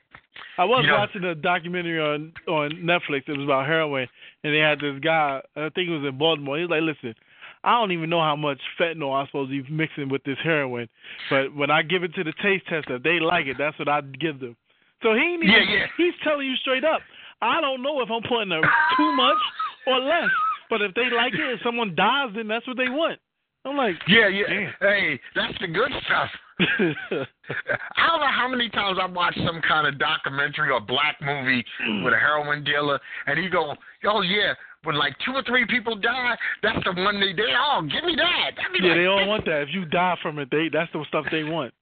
I 0.59 0.65
was 0.65 0.83
you 0.83 0.91
know- 0.91 0.97
watching 0.99 1.23
a 1.23 1.33
documentary 1.33 1.99
on 1.99 2.33
on 2.47 2.71
Netflix. 2.73 3.27
It 3.27 3.37
was 3.37 3.43
about 3.43 3.65
heroin, 3.65 4.07
and 4.43 4.53
they 4.53 4.59
had 4.59 4.79
this 4.79 4.99
guy. 5.03 5.41
I 5.55 5.69
think 5.69 5.89
it 5.89 5.97
was 5.97 6.07
in 6.07 6.17
Baltimore. 6.19 6.57
He 6.57 6.63
was 6.65 6.69
like, 6.69 6.83
"Listen, 6.83 7.15
I 7.63 7.71
don't 7.71 7.91
even 7.91 8.07
know 8.07 8.21
how 8.21 8.35
much 8.35 8.59
fentanyl 8.79 9.19
I'm 9.19 9.25
supposed 9.25 9.49
to 9.51 9.63
be 9.63 9.69
mixing 9.71 10.09
with 10.09 10.23
this 10.23 10.37
heroin, 10.43 10.87
but 11.31 11.55
when 11.55 11.71
I 11.71 11.81
give 11.81 12.03
it 12.03 12.13
to 12.15 12.23
the 12.23 12.33
taste 12.43 12.67
tester, 12.67 12.99
they 12.99 13.19
like 13.19 13.47
it. 13.47 13.57
That's 13.57 13.79
what 13.79 13.89
I 13.89 14.01
give 14.01 14.39
them." 14.39 14.55
So 15.01 15.13
he 15.13 15.33
even, 15.33 15.47
Yeah, 15.47 15.65
yeah. 15.67 15.85
he's 15.97 16.13
telling 16.23 16.45
you 16.45 16.55
straight 16.57 16.83
up. 16.83 17.01
I 17.41 17.61
don't 17.61 17.81
know 17.81 18.01
if 18.01 18.09
I'm 18.09 18.21
putting 18.23 18.51
a, 18.51 18.61
too 18.97 19.11
much 19.15 19.37
or 19.85 19.99
less, 19.99 20.29
but 20.69 20.81
if 20.81 20.93
they 20.93 21.09
like 21.13 21.33
it, 21.33 21.39
if 21.39 21.59
someone 21.63 21.95
dies, 21.95 22.29
then 22.35 22.47
that's 22.47 22.67
what 22.67 22.77
they 22.77 22.89
want. 22.89 23.19
I'm 23.65 23.75
like, 23.75 23.95
Yeah, 24.07 24.27
yeah. 24.27 24.47
Damn. 24.47 24.73
Hey, 24.79 25.19
that's 25.35 25.53
the 25.59 25.67
good 25.67 25.91
stuff. 26.05 26.29
I 26.59 28.07
don't 28.07 28.21
know 28.21 28.31
how 28.33 28.47
many 28.49 28.69
times 28.69 28.97
I've 29.01 29.13
watched 29.13 29.39
some 29.45 29.61
kind 29.67 29.85
of 29.85 29.99
documentary 29.99 30.71
or 30.71 30.79
black 30.79 31.17
movie 31.21 31.63
with 32.03 32.13
a 32.13 32.17
heroin 32.17 32.63
dealer, 32.63 32.99
and 33.27 33.37
he 33.37 33.47
go, 33.47 33.75
"Oh 34.05 34.21
yeah, 34.21 34.53
when 34.83 34.95
like 34.95 35.15
two 35.23 35.33
or 35.33 35.43
three 35.43 35.67
people 35.67 35.95
die, 35.95 36.35
that's 36.63 36.83
the 36.83 36.93
one 37.03 37.19
they 37.19 37.33
they 37.33 37.53
oh 37.55 37.81
give 37.81 38.03
me 38.03 38.15
that." 38.15 38.51
Mean, 38.71 38.83
yeah, 38.83 38.89
like, 38.89 38.97
they 38.97 39.05
all 39.05 39.27
want 39.27 39.45
that. 39.45 39.63
If 39.63 39.69
you 39.71 39.85
die 39.85 40.17
from 40.23 40.39
it, 40.39 40.49
they 40.49 40.69
that's 40.73 40.91
the 40.93 41.05
stuff 41.09 41.25
they 41.31 41.43
want. 41.43 41.73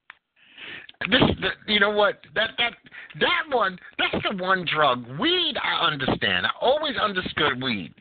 This, 1.10 1.22
the, 1.40 1.74
you 1.74 1.80
know 1.80 1.92
what? 1.92 2.20
That 2.36 2.50
that 2.58 2.74
that 3.22 3.56
one. 3.56 3.80
That's 3.98 4.26
the 4.30 4.44
one 4.44 4.66
drug. 4.74 5.06
Weed, 5.20 5.56
I 5.62 5.88
understand. 5.88 6.48
I 6.48 6.50
always 6.60 6.98
understood 6.98 7.64
weed. 7.64 7.94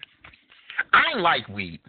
I 0.93 1.19
like 1.19 1.49
weed, 1.49 1.81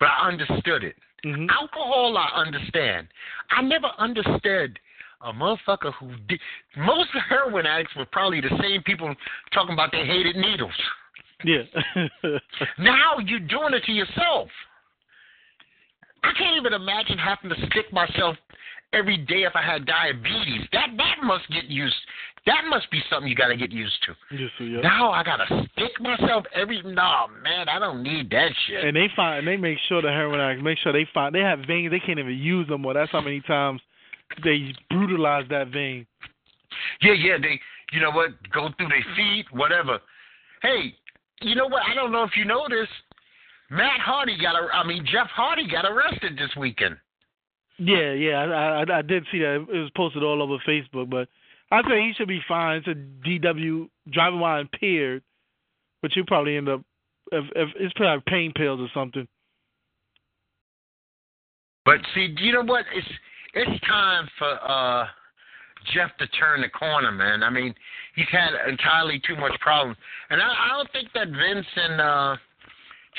but 0.00 0.08
I 0.08 0.28
understood 0.28 0.84
it. 0.84 0.96
hmm 1.24 1.46
Alcohol, 1.50 2.16
I 2.16 2.40
understand. 2.40 3.08
I 3.50 3.62
never 3.62 3.88
understood 3.98 4.78
a 5.22 5.32
motherfucker 5.32 5.92
who 5.94 6.10
did. 6.28 6.40
Most 6.76 7.10
heroin 7.28 7.66
addicts 7.66 7.94
were 7.96 8.06
probably 8.06 8.40
the 8.40 8.56
same 8.62 8.82
people 8.82 9.14
talking 9.52 9.72
about 9.72 9.90
they 9.92 10.04
hated 10.04 10.36
needles. 10.36 10.72
Yeah. 11.44 11.62
Now 12.78 13.18
you're 13.24 13.40
doing 13.40 13.74
it 13.74 13.84
to 13.84 13.92
yourself. 13.92 14.48
I 16.24 16.32
can't 16.36 16.56
even 16.56 16.72
imagine 16.72 17.16
having 17.18 17.50
to 17.50 17.66
stick 17.66 17.92
myself 17.92 18.36
every 18.92 19.18
day 19.18 19.44
if 19.44 19.54
I 19.54 19.62
had 19.62 19.86
diabetes. 19.86 20.66
That 20.72 20.88
that 20.96 21.16
must 21.22 21.48
get 21.50 21.64
used. 21.64 21.94
That 22.48 22.64
must 22.70 22.90
be 22.90 23.02
something 23.10 23.28
you 23.28 23.36
got 23.36 23.48
to 23.48 23.56
get 23.56 23.70
used 23.70 23.98
to. 24.06 24.14
Yes, 24.34 24.50
yeah. 24.58 24.80
Now 24.80 25.10
I 25.10 25.22
gotta 25.22 25.44
stick 25.44 26.00
myself 26.00 26.44
every. 26.54 26.80
No, 26.82 27.26
man, 27.42 27.68
I 27.68 27.78
don't 27.78 28.02
need 28.02 28.30
that 28.30 28.48
shit. 28.66 28.84
And 28.84 28.96
they 28.96 29.08
find 29.14 29.46
they 29.46 29.58
make 29.58 29.76
sure 29.86 30.00
the 30.00 30.08
heroin 30.08 30.40
addicts 30.40 30.64
make 30.64 30.78
sure 30.78 30.90
they 30.90 31.06
find 31.12 31.34
they 31.34 31.40
have 31.40 31.58
veins 31.66 31.90
they 31.90 32.00
can't 32.00 32.18
even 32.18 32.38
use 32.38 32.66
them 32.66 32.80
more. 32.80 32.94
That's 32.94 33.12
how 33.12 33.20
many 33.20 33.42
times 33.42 33.82
they 34.42 34.72
brutalize 34.88 35.44
that 35.50 35.68
vein. 35.68 36.06
Yeah, 37.02 37.12
yeah, 37.12 37.36
they, 37.40 37.60
you 37.92 38.00
know 38.00 38.12
what, 38.12 38.30
go 38.50 38.70
through 38.78 38.88
their 38.88 39.04
feet, 39.14 39.44
whatever. 39.52 39.98
Hey, 40.62 40.94
you 41.42 41.54
know 41.54 41.66
what? 41.66 41.82
I 41.90 41.94
don't 41.94 42.12
know 42.12 42.22
if 42.22 42.30
you 42.34 42.46
noticed. 42.46 42.92
Matt 43.70 44.00
Hardy 44.00 44.38
got, 44.40 44.54
a, 44.54 44.68
I 44.72 44.86
mean 44.86 45.04
Jeff 45.04 45.26
Hardy 45.26 45.68
got 45.70 45.84
arrested 45.84 46.38
this 46.38 46.50
weekend. 46.56 46.96
Yeah, 47.76 48.12
yeah, 48.12 48.38
I, 48.40 48.84
I 48.84 48.98
I 48.98 49.02
did 49.02 49.26
see 49.30 49.40
that 49.40 49.66
it 49.70 49.78
was 49.78 49.90
posted 49.94 50.22
all 50.22 50.42
over 50.42 50.56
Facebook, 50.66 51.10
but 51.10 51.28
I 51.70 51.82
think 51.82 52.06
he 52.06 52.12
should 52.16 52.28
be 52.28 52.40
fine. 52.48 52.78
It's 52.78 52.88
a 52.88 53.28
DW 53.28 53.88
driving 54.10 54.40
while 54.40 54.60
impaired, 54.60 55.22
but 56.00 56.14
you 56.16 56.24
probably 56.24 56.56
end 56.56 56.68
up 56.68 56.80
if, 57.30 57.44
if 57.54 57.68
it's 57.78 57.92
probably 57.94 58.22
pain 58.26 58.52
pills 58.54 58.80
or 58.80 58.88
something. 58.94 59.26
But 61.84 61.96
see, 62.14 62.34
you 62.38 62.52
know 62.52 62.64
what? 62.64 62.84
It's 62.94 63.06
it's 63.54 63.86
time 63.86 64.28
for 64.38 64.48
uh 64.48 65.06
Jeff 65.94 66.10
to 66.18 66.26
turn 66.28 66.62
the 66.62 66.68
corner, 66.68 67.12
man. 67.12 67.42
I 67.42 67.50
mean, 67.50 67.74
he's 68.14 68.26
had 68.30 68.50
entirely 68.68 69.20
too 69.26 69.36
much 69.36 69.58
problems, 69.60 69.96
and 70.30 70.40
I, 70.40 70.46
I 70.46 70.68
don't 70.76 70.90
think 70.92 71.08
that 71.14 71.28
Vince 71.28 71.66
and 71.76 72.00
uh 72.00 72.36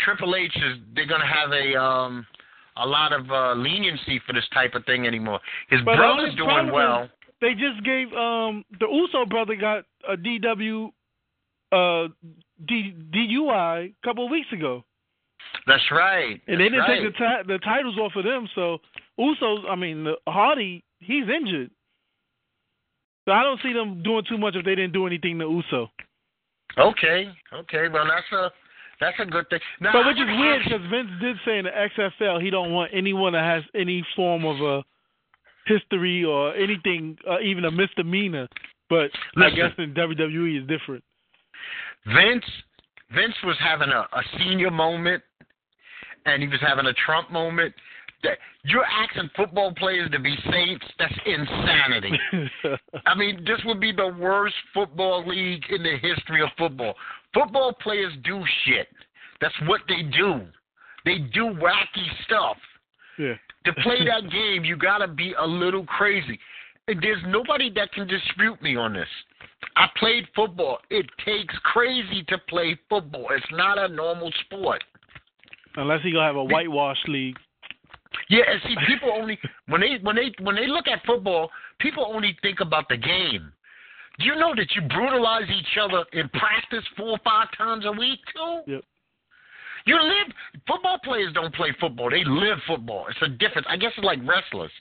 Triple 0.04 0.36
H 0.36 0.56
is 0.56 0.78
they're 0.96 1.08
gonna 1.08 1.26
have 1.26 1.52
a 1.52 1.80
um 1.80 2.26
a 2.78 2.86
lot 2.86 3.14
of 3.14 3.30
uh 3.30 3.54
leniency 3.54 4.22
for 4.26 4.34
this 4.34 4.48
type 4.54 4.74
of 4.74 4.86
thing 4.86 5.06
anymore. 5.06 5.40
His 5.70 5.82
But 5.86 5.98
brother's 5.98 6.36
doing 6.36 6.72
well. 6.72 7.10
They 7.42 7.54
just 7.54 7.84
gave 7.84 8.12
um 8.14 8.66
the 8.80 8.88
Uso 8.88 9.26
brother 9.26 9.56
got 9.56 9.86
a 10.08 10.16
DW 10.18 10.92
uh 11.72 12.08
D, 12.68 12.94
DUI 13.14 13.86
a 13.92 14.06
couple 14.06 14.26
of 14.26 14.32
weeks 14.32 14.52
ago, 14.52 14.84
That's 15.68 15.84
right. 15.92 16.42
and 16.48 16.60
they 16.60 16.66
didn't 16.66 16.80
right. 16.80 17.02
take 17.02 17.14
the 17.14 17.18
ti- 17.18 17.54
the 17.54 17.60
titles 17.60 17.98
off 17.98 18.12
of 18.16 18.26
them. 18.26 18.50
So 18.56 18.80
Uso, 19.18 19.68
I 19.68 19.76
mean 19.76 20.04
the 20.04 20.16
Hardy, 20.28 20.84
he's 21.00 21.24
injured. 21.30 21.72
So 23.26 23.34
I 23.34 23.44
don't 23.44 23.62
see 23.62 23.74
them 23.74 24.02
doing 24.04 24.24
too 24.28 24.38
much 24.38 24.56
if 24.56 24.66
they 24.66 24.76
didn't 24.76 24.94
do 24.94 25.06
anything 25.06 25.38
to 25.40 25.46
Uso. 25.46 25.92
Okay, 26.78 27.32
okay. 27.54 27.88
Well, 27.88 28.06
that's 28.08 28.32
a 28.32 28.52
that's 29.00 29.18
a 29.20 29.26
good 29.26 29.50
thing. 29.50 29.60
Now, 29.80 29.94
But 29.94 30.08
which 30.08 30.18
is 30.18 30.28
weird 30.28 30.64
because 30.64 30.82
Vince 30.90 31.10
did 31.22 31.38
say 31.46 31.60
in 31.60 31.66
the 31.66 31.72
XFL 31.72 32.42
he 32.42 32.50
don't 32.50 32.72
want 32.74 32.92
anyone 32.94 33.34
that 33.34 33.44
has 33.44 33.64
any 33.76 34.04
form 34.16 34.46
of 34.46 34.60
a 34.60 34.84
history 35.70 36.26
or 36.26 36.54
anything, 36.56 37.18
uh, 37.30 37.40
even 37.40 37.64
a 37.66 37.72
misdemeanor. 37.72 38.50
But 38.90 39.12
I 39.38 39.50
guess 39.52 39.72
in 39.78 39.94
WWE 39.94 40.62
is 40.62 40.68
different. 40.68 41.04
Vince 42.08 42.44
Vince 43.14 43.36
was 43.44 43.58
having 43.60 43.90
a, 43.90 44.02
a 44.02 44.22
senior 44.38 44.72
moment, 44.72 45.24
and 46.26 46.42
he 46.42 46.48
was 46.48 46.60
having 46.62 46.86
a 46.86 46.94
Trump 46.94 47.32
moment. 47.32 47.74
That 48.22 48.38
you're 48.66 48.84
asking 48.84 49.30
football 49.36 49.74
players 49.74 50.12
to 50.12 50.20
be 50.20 50.36
saints. 50.52 50.86
That's 51.00 51.14
insanity. 51.26 52.20
I 53.06 53.16
mean, 53.16 53.46
this 53.46 53.60
would 53.66 53.80
be 53.80 53.94
the 53.94 54.14
worst 54.20 54.56
football 54.74 55.26
league 55.26 55.64
in 55.70 55.84
the 55.84 55.98
history 56.02 56.42
of 56.42 56.50
football. 56.58 56.96
Football 57.34 57.74
players 57.82 58.12
do 58.26 58.44
shit. 58.66 58.88
That's 59.40 59.56
what 59.68 59.82
they 59.88 60.02
do. 60.02 60.42
They 61.06 61.20
do 61.34 61.46
wacky 61.46 62.08
stuff. 62.26 62.58
yeah. 63.18 63.36
To 63.70 63.82
play 63.82 64.04
that 64.06 64.32
game, 64.32 64.64
you 64.64 64.76
got 64.76 65.00
to 65.00 65.08
be 65.08 65.34
a 65.40 65.46
little 65.46 65.86
crazy. 65.86 66.40
There's 66.88 67.22
nobody 67.28 67.72
that 67.76 67.92
can 67.92 68.08
dispute 68.08 68.62
me 68.64 68.76
on 68.76 68.94
this. 68.94 69.08
I 69.76 69.88
played 69.98 70.26
football. 70.36 70.80
It 70.90 71.06
takes 71.24 71.54
crazy 71.64 72.24
to 72.30 72.38
play 72.50 72.80
football. 72.90 73.28
It's 73.32 73.46
not 73.52 73.78
a 73.78 73.88
normal 73.88 74.32
sport. 74.46 74.84
Unless 75.76 76.02
he 76.04 76.12
gonna 76.12 76.26
have 76.26 76.36
a 76.36 76.44
whitewash 76.44 76.98
league. 77.08 77.38
Yeah, 78.30 78.44
and 78.50 78.60
see, 78.64 78.76
people 78.88 79.12
only 79.14 79.38
when 79.68 79.82
they 79.82 79.98
when 80.02 80.16
they 80.16 80.32
when 80.42 80.56
they 80.56 80.68
look 80.68 80.88
at 80.88 81.06
football, 81.06 81.52
people 81.80 82.06
only 82.12 82.36
think 82.42 82.60
about 82.60 82.90
the 82.90 82.98
game. 82.98 83.52
Do 84.18 84.26
you 84.26 84.36
know 84.36 84.54
that 84.56 84.68
you 84.76 84.82
brutalize 84.82 85.50
each 85.50 85.78
other 85.80 86.04
in 86.14 86.28
practice 86.30 86.84
four 86.98 87.12
or 87.12 87.20
five 87.24 87.48
times 87.56 87.86
a 87.86 87.92
week 87.92 88.20
too? 88.34 88.72
Yep. 88.74 88.84
You 89.86 90.02
live 90.02 90.34
football 90.68 90.98
players 91.04 91.34
don't 91.34 91.54
play 91.54 91.76
football; 91.80 92.10
they 92.10 92.24
live 92.26 92.58
football. 92.68 93.06
It's 93.10 93.22
a 93.22 93.28
difference. 93.28 93.68
I 93.70 93.78
guess 93.78 93.92
it's 93.98 94.06
like 94.06 94.20
wrestlers. 94.26 94.72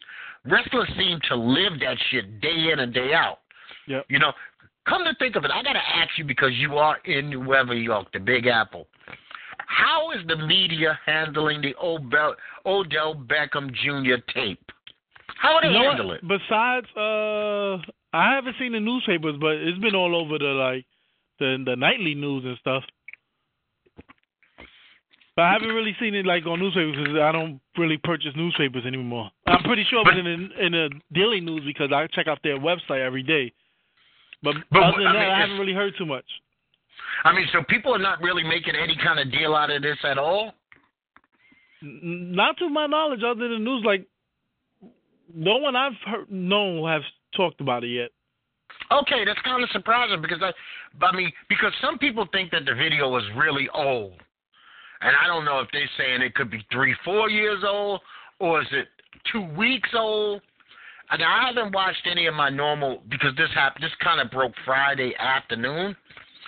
Wrestlers 0.45 0.89
seem 0.97 1.21
to 1.29 1.37
live 1.37 1.81
that 1.81 1.97
shit 2.11 2.41
day 2.41 2.71
in 2.73 2.81
and 2.81 2.93
day 2.93 3.13
out. 3.13 3.39
Yep. 3.87 4.07
You 4.09 4.19
know, 4.19 4.33
come 4.89 5.05
to 5.05 5.15
think 5.19 5.37
of 5.37 5.45
it, 5.45 5.51
I 5.51 5.63
gotta 5.63 5.79
ask 5.79 6.11
you 6.17 6.25
because 6.25 6.53
you 6.55 6.77
are 6.77 6.99
in 7.05 7.31
New 7.31 7.75
York, 7.75 8.09
the 8.13 8.19
Big 8.19 8.47
Apple. 8.47 8.87
How 9.67 10.13
is 10.13 10.27
the 10.27 10.37
media 10.37 10.99
handling 11.05 11.61
the 11.61 11.75
Odell, 11.83 12.35
Odell 12.65 13.15
Beckham 13.15 13.71
Jr. 13.75 14.23
tape? 14.33 14.65
How 15.41 15.55
are 15.55 15.63
they 15.63 15.69
You 15.69 15.75
know 15.75 15.89
handle 15.91 16.13
it? 16.13 16.21
Besides, 16.23 16.87
uh, 16.97 17.77
I 18.13 18.35
haven't 18.35 18.57
seen 18.59 18.73
the 18.73 18.81
newspapers, 18.81 19.37
but 19.41 19.57
it's 19.57 19.79
been 19.79 19.95
all 19.95 20.17
over 20.17 20.39
the 20.39 20.47
like 20.47 20.87
the 21.39 21.63
the 21.65 21.77
nightly 21.77 22.15
news 22.15 22.45
and 22.45 22.57
stuff. 22.59 22.83
But 25.39 25.45
I 25.45 25.53
haven't 25.53 25.69
really 25.69 25.95
seen 26.01 26.17
it 26.17 26.27
like 26.27 26.45
on 26.47 26.59
newspapers 26.59 26.97
because 26.97 27.17
I 27.23 27.31
don't 27.31 27.61
really 27.77 27.97
purchase 27.97 28.33
newspapers 28.35 28.85
anymore. 28.85 29.31
I'm 29.47 29.63
pretty 29.63 29.87
sure 29.89 30.01
it 30.01 30.07
was 30.07 30.19
in 30.19 30.25
the, 30.25 30.67
in 30.67 30.73
the 30.73 30.91
daily 31.15 31.41
news 31.41 31.63
because 31.65 31.93
I 31.93 32.09
check 32.09 32.27
out 32.27 32.41
their 32.43 32.59
website 32.59 33.07
every 33.07 33.23
day. 33.23 33.53
But, 34.43 34.57
But 34.73 34.83
other 34.83 34.99
than 34.99 35.07
I 35.07 35.13
that, 35.13 35.19
mean, 35.21 35.31
I 35.31 35.41
haven't 35.41 35.59
really 35.61 35.75
heard 35.75 35.95
too 35.97 36.07
much. 36.07 36.25
I 37.23 37.33
mean, 37.33 37.47
so 37.53 37.63
people 37.69 37.95
are 37.95 38.01
not 38.01 38.21
really 38.21 38.43
making 38.43 38.75
any 38.75 38.97
kind 38.97 39.21
of 39.21 39.31
deal 39.31 39.55
out 39.55 39.71
of 39.71 39.81
this 39.81 39.97
at 40.03 40.19
all. 40.19 40.55
Not 41.83 42.59
to 42.59 42.69
my 42.69 42.89
knowledge, 42.89 43.21
other 43.25 43.49
than 43.49 43.63
news, 43.63 43.85
like 43.87 44.09
no 45.33 45.59
one 45.59 45.77
I've 45.77 45.93
heard 46.05 46.29
known 46.33 46.85
has 46.89 47.03
talked 47.37 47.61
about 47.61 47.85
it 47.85 47.91
yet. 47.91 48.11
Okay, 48.91 49.25
that's 49.25 49.41
kind 49.45 49.63
of 49.63 49.71
surprising 49.71 50.21
because 50.21 50.43
I, 50.43 50.51
I 51.05 51.15
mean, 51.15 51.31
because 51.49 51.73
some 51.81 51.97
people 51.97 52.27
think 52.33 52.51
that 52.51 52.65
the 52.65 52.75
video 52.75 53.17
is 53.19 53.25
really 53.37 53.69
old, 53.73 54.15
and 55.01 55.15
I 55.17 55.27
don't 55.27 55.45
know 55.45 55.61
if 55.61 55.69
they're 55.73 55.89
saying 55.97 56.23
it 56.23 56.35
could 56.35 56.51
be 56.51 56.65
three, 56.73 56.95
four 57.05 57.31
years 57.31 57.63
old, 57.67 58.01
or 58.41 58.61
is 58.63 58.69
it 58.73 58.89
two 59.33 59.43
weeks 59.57 59.91
old. 59.95 60.43
And 61.11 61.23
I 61.23 61.47
haven't 61.47 61.73
watched 61.75 62.07
any 62.11 62.27
of 62.27 62.35
my 62.35 62.51
normal 62.51 63.03
because 63.09 63.35
this 63.37 63.49
happened. 63.55 63.83
This 63.85 63.93
kind 64.03 64.21
of 64.21 64.31
broke 64.31 64.53
Friday 64.67 65.15
afternoon, 65.19 65.97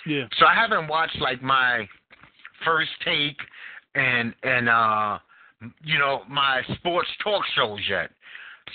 Yeah. 0.07 0.25
so 0.39 0.45
I 0.47 0.55
haven't 0.55 0.87
watched 0.89 1.19
like 1.21 1.43
my 1.43 1.89
first 2.65 2.91
take 3.05 3.37
and 3.95 4.35
and 4.43 4.69
uh 4.69 5.19
you 5.83 5.99
know 5.99 6.23
my 6.29 6.61
sports 6.75 7.09
talk 7.25 7.43
shows 7.57 7.81
yet. 7.89 8.11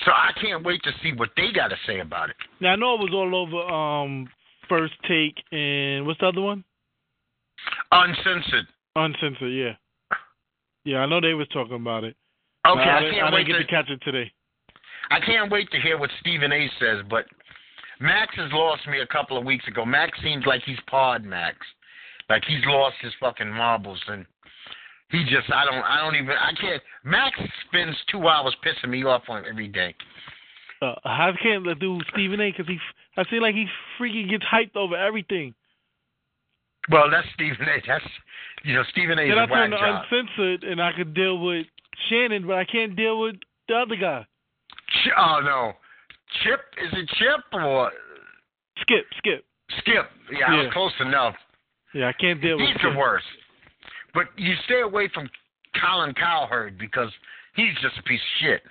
So 0.05 0.11
I 0.11 0.31
can't 0.41 0.65
wait 0.65 0.81
to 0.83 0.91
see 1.03 1.13
what 1.13 1.29
they 1.37 1.51
got 1.53 1.67
to 1.67 1.77
say 1.85 1.99
about 1.99 2.31
it. 2.31 2.35
Now 2.59 2.69
I 2.71 2.75
know 2.75 2.95
it 2.95 3.01
was 3.01 3.13
all 3.13 3.35
over 3.35 3.61
um 3.71 4.27
first 4.67 4.93
take 5.07 5.35
and 5.51 6.05
what's 6.07 6.19
the 6.19 6.27
other 6.27 6.41
one? 6.41 6.63
Uncensored. 7.91 8.67
Uncensored, 8.95 9.51
yeah. 9.51 9.73
Yeah, 10.85 10.99
I 10.99 11.05
know 11.07 11.19
they 11.19 11.33
was 11.33 11.47
talking 11.49 11.75
about 11.75 12.03
it. 12.03 12.15
Okay, 12.65 12.79
I, 12.79 12.97
I, 12.97 13.11
can't 13.11 13.27
I 13.27 13.33
wait 13.33 13.47
to, 13.47 13.57
to 13.57 13.65
catch 13.65 13.89
it 13.89 14.01
today. 14.03 14.31
I 15.11 15.19
can't 15.19 15.51
wait 15.51 15.69
to 15.71 15.79
hear 15.79 15.97
what 15.97 16.09
Stephen 16.21 16.51
A. 16.51 16.69
says. 16.79 17.03
But 17.09 17.25
Max 17.99 18.35
has 18.37 18.51
lost 18.53 18.87
me 18.87 19.01
a 19.01 19.07
couple 19.07 19.37
of 19.37 19.45
weeks 19.45 19.67
ago. 19.67 19.85
Max 19.85 20.17
seems 20.23 20.45
like 20.45 20.61
he's 20.65 20.79
pod 20.89 21.23
Max, 21.23 21.57
like 22.29 22.43
he's 22.47 22.63
lost 22.65 22.95
his 23.01 23.13
fucking 23.19 23.51
marbles, 23.51 23.99
and 24.07 24.25
he 25.11 25.23
just 25.25 25.51
I 25.53 25.65
don't 25.65 25.83
I 25.83 26.01
don't 26.01 26.15
even 26.15 26.29
I 26.29 26.51
can't. 26.59 26.81
Max 27.03 27.37
spends 27.67 27.95
two 28.11 28.27
hours 28.27 28.55
pissing 28.65 28.89
me 28.89 29.03
off 29.03 29.23
on 29.27 29.43
every 29.49 29.67
day. 29.67 29.93
Uh, 30.81 30.95
I 31.05 31.31
can't 31.41 31.63
do 31.79 31.99
Stephen 32.13 32.41
A. 32.41 32.51
because 32.51 32.67
he, 32.67 32.77
I 33.17 33.23
feel 33.29 33.41
like 33.41 33.55
he 33.55 33.65
freaking 33.99 34.29
gets 34.29 34.43
hyped 34.43 34.75
over 34.75 34.95
everything. 34.95 35.53
Well, 36.91 37.09
that's 37.09 37.27
Stephen 37.33 37.67
A. 37.67 37.81
That's 37.87 38.05
you 38.63 38.73
know 38.73 38.83
Stephen 38.91 39.17
A. 39.19 39.23
is 39.23 39.29
Then 39.29 39.37
a 39.39 39.43
I 39.43 39.45
turn 39.47 39.71
to 39.71 39.77
job. 39.77 40.03
uncensored 40.11 40.63
and 40.63 40.81
I 40.81 40.91
could 40.93 41.13
deal 41.13 41.39
with 41.39 41.65
Shannon, 42.09 42.45
but 42.47 42.57
I 42.57 42.65
can't 42.65 42.95
deal 42.95 43.19
with 43.21 43.35
the 43.67 43.75
other 43.75 43.95
guy. 43.95 44.25
Ch- 45.03 45.09
Oh 45.17 45.39
no, 45.43 45.73
Chip 46.43 46.61
is 46.83 46.91
it 46.93 47.09
Chip 47.17 47.41
or 47.53 47.91
Skip, 48.81 49.05
Skip. 49.17 49.45
Skip? 49.79 50.05
Yeah, 50.31 50.45
I 50.47 50.55
was 50.63 50.73
close 50.73 50.91
enough. 50.99 51.35
Yeah, 51.93 52.07
I 52.09 52.13
can't 52.13 52.41
deal 52.41 52.57
with 52.57 52.67
He's 52.67 52.75
Skip. 52.77 52.91
the 52.93 52.97
worst. 52.99 53.25
But 54.13 54.25
you 54.37 54.53
stay 54.65 54.81
away 54.81 55.09
from 55.13 55.29
Colin 55.81 56.13
Cowherd 56.13 56.77
because 56.77 57.09
he's 57.55 57.73
just 57.81 57.97
a 57.97 58.03
piece 58.03 58.19
of 58.21 58.45
shit. 58.45 58.61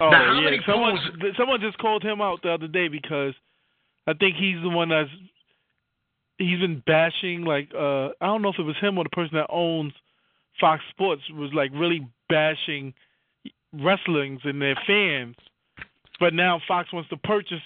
Oh 0.00 0.10
Now, 0.10 0.24
how 0.26 0.32
yeah, 0.34 0.40
many 0.44 0.60
someone 0.66 0.96
pools- 1.20 1.36
someone 1.36 1.60
just 1.60 1.76
called 1.78 2.02
him 2.02 2.20
out 2.20 2.40
the 2.42 2.50
other 2.52 2.68
day 2.68 2.88
because 2.88 3.34
I 4.06 4.14
think 4.14 4.36
he's 4.36 4.60
the 4.62 4.68
one 4.68 4.88
that's 4.88 5.10
he's 6.38 6.60
been 6.60 6.82
bashing 6.86 7.42
like 7.44 7.70
uh 7.74 8.08
I 8.20 8.26
don't 8.26 8.42
know 8.42 8.50
if 8.50 8.58
it 8.58 8.62
was 8.62 8.76
him 8.80 8.96
or 8.96 9.04
the 9.04 9.10
person 9.10 9.36
that 9.36 9.50
owns 9.50 9.92
Fox 10.60 10.82
Sports 10.90 11.22
was 11.32 11.50
like 11.52 11.70
really 11.74 12.06
bashing 12.28 12.94
wrestlings 13.72 14.40
and 14.44 14.60
their 14.60 14.76
fans, 14.86 15.36
but 16.18 16.34
now 16.34 16.60
Fox 16.66 16.92
wants 16.92 17.10
to 17.10 17.16
purchase 17.18 17.60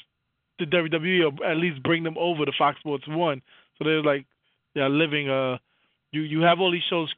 the 0.59 0.67
WWE 0.67 1.33
or 1.41 1.47
at 1.47 1.57
least 1.57 1.83
bring 1.83 2.03
them 2.03 2.17
over 2.19 2.45
to 2.45 2.53
Fox 2.59 2.79
Sports 2.81 3.05
One. 3.09 3.41
So 3.79 3.85
they're 3.85 4.03
like 4.03 4.27
they're 4.75 4.89
living 4.89 5.29
uh 5.29 5.59
you 6.11 6.23
you 6.23 6.41
have 6.41 6.61
all 6.61 6.73
these 6.73 6.83
shows 6.89 7.13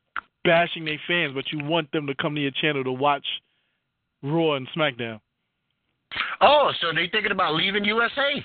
bashing 0.45 0.85
their 0.85 1.01
fans, 1.07 1.33
but 1.35 1.51
you 1.53 1.65
want 1.65 1.91
them 1.93 2.07
to 2.07 2.15
come 2.15 2.35
to 2.35 2.41
your 2.41 2.51
channel 2.51 2.85
to 2.85 2.93
watch 2.93 3.27
Raw 4.23 4.55
and 4.55 4.69
SmackDown. 4.77 5.21
Oh, 6.41 6.73
so 6.81 6.93
they 6.95 7.09
thinking 7.09 7.33
about 7.33 7.55
leaving 7.55 7.85
USA? 7.85 8.45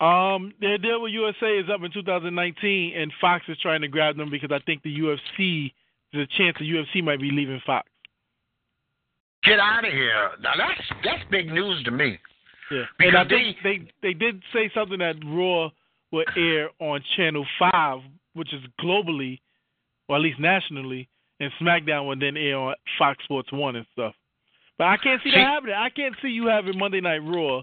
Um, 0.00 0.52
their 0.60 0.78
deal 0.78 1.02
with 1.02 1.12
USA 1.12 1.58
is 1.58 1.68
up 1.72 1.82
in 1.82 1.90
2019, 1.92 2.96
and 2.96 3.12
Fox 3.20 3.44
is 3.48 3.58
trying 3.58 3.80
to 3.80 3.88
grab 3.88 4.16
them 4.16 4.30
because 4.30 4.50
I 4.52 4.60
think 4.60 4.82
the 4.82 4.96
UFC, 4.96 5.72
there's 6.12 6.28
a 6.32 6.36
chance 6.38 6.56
the 6.58 6.70
UFC 6.70 7.02
might 7.02 7.20
be 7.20 7.30
leaving 7.30 7.60
Fox. 7.66 7.88
Get 9.44 9.60
out 9.60 9.84
of 9.86 9.92
here! 9.92 10.30
Now 10.40 10.52
that's 10.58 10.80
that's 11.04 11.22
big 11.30 11.46
news 11.52 11.82
to 11.84 11.90
me. 11.90 12.18
Yeah, 12.70 12.82
Because 12.98 13.14
and 13.14 13.16
I 13.18 13.28
think 13.28 13.56
they 13.62 13.88
they 14.02 14.12
did 14.12 14.42
say 14.52 14.70
something 14.74 14.98
that 14.98 15.16
Raw 15.24 15.70
will 16.12 16.24
air 16.36 16.70
on 16.80 17.02
Channel 17.16 17.46
Five, 17.58 18.00
which 18.34 18.52
is 18.52 18.60
globally, 18.80 19.38
or 20.08 20.16
at 20.16 20.22
least 20.22 20.40
nationally, 20.40 21.08
and 21.40 21.52
SmackDown 21.60 22.06
will 22.08 22.18
then 22.18 22.36
air 22.36 22.58
on 22.58 22.74
Fox 22.98 23.22
Sports 23.24 23.50
One 23.52 23.76
and 23.76 23.86
stuff. 23.92 24.14
But 24.76 24.88
I 24.88 24.96
can't 24.96 25.22
See- 25.22 25.30
that 25.30 25.38
happening. 25.38 25.74
I 25.76 25.88
can't 25.90 26.14
see 26.20 26.28
you 26.28 26.46
having 26.48 26.76
Monday 26.78 27.00
Night 27.00 27.18
Raw 27.24 27.62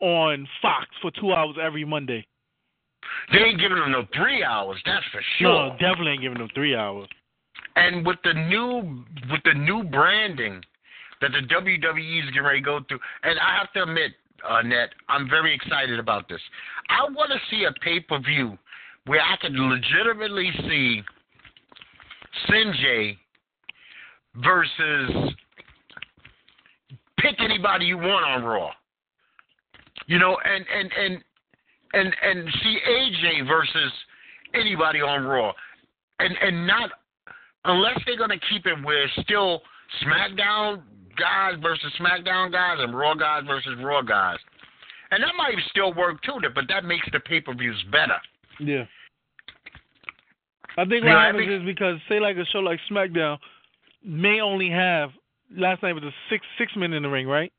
on 0.00 0.48
Fox 0.62 0.86
for 1.02 1.10
two 1.12 1.32
hours 1.32 1.56
every 1.62 1.84
Monday. 1.84 2.26
They 3.32 3.38
ain't 3.38 3.60
giving 3.60 3.78
them 3.78 3.92
no 3.92 4.06
three 4.14 4.42
hours. 4.42 4.80
That's 4.84 5.04
for 5.12 5.22
sure. 5.38 5.68
No, 5.68 5.72
definitely 5.78 6.12
ain't 6.12 6.22
giving 6.22 6.38
them 6.38 6.48
three 6.54 6.74
hours. 6.74 7.08
And 7.76 8.04
with 8.06 8.18
the 8.24 8.34
new 8.34 9.04
with 9.30 9.40
the 9.44 9.54
new 9.54 9.84
branding 9.84 10.60
that 11.20 11.30
the 11.32 11.46
WWE 11.54 12.18
is 12.18 12.26
getting 12.26 12.42
ready 12.42 12.60
to 12.60 12.64
go 12.64 12.80
through, 12.88 13.00
and 13.22 13.38
I 13.38 13.56
have 13.58 13.72
to 13.74 13.82
admit, 13.82 14.12
uh, 14.48 14.62
Net, 14.62 14.90
I'm 15.08 15.28
very 15.28 15.54
excited 15.54 15.98
about 15.98 16.28
this. 16.28 16.40
I 16.88 17.04
want 17.10 17.30
to 17.30 17.38
see 17.50 17.64
a 17.64 17.72
pay 17.80 18.00
per 18.00 18.18
view 18.18 18.58
where 19.06 19.20
I 19.20 19.36
can 19.40 19.52
legitimately 19.56 20.50
see 20.68 21.02
Sinjay 22.48 23.16
versus 24.36 25.34
pick 27.18 27.36
anybody 27.40 27.86
you 27.86 27.98
want 27.98 28.24
on 28.24 28.44
Raw. 28.44 28.70
You 30.10 30.18
know, 30.18 30.36
and 30.44 30.64
and 30.76 30.90
and 30.92 31.24
and 31.92 32.16
and 32.20 32.48
see 32.64 32.78
AJ 32.88 33.46
versus 33.46 33.92
anybody 34.54 35.00
on 35.00 35.22
Raw, 35.22 35.52
and 36.18 36.34
and 36.42 36.66
not 36.66 36.90
unless 37.64 37.96
they're 38.04 38.18
gonna 38.18 38.34
keep 38.50 38.66
it 38.66 38.74
where 38.84 39.08
still 39.22 39.62
SmackDown 40.04 40.82
guys 41.16 41.54
versus 41.62 41.92
SmackDown 42.00 42.50
guys 42.50 42.78
and 42.80 42.98
Raw 42.98 43.14
guys 43.14 43.44
versus 43.46 43.78
Raw 43.80 44.02
guys, 44.02 44.38
and 45.12 45.22
that 45.22 45.30
might 45.38 45.54
still 45.70 45.94
work 45.94 46.20
too. 46.22 46.40
But 46.56 46.64
that 46.66 46.84
makes 46.84 47.06
the 47.12 47.20
pay 47.20 47.40
per 47.40 47.54
views 47.54 47.80
better. 47.92 48.18
Yeah. 48.58 48.86
I 50.76 50.86
think 50.86 51.04
what 51.04 51.14
I 51.14 51.26
happens 51.26 51.46
think- 51.46 51.62
is 51.62 51.66
because 51.66 51.98
say 52.08 52.18
like 52.18 52.36
a 52.36 52.44
show 52.46 52.58
like 52.58 52.80
SmackDown 52.90 53.38
may 54.02 54.40
only 54.40 54.70
have 54.70 55.10
last 55.56 55.84
night 55.84 55.92
was 55.92 56.02
a 56.02 56.10
six 56.30 56.44
six 56.58 56.72
men 56.74 56.94
in 56.94 57.04
the 57.04 57.08
ring, 57.08 57.28
right? 57.28 57.52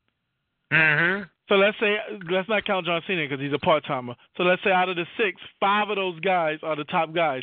Mm-hmm. 0.70 1.22
So 1.48 1.56
let's 1.56 1.76
say 1.80 1.96
let's 2.30 2.48
not 2.48 2.64
count 2.64 2.86
John 2.86 3.02
Cena 3.06 3.24
because 3.28 3.40
he's 3.40 3.52
a 3.52 3.58
part 3.58 3.84
timer. 3.84 4.14
So 4.36 4.44
let's 4.44 4.62
say 4.62 4.70
out 4.70 4.88
of 4.88 4.96
the 4.96 5.06
six, 5.16 5.40
five 5.60 5.90
of 5.90 5.96
those 5.96 6.18
guys 6.20 6.58
are 6.62 6.76
the 6.76 6.84
top 6.84 7.12
guys. 7.14 7.42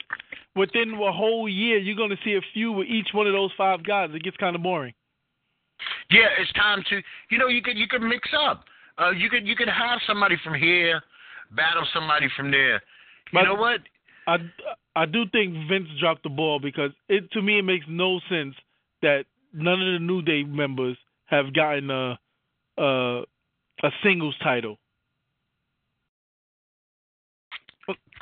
Within 0.56 0.94
a 0.94 1.12
whole 1.12 1.50
year, 1.50 1.78
you're 1.78 1.96
going 1.96 2.10
to 2.10 2.18
see 2.24 2.34
a 2.36 2.42
few 2.54 2.72
with 2.72 2.88
each 2.88 3.10
one 3.14 3.28
of 3.28 3.34
those 3.34 3.52
five 3.58 3.84
guys. 3.84 4.10
It 4.14 4.24
gets 4.24 4.38
kind 4.38 4.56
of 4.56 4.64
boring. 4.64 4.94
Yeah, 6.10 6.28
it's 6.40 6.52
time 6.54 6.84
to 6.90 7.02
you 7.30 7.38
know 7.38 7.48
you 7.48 7.62
could 7.62 7.78
you 7.78 7.88
could 7.88 8.02
mix 8.02 8.30
up. 8.38 8.64
Uh, 8.98 9.12
you 9.12 9.30
could 9.30 9.46
you 9.48 9.56
could 9.56 9.70
have 9.70 10.00
somebody 10.08 10.36
from 10.44 10.54
here 10.54 11.02
battle 11.56 11.86
somebody 11.94 12.28
from 12.36 12.52
there. 12.52 12.76
You 12.76 12.80
But- 13.34 13.44
know 13.44 13.56
what? 13.56 13.82
I, 14.28 14.38
I 14.96 15.06
do 15.08 15.26
think 15.32 15.56
Vince 15.68 15.88
dropped 16.00 16.22
the 16.22 16.30
ball 16.30 16.60
because 16.60 16.92
it 17.08 17.32
to 17.32 17.42
me 17.42 17.60
it 17.60 17.64
makes 17.64 17.86
no 17.90 18.20
sense 18.30 18.54
that 19.02 19.26
none 19.54 19.82
of 19.82 19.94
the 19.94 20.00
New 20.00 20.22
Day 20.22 20.44
members 20.44 20.98
have 21.26 21.54
gotten 21.54 21.90
a 21.90 22.20
a, 22.78 23.24
a 23.84 23.90
singles 24.04 24.36
title. 24.44 24.78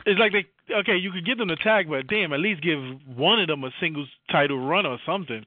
It's 0.06 0.20
like 0.20 0.32
they 0.32 0.46
okay, 0.74 0.96
you 0.96 1.12
could 1.12 1.26
give 1.26 1.38
them 1.38 1.50
the 1.50 1.58
tag, 1.58 1.90
but 1.90 2.08
damn, 2.08 2.34
at 2.34 2.40
least 2.40 2.62
give 2.62 2.80
one 3.16 3.40
of 3.40 3.48
them 3.48 3.64
a 3.64 3.72
singles 3.80 4.08
title 4.32 4.66
run 4.66 4.86
or 4.86 4.98
something. 5.06 5.44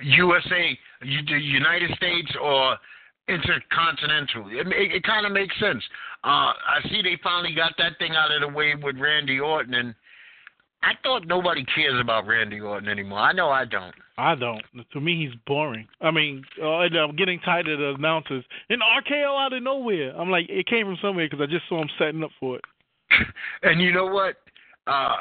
USA, 0.00 0.78
United 1.02 1.90
States, 1.96 2.30
or 2.40 2.76
intercontinental. 3.28 4.48
It, 4.48 4.66
it, 4.68 4.96
it 4.96 5.02
kind 5.04 5.26
of 5.26 5.32
makes 5.32 5.58
sense. 5.58 5.82
Uh, 6.24 6.52
I 6.52 6.80
see 6.90 7.02
they 7.02 7.18
finally 7.22 7.54
got 7.54 7.72
that 7.78 7.98
thing 7.98 8.12
out 8.14 8.30
of 8.30 8.40
the 8.40 8.48
way 8.54 8.74
with 8.74 8.96
Randy 8.98 9.40
Orton, 9.40 9.74
and 9.74 9.94
I 10.82 10.92
thought 11.02 11.26
nobody 11.26 11.64
cares 11.74 12.00
about 12.00 12.26
Randy 12.26 12.60
Orton 12.60 12.88
anymore. 12.88 13.20
I 13.20 13.32
know 13.32 13.48
I 13.48 13.64
don't. 13.64 13.94
I 14.18 14.34
don't. 14.34 14.62
To 14.92 15.00
me, 15.00 15.26
he's 15.26 15.38
boring. 15.46 15.86
I 16.00 16.10
mean, 16.10 16.42
uh, 16.62 16.80
and 16.80 16.96
I'm 16.96 17.16
getting 17.16 17.38
tired 17.40 17.68
of 17.68 17.78
the 17.78 17.94
announcers. 17.98 18.44
An 18.70 18.78
RKO 18.78 19.44
out 19.44 19.52
of 19.52 19.62
nowhere. 19.62 20.18
I'm 20.18 20.30
like, 20.30 20.46
it 20.48 20.66
came 20.66 20.86
from 20.86 20.96
somewhere 21.02 21.28
because 21.28 21.42
I 21.42 21.46
just 21.46 21.68
saw 21.68 21.82
him 21.82 21.90
setting 21.98 22.24
up 22.24 22.30
for 22.40 22.56
it. 22.56 22.64
and 23.62 23.80
you 23.80 23.92
know 23.92 24.06
what? 24.06 24.36
Uh, 24.86 25.16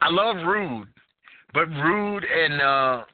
I 0.00 0.10
love 0.10 0.36
Roode, 0.44 0.88
but 1.52 1.68
Roode 1.68 2.24
and 2.24 2.60
uh, 2.60 3.04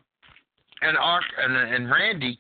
and 0.83 0.97
Ark 0.97 1.25
and, 1.39 1.57
and 1.57 1.91
Randy 1.91 2.39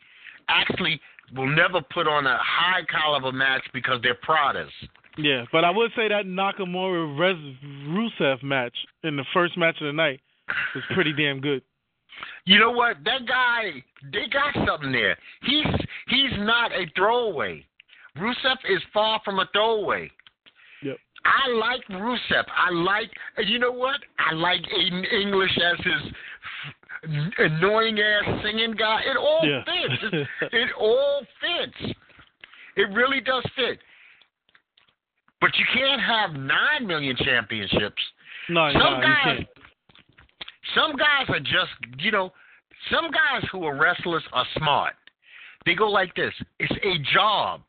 actually 0.48 1.00
will 1.36 1.48
never 1.48 1.80
put 1.92 2.08
on 2.08 2.26
a 2.26 2.38
high 2.40 2.82
caliber 2.90 3.32
match 3.32 3.62
because 3.72 4.00
they're 4.02 4.16
prodders. 4.16 4.72
Yeah, 5.18 5.44
but 5.52 5.64
I 5.64 5.70
would 5.70 5.90
say 5.94 6.08
that 6.08 6.24
Nakamura 6.26 7.46
Rusev 7.88 8.42
match 8.42 8.74
in 9.04 9.16
the 9.16 9.24
first 9.32 9.58
match 9.58 9.76
of 9.80 9.86
the 9.86 9.92
night 9.92 10.20
was 10.74 10.84
pretty 10.94 11.12
damn 11.12 11.40
good. 11.40 11.62
You 12.44 12.58
know 12.58 12.70
what? 12.70 12.96
That 13.04 13.26
guy, 13.26 13.82
they 14.12 14.26
got 14.32 14.54
something 14.66 14.92
there. 14.92 15.16
He's 15.42 15.66
he's 16.08 16.32
not 16.38 16.72
a 16.72 16.86
throwaway. 16.96 17.64
Rusev 18.18 18.56
is 18.68 18.82
far 18.92 19.20
from 19.24 19.38
a 19.38 19.46
throwaway. 19.52 20.10
Yep. 20.82 20.96
I 21.24 21.50
like 21.52 21.82
Rusev. 21.90 22.44
I 22.56 22.70
like, 22.70 23.10
you 23.46 23.58
know 23.58 23.72
what? 23.72 24.00
I 24.18 24.34
like 24.34 24.60
Aiden 24.62 25.04
English 25.12 25.56
as 25.58 25.78
his 25.84 26.12
annoying 27.38 27.98
ass 27.98 28.42
singing 28.42 28.72
guy. 28.72 29.00
It 29.06 29.16
all 29.16 29.40
Yeah. 29.44 29.62
fits. 29.64 30.02
It, 30.12 30.28
it 30.52 30.68
all 30.78 31.22
fits. 31.40 31.94
It 32.76 32.88
really 32.94 33.20
does 33.20 33.44
fit. 33.56 33.78
But 35.40 35.50
you 35.58 35.64
can't 35.74 36.00
have 36.00 36.32
nine 36.34 36.86
million 36.86 37.16
championships. 37.16 38.02
No, 38.48 38.70
Some 38.72 38.82
no, 38.82 38.96
you 39.06 39.14
can't. 39.24 39.48
Some 40.74 40.96
guys 40.96 41.26
are 41.28 41.40
just, 41.40 41.72
you 41.98 42.10
know, 42.10 42.32
some 42.90 43.10
guys 43.10 43.42
who 43.52 43.64
are 43.64 43.76
wrestlers 43.76 44.22
are 44.32 44.46
smart. 44.56 44.94
They 45.66 45.74
go 45.74 45.88
like 45.88 46.14
this: 46.14 46.32
It's 46.58 46.72
a 46.84 47.14
job. 47.14 47.60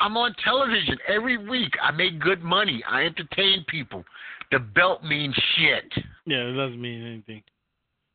I'm 0.00 0.16
on 0.16 0.34
television 0.44 0.96
every 1.08 1.38
week. 1.38 1.72
I 1.82 1.90
make 1.90 2.20
good 2.20 2.42
money. 2.42 2.82
I 2.88 3.04
entertain 3.04 3.64
people. 3.68 4.04
The 4.52 4.60
belt 4.60 5.02
means 5.02 5.34
shit. 5.56 6.04
Yeah, 6.24 6.38
it 6.38 6.52
doesn't 6.52 6.80
mean 6.80 7.04
anything. 7.04 7.42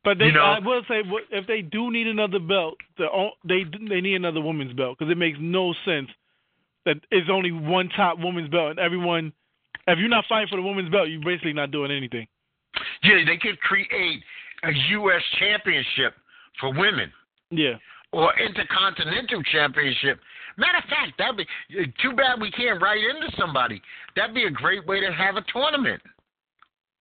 But 0.04 0.18
they, 0.18 0.26
You 0.26 0.34
know- 0.34 0.42
I 0.44 0.60
will 0.60 0.82
say, 0.88 1.02
if 1.32 1.48
they 1.48 1.62
do 1.62 1.92
need 1.92 2.08
another 2.08 2.40
belt, 2.40 2.76
they 3.48 3.64
they 3.88 4.02
need 4.02 4.16
another 4.16 4.42
women's 4.42 4.74
belt 4.74 4.98
because 4.98 5.12
it 5.12 5.18
makes 5.18 5.38
no 5.42 5.74
sense 5.86 6.10
that 6.86 6.98
it's 7.12 7.30
only 7.30 7.52
one 7.52 7.90
top 7.90 8.20
women's 8.20 8.50
belt 8.50 8.72
and 8.72 8.80
everyone. 8.80 9.32
If 9.88 10.00
you're 10.00 10.10
not 10.10 10.26
fighting 10.30 10.48
for 10.50 10.56
the 10.58 10.62
women's 10.62 10.90
belt, 10.90 11.10
you're 11.10 11.22
basically 11.24 11.54
not 11.54 11.72
doing 11.72 11.92
anything. 11.92 12.28
Yeah, 13.04 13.24
they 13.26 13.38
could 13.38 13.60
create 13.62 14.24
a 14.64 14.72
U.S. 14.92 15.22
championship 15.40 16.14
for 16.60 16.70
women 16.74 17.12
Yeah, 17.52 17.76
or 18.12 18.32
intercontinental 18.40 19.42
championship. 19.52 20.20
Matter 20.58 20.78
of 20.78 20.84
fact, 20.86 21.18
that'd 21.18 21.38
be 21.38 21.46
too 22.02 22.14
bad 22.16 22.40
we 22.40 22.52
can't 22.52 22.82
write 22.82 23.00
into 23.00 23.36
somebody. 23.38 23.82
That'd 24.16 24.36
be 24.36 24.44
a 24.46 24.52
great 24.52 24.86
way 24.86 25.00
to 25.02 25.12
have 25.12 25.36
a 25.36 25.44
tournament. 25.52 26.02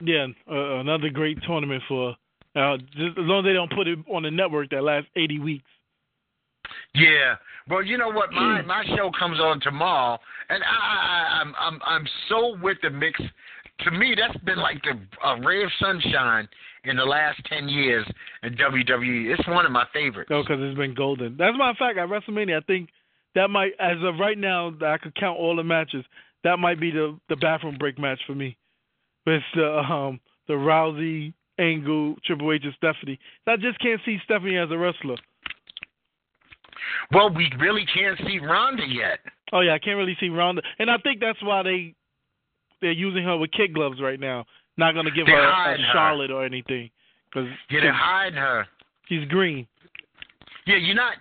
yeah, 0.02 0.26
uh, 0.50 0.80
another 0.80 1.10
great 1.10 1.38
tournament 1.46 1.82
for. 1.88 2.16
Uh, 2.54 2.76
just 2.94 3.16
as 3.16 3.24
long 3.24 3.40
as 3.40 3.48
they 3.48 3.54
don't 3.54 3.72
put 3.72 3.88
it 3.88 3.98
on 4.12 4.22
the 4.24 4.30
network 4.30 4.68
that 4.70 4.82
lasts 4.82 5.08
80 5.16 5.38
weeks. 5.40 5.64
Yeah. 6.94 7.36
Well, 7.68 7.82
you 7.82 7.96
know 7.96 8.10
what? 8.10 8.32
My 8.32 8.62
my 8.62 8.84
show 8.96 9.10
comes 9.18 9.40
on 9.40 9.60
tomorrow, 9.60 10.18
and 10.48 10.62
I, 10.62 10.66
I 10.66 11.40
I'm 11.40 11.54
I'm 11.58 11.80
I'm 11.84 12.08
so 12.28 12.56
with 12.60 12.78
the 12.82 12.90
mix. 12.90 13.20
To 13.84 13.90
me, 13.90 14.14
that's 14.16 14.36
been 14.44 14.58
like 14.58 14.82
the 14.82 14.98
a 15.26 15.40
ray 15.40 15.62
of 15.62 15.70
sunshine 15.80 16.48
in 16.84 16.96
the 16.96 17.04
last 17.04 17.40
ten 17.46 17.68
years 17.68 18.06
in 18.42 18.54
WWE. 18.56 19.32
It's 19.32 19.48
one 19.48 19.64
of 19.64 19.72
my 19.72 19.86
favorites. 19.92 20.30
No, 20.30 20.42
because 20.42 20.58
it's 20.60 20.76
been 20.76 20.94
golden. 20.94 21.36
That's 21.36 21.56
my 21.56 21.72
fact. 21.78 21.98
At 21.98 22.08
WrestleMania, 22.08 22.58
I 22.58 22.64
think 22.66 22.90
that 23.34 23.48
might, 23.48 23.72
as 23.80 23.96
of 24.02 24.18
right 24.18 24.38
now, 24.38 24.74
I 24.84 24.98
could 24.98 25.14
count 25.14 25.38
all 25.38 25.56
the 25.56 25.64
matches. 25.64 26.04
That 26.44 26.58
might 26.58 26.80
be 26.80 26.90
the 26.90 27.18
the 27.28 27.36
bathroom 27.36 27.76
break 27.78 27.98
match 27.98 28.20
for 28.26 28.34
me. 28.34 28.56
It's 29.26 29.44
the 29.54 29.78
um 29.78 30.20
the 30.48 30.54
Rousey, 30.54 31.32
Angle, 31.58 32.16
Triple 32.24 32.52
H, 32.52 32.62
and 32.64 32.74
Stephanie. 32.76 33.18
I 33.46 33.56
just 33.56 33.78
can't 33.78 34.00
see 34.04 34.18
Stephanie 34.24 34.56
as 34.56 34.70
a 34.70 34.76
wrestler. 34.76 35.16
Well, 37.12 37.30
we 37.32 37.50
really 37.58 37.84
can't 37.94 38.18
see 38.26 38.38
Ronda 38.38 38.84
yet. 38.86 39.18
Oh 39.52 39.60
yeah, 39.60 39.74
I 39.74 39.78
can't 39.78 39.96
really 39.96 40.16
see 40.18 40.28
Ronda, 40.28 40.62
and 40.78 40.90
I 40.90 40.96
think 40.98 41.20
that's 41.20 41.42
why 41.42 41.62
they 41.62 41.94
they're 42.80 42.92
using 42.92 43.22
her 43.24 43.36
with 43.36 43.50
kid 43.52 43.74
gloves 43.74 44.00
right 44.00 44.18
now. 44.18 44.44
Not 44.76 44.94
gonna 44.94 45.10
give 45.10 45.26
They're 45.26 45.36
her 45.36 45.48
a 45.48 45.54
hiding 45.54 45.84
her. 45.84 45.92
Charlotte 45.92 46.30
or 46.30 46.44
anything 46.44 46.90
because 47.30 47.48
Yeah, 47.70 47.80
they're 47.82 47.92
hiding 47.92 48.38
her. 48.38 48.66
she's 49.08 49.26
green. 49.28 49.66
Yeah, 50.66 50.76
you're 50.76 50.94
not 50.96 51.14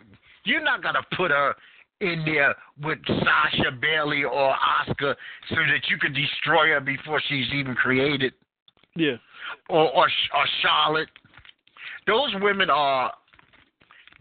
you're 0.46 0.64
not 0.64 0.82
gonna 0.82 1.04
put 1.16 1.32
her 1.32 1.54
in 2.00 2.24
there 2.26 2.56
with 2.82 2.98
Sasha 3.06 3.72
Bayley 3.80 4.24
or 4.24 4.56
Asuka 4.56 5.16
so 5.50 5.56
that 5.56 5.82
you 5.90 5.98
could 6.00 6.16
destroy 6.16 6.70
her 6.70 6.80
before 6.80 7.22
she's 7.28 7.46
even 7.54 7.76
created. 7.76 8.34
Yeah, 8.96 9.18
or 9.70 9.90
or, 9.94 10.06
or 10.06 10.46
Charlotte. 10.62 11.10
Those 12.08 12.34
women 12.42 12.70
are 12.70 13.14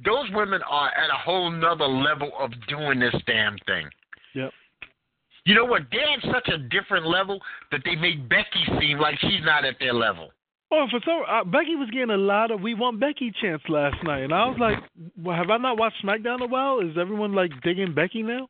those 0.05 0.31
women 0.33 0.61
are 0.69 0.89
at 0.89 1.11
a 1.11 1.19
whole 1.19 1.51
nother 1.51 1.87
level 1.87 2.33
of 2.39 2.51
doing 2.69 2.99
this 3.01 3.15
damn 3.27 3.57
thing. 3.67 3.89
Yep. 4.35 4.53
You 5.45 5.55
know 5.55 5.65
what? 5.65 5.83
They're 5.91 6.03
at 6.03 6.23
such 6.33 6.49
a 6.49 6.59
different 6.59 7.07
level 7.07 7.41
that 7.71 7.81
they 7.85 7.97
make 7.97 8.29
Becky 8.29 8.65
seem 8.79 8.99
like 8.99 9.19
she's 9.21 9.43
not 9.45 9.65
at 9.65 9.77
their 9.81 9.95
level. 9.95 10.31
Oh, 10.73 10.87
for 10.89 11.01
some, 11.05 11.23
uh, 11.29 11.43
Becky 11.43 11.75
was 11.75 11.91
getting 11.91 12.11
a 12.11 12.17
lot 12.17 12.53
of 12.53 12.61
"We 12.61 12.75
Want 12.75 13.01
Becky" 13.01 13.33
chants 13.41 13.65
last 13.69 13.97
night, 14.05 14.23
and 14.23 14.33
I 14.33 14.47
was 14.47 14.59
like, 14.61 14.79
well, 15.17 15.37
"Have 15.37 15.51
I 15.51 15.57
not 15.57 15.79
watched 15.79 16.05
SmackDown 16.05 16.37
in 16.37 16.43
a 16.43 16.47
while? 16.47 16.79
Is 16.79 16.97
everyone 16.97 17.33
like 17.33 17.51
digging 17.63 17.93
Becky 17.93 18.23
now?" 18.23 18.49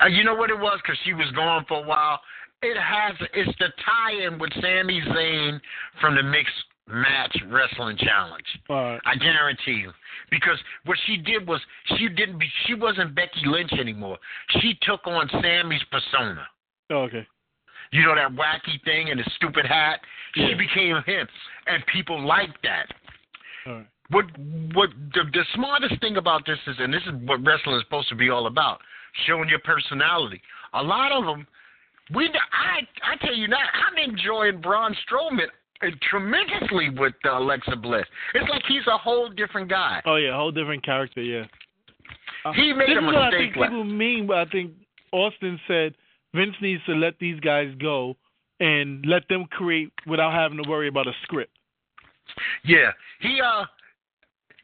Uh, 0.00 0.06
you 0.06 0.22
know 0.22 0.34
what 0.34 0.50
it 0.50 0.58
was? 0.58 0.78
Because 0.82 0.98
she 1.04 1.12
was 1.12 1.30
gone 1.32 1.64
for 1.66 1.82
a 1.82 1.86
while. 1.86 2.20
It 2.62 2.76
has. 2.78 3.14
It's 3.34 3.58
the 3.58 3.68
tie-in 3.84 4.38
with 4.38 4.52
Sami 4.54 5.00
Zayn 5.00 5.60
from 6.00 6.14
the 6.14 6.22
mixed 6.22 6.64
match 6.86 7.36
wrestling 7.50 7.96
challenge. 7.96 8.44
Right. 8.68 9.00
I 9.04 9.16
guarantee 9.16 9.80
you. 9.82 9.92
Because 10.30 10.58
what 10.84 10.98
she 11.06 11.16
did 11.16 11.46
was 11.46 11.60
she 11.96 12.08
didn't 12.08 12.38
be 12.38 12.46
she 12.66 12.74
wasn't 12.74 13.14
Becky 13.14 13.42
Lynch 13.46 13.72
anymore. 13.72 14.18
She 14.60 14.74
took 14.82 15.06
on 15.06 15.28
Sami's 15.42 15.82
persona. 15.90 16.46
Oh, 16.90 17.02
okay. 17.04 17.26
You 17.92 18.02
know 18.02 18.14
that 18.14 18.32
wacky 18.32 18.82
thing 18.84 19.10
and 19.10 19.20
the 19.20 19.30
stupid 19.36 19.66
hat? 19.66 20.00
She 20.34 20.54
became 20.54 20.96
him. 21.06 21.26
And 21.66 21.84
people 21.92 22.24
liked 22.24 22.58
that. 22.62 22.86
Right. 23.66 23.86
What 24.10 24.26
what 24.74 24.90
the 25.14 25.24
the 25.32 25.44
smartest 25.54 26.00
thing 26.00 26.16
about 26.18 26.44
this 26.46 26.58
is 26.66 26.76
and 26.78 26.92
this 26.92 27.02
is 27.06 27.12
what 27.24 27.42
wrestling 27.44 27.76
is 27.76 27.82
supposed 27.84 28.08
to 28.10 28.14
be 28.14 28.28
all 28.28 28.46
about, 28.46 28.80
showing 29.26 29.48
your 29.48 29.60
personality. 29.60 30.42
A 30.74 30.82
lot 30.82 31.12
of 31.12 31.24
them 31.24 31.46
we 32.14 32.28
I 32.28 32.80
I 33.02 33.16
tell 33.24 33.34
you 33.34 33.48
now, 33.48 33.56
I'm 33.56 34.10
enjoying 34.10 34.60
Braun 34.60 34.94
Strowman 35.08 35.48
tremendously 36.02 36.90
with 36.90 37.14
uh, 37.24 37.38
Alexa 37.38 37.76
Bliss. 37.76 38.04
It's 38.34 38.48
like 38.48 38.62
he's 38.68 38.86
a 38.86 38.96
whole 38.98 39.28
different 39.28 39.68
guy. 39.68 40.00
Oh 40.06 40.16
yeah, 40.16 40.30
a 40.34 40.36
whole 40.36 40.50
different 40.52 40.84
character. 40.84 41.22
Yeah. 41.22 41.44
Uh, 42.44 42.52
He 42.52 42.72
made 42.72 42.88
this 42.88 42.96
a 42.96 43.00
is 43.00 43.04
what 43.06 43.16
I 43.16 43.30
mistake 43.30 43.40
think 43.54 43.56
la- 43.56 43.66
people 43.68 43.84
mean. 43.84 44.26
But 44.26 44.36
I 44.38 44.44
think 44.46 44.72
Austin 45.12 45.60
said 45.66 45.94
Vince 46.34 46.54
needs 46.60 46.82
to 46.86 46.92
let 46.94 47.18
these 47.18 47.40
guys 47.40 47.72
go 47.80 48.16
and 48.60 49.04
let 49.06 49.28
them 49.28 49.46
create 49.50 49.92
without 50.06 50.32
having 50.32 50.62
to 50.62 50.68
worry 50.68 50.88
about 50.88 51.06
a 51.06 51.12
script. 51.22 51.52
Yeah, 52.64 52.90
he 53.20 53.40
uh 53.40 53.64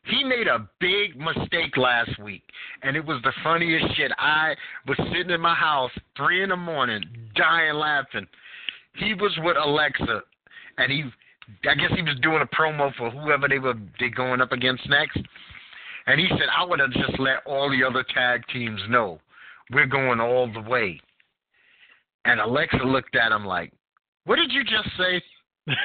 he 0.05 0.25
made 0.25 0.47
a 0.47 0.69
big 0.81 1.17
mistake 1.19 1.77
last 1.77 2.19
week, 2.19 2.43
and 2.83 2.97
it 2.97 3.05
was 3.05 3.21
the 3.23 3.33
funniest 3.43 3.95
shit. 3.97 4.11
I 4.19 4.55
was 4.87 4.97
sitting 5.13 5.31
in 5.31 5.41
my 5.41 5.55
house 5.55 5.91
three 6.17 6.43
in 6.43 6.49
the 6.49 6.57
morning, 6.57 7.03
dying 7.35 7.75
laughing. 7.75 8.27
He 8.97 9.15
was 9.15 9.33
with 9.43 9.57
Alexa, 9.57 10.23
and 10.81 10.91
he, 10.91 11.05
I 11.69 11.75
guess 11.75 11.91
he 11.95 12.03
was 12.03 12.19
doing 12.23 12.43
a 12.43 12.57
promo 12.57 12.95
for 12.97 13.11
whoever 13.11 13.49
they 13.49 13.59
were 13.59 13.75
they 13.99 14.09
going 14.09 14.41
up 14.41 14.53
against 14.53 14.89
next. 14.89 15.19
And 16.07 16.19
he 16.19 16.27
said, 16.31 16.49
I 16.57 16.65
would 16.65 16.81
have 16.81 16.91
just 16.93 17.19
let 17.19 17.45
all 17.47 17.71
the 17.71 17.85
other 17.85 18.05
tag 18.15 18.43
teams 18.53 18.81
know 18.89 19.21
we're 19.71 19.87
going 19.87 20.21
all 20.21 20.51
the 20.53 20.63
way. 20.63 21.01
And 22.25 22.41
Alexa 22.41 22.79
looked 22.85 23.15
at 23.15 23.33
him 23.33 23.45
like, 23.45 23.73
What 24.25 24.37
did 24.37 24.53
you 24.53 24.65
just 24.65 24.89
say? 24.97 25.23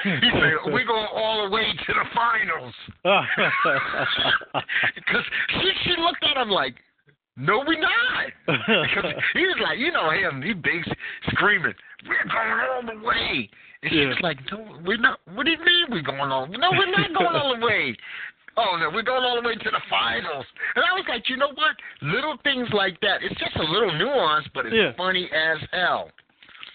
He 0.04 0.30
said, 0.34 0.54
We're 0.72 0.86
going 0.86 1.08
all 1.14 1.46
the 1.46 1.54
way 1.54 1.66
to 1.86 1.94
the 1.94 2.06
finals. 2.16 2.74
Because 4.96 5.24
she, 5.50 5.72
she 5.84 6.02
looked 6.02 6.24
at 6.24 6.42
him 6.42 6.50
like, 6.50 6.76
No, 7.38 7.64
we're 7.68 7.80
not. 7.80 8.32
Because 8.48 9.12
he 9.34 9.42
was 9.42 9.58
like, 9.62 9.78
You 9.78 9.92
know 9.92 10.10
him, 10.12 10.42
he 10.42 10.54
big 10.54 10.84
screaming, 11.32 11.74
We're 12.08 12.32
going 12.32 12.60
all 12.72 12.82
the 12.96 13.06
way. 13.06 13.50
And 13.86 13.94
she 13.94 14.02
Yeah. 14.02 14.08
was 14.10 14.18
like, 14.22 14.40
we're 14.84 14.98
not. 14.98 15.20
What 15.34 15.46
do 15.46 15.52
you 15.52 15.60
mean 15.62 15.86
we're 15.92 16.02
going 16.02 16.32
all 16.32 16.48
No, 16.48 16.72
we're 16.74 16.90
not 16.92 17.14
going 17.14 17.36
all 17.36 17.56
the 17.56 17.66
way. 17.66 17.96
Oh 18.58 18.78
no, 18.80 18.90
we're 18.90 19.04
going 19.04 19.22
all 19.22 19.36
the 19.36 19.46
way 19.46 19.56
to 19.56 19.70
the 19.70 19.82
finals. 19.90 20.46
And 20.78 20.86
I 20.86 20.94
was 20.94 21.04
like, 21.10 21.28
you 21.28 21.36
know 21.36 21.52
what? 21.56 21.76
Little 22.02 22.38
things 22.42 22.70
like 22.72 22.98
that. 23.02 23.20
It's 23.22 23.36
just 23.38 23.54
a 23.58 23.64
little 23.64 23.92
nuance, 23.92 24.48
but 24.54 24.66
it's 24.66 24.74
Yeah. 24.74 24.94
funny 24.96 25.28
as 25.30 25.58
hell. 25.74 26.10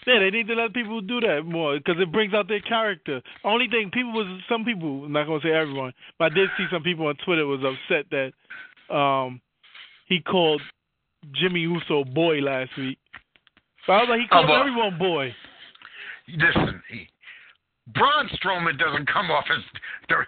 Yeah, 0.06 0.18
they 0.18 0.28
need 0.28 0.46
to 0.48 0.54
let 0.56 0.74
people 0.74 1.00
do 1.00 1.20
that 1.20 1.46
more 1.46 1.78
because 1.78 1.96
it 1.98 2.12
brings 2.12 2.34
out 2.34 2.48
their 2.48 2.60
character. 2.60 3.22
Only 3.44 3.66
thing 3.66 3.90
people 3.90 4.12
was 4.12 4.26
some 4.46 4.62
people, 4.62 5.06
I'm 5.06 5.12
not 5.12 5.26
gonna 5.26 5.40
say 5.40 5.52
everyone, 5.52 5.94
but 6.18 6.32
I 6.32 6.34
did 6.34 6.50
see 6.58 6.66
some 6.70 6.82
people 6.82 7.06
on 7.06 7.16
Twitter 7.24 7.46
was 7.46 7.60
upset 7.64 8.04
that 8.10 8.94
um 8.94 9.40
he 10.04 10.20
called 10.20 10.60
Jimmy 11.32 11.60
Uso 11.60 12.04
boy 12.04 12.40
last 12.40 12.76
week. 12.76 12.98
So 13.86 13.94
I 13.94 14.00
was 14.00 14.08
like, 14.10 14.20
he 14.20 14.26
Oh, 14.26 14.36
called 14.36 14.48
well- 14.50 14.60
everyone 14.60 14.98
boy. 14.98 15.34
Listen, 16.36 16.82
he, 16.90 17.08
Braun 17.94 18.28
Strowman 18.38 18.78
doesn't 18.78 19.08
come 19.08 19.30
off 19.30 19.44
as 19.50 19.62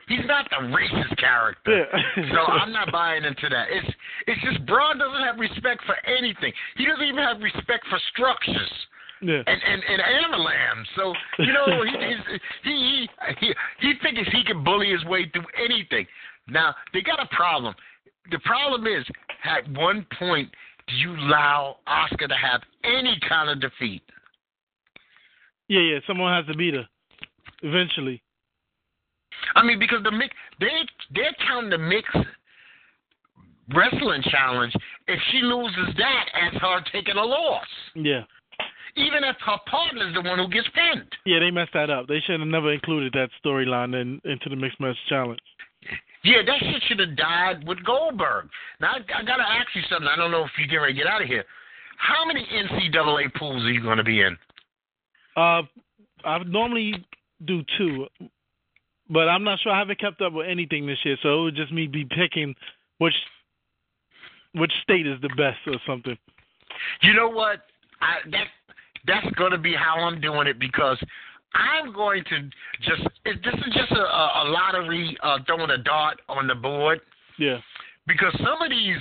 he's 0.09 0.27
not 0.27 0.49
the 0.51 0.67
racist 0.67 1.17
character. 1.19 1.87
Yeah. 1.93 2.33
so 2.33 2.39
I'm 2.53 2.73
not 2.73 2.91
buying 2.91 3.25
into 3.25 3.49
that. 3.49 3.69
It's 3.71 3.95
it's 4.27 4.41
just 4.43 4.67
Braun 4.67 4.99
doesn't 4.99 5.23
have 5.23 5.39
respect 5.39 5.83
for 5.87 5.97
anything. 6.07 6.53
He 6.77 6.87
doesn't 6.87 7.05
even 7.05 7.23
have 7.23 7.41
respect 7.41 7.87
for 7.89 7.99
structures 8.13 8.73
yeah. 9.21 9.43
and 9.47 9.61
and, 9.63 9.83
and 9.89 10.03
animal 10.03 10.45
lambs. 10.45 10.89
So 10.97 11.13
you 11.39 11.53
know 11.53 11.67
he 11.85 11.93
he's, 11.93 12.41
he 12.65 12.71
he 12.71 13.09
he 13.41 13.55
he 13.81 13.93
figures 14.03 14.29
he 14.33 14.45
can 14.45 14.65
bully 14.65 14.91
his 14.91 15.05
way 15.05 15.31
through 15.33 15.47
anything. 15.63 16.07
Now 16.49 16.75
they 16.93 17.03
got 17.03 17.21
a 17.21 17.29
problem. 17.35 17.75
The 18.31 18.39
problem 18.41 18.87
is 18.87 19.05
at 19.45 19.69
one 19.77 20.07
point 20.19 20.51
do 20.89 20.97
you 20.97 21.13
allow 21.13 21.77
Asuka 21.87 22.29
to 22.29 22.35
have 22.35 22.63
any 22.85 23.19
kind 23.29 23.51
of 23.51 23.61
defeat? 23.61 24.03
Yeah, 25.69 25.81
yeah. 25.81 25.99
Someone 26.07 26.33
has 26.35 26.47
to 26.53 26.57
beat 26.57 26.75
her 26.75 26.87
eventually. 27.63 28.23
I 29.55 29.63
mean, 29.65 29.79
because 29.79 30.03
the 30.03 30.11
mix, 30.13 30.35
they 30.61 30.69
they're 31.15 31.35
counting 31.47 31.71
the 31.71 31.79
mix 31.79 32.09
wrestling 33.75 34.23
challenge 34.31 34.73
if 35.09 35.19
she 35.31 35.39
loses 35.43 35.95
that 35.97 36.25
as 36.35 36.61
her 36.61 36.81
taking 36.93 37.17
a 37.17 37.25
loss, 37.25 37.67
Yeah. 37.95 38.23
even 38.97 39.25
if 39.25 39.37
her 39.47 39.57
partner's 39.71 40.15
the 40.15 40.21
one 40.23 40.39
who 40.39 40.49
gets 40.49 40.69
pinned. 40.75 41.09
Yeah, 41.25 41.39
they 41.41 41.51
messed 41.51 41.73
that 41.75 41.91
up. 41.91 42.07
They 42.07 42.21
should 42.21 42.41
have 42.41 42.49
never 42.49 42.73
included 42.73 43.13
that 43.15 43.31
storyline 43.45 44.01
in, 44.01 44.21
into 44.25 44.49
the 44.49 44.57
mixed 44.57 44.81
match 44.81 44.97
challenge. 45.09 45.41
Yeah, 46.25 46.43
that 46.47 46.59
shit 46.61 46.83
should 46.87 47.01
have 47.01 47.17
died 47.17 47.67
with 47.67 47.83
Goldberg. 47.85 48.49
Now 48.81 48.93
I, 48.93 49.21
I 49.21 49.23
gotta 49.25 49.43
ask 49.43 49.69
you 49.75 49.83
something. 49.91 50.09
I 50.09 50.17
don't 50.17 50.31
know 50.31 50.45
if 50.45 50.51
you 50.59 50.67
get 50.69 50.77
ready 50.77 50.93
to 50.95 50.99
get 50.99 51.07
out 51.07 51.23
of 51.23 51.29
here. 51.29 51.45
How 51.99 52.25
many 52.27 52.47
NCAA 52.47 53.35
pools 53.35 53.63
are 53.65 53.71
you 53.73 53.81
going 53.83 53.99
to 53.99 54.05
be 54.05 54.21
in? 54.23 54.37
Uh, 55.37 55.63
I 56.25 56.39
normally 56.47 57.05
do 57.47 57.63
two, 57.79 58.07
but 59.11 59.29
I'm 59.29 59.45
not 59.45 59.59
sure. 59.61 59.73
I 59.73 59.79
haven't 59.79 60.01
kept 60.01 60.21
up 60.21 60.33
with 60.33 60.47
anything 60.47 60.87
this 60.87 60.99
year, 61.05 61.17
so 61.23 61.41
it 61.41 61.43
would 61.45 61.57
just 61.57 61.73
me 61.73 61.87
be 61.87 62.05
picking 62.05 62.55
which 62.99 63.15
which 64.55 64.73
state 64.83 65.07
is 65.07 65.21
the 65.23 65.31
best 65.31 65.59
or 65.67 65.75
something. 65.87 66.17
You 67.03 67.15
know 67.15 67.29
what? 67.29 67.61
I, 68.01 68.29
that 68.31 68.47
that's 69.07 69.35
going 69.37 69.53
to 69.53 69.59
be 69.59 69.75
how 69.75 70.01
I'm 70.01 70.21
doing 70.21 70.47
it 70.47 70.59
because 70.59 70.99
I'm 71.55 71.93
going 71.93 72.25
to 72.25 72.43
just. 72.83 73.03
It, 73.25 73.39
this 73.45 73.55
is 73.55 73.75
just 73.75 73.93
a, 73.93 74.03
a, 74.03 74.45
lottery 74.47 75.17
uh, 75.23 75.39
throwing 75.47 75.71
a 75.71 75.79
dart 75.79 76.21
on 76.29 76.47
the 76.47 76.55
board 76.55 77.01
Yeah. 77.39 77.59
because 78.07 78.33
some 78.39 78.63
of 78.63 78.71
these, 78.71 78.99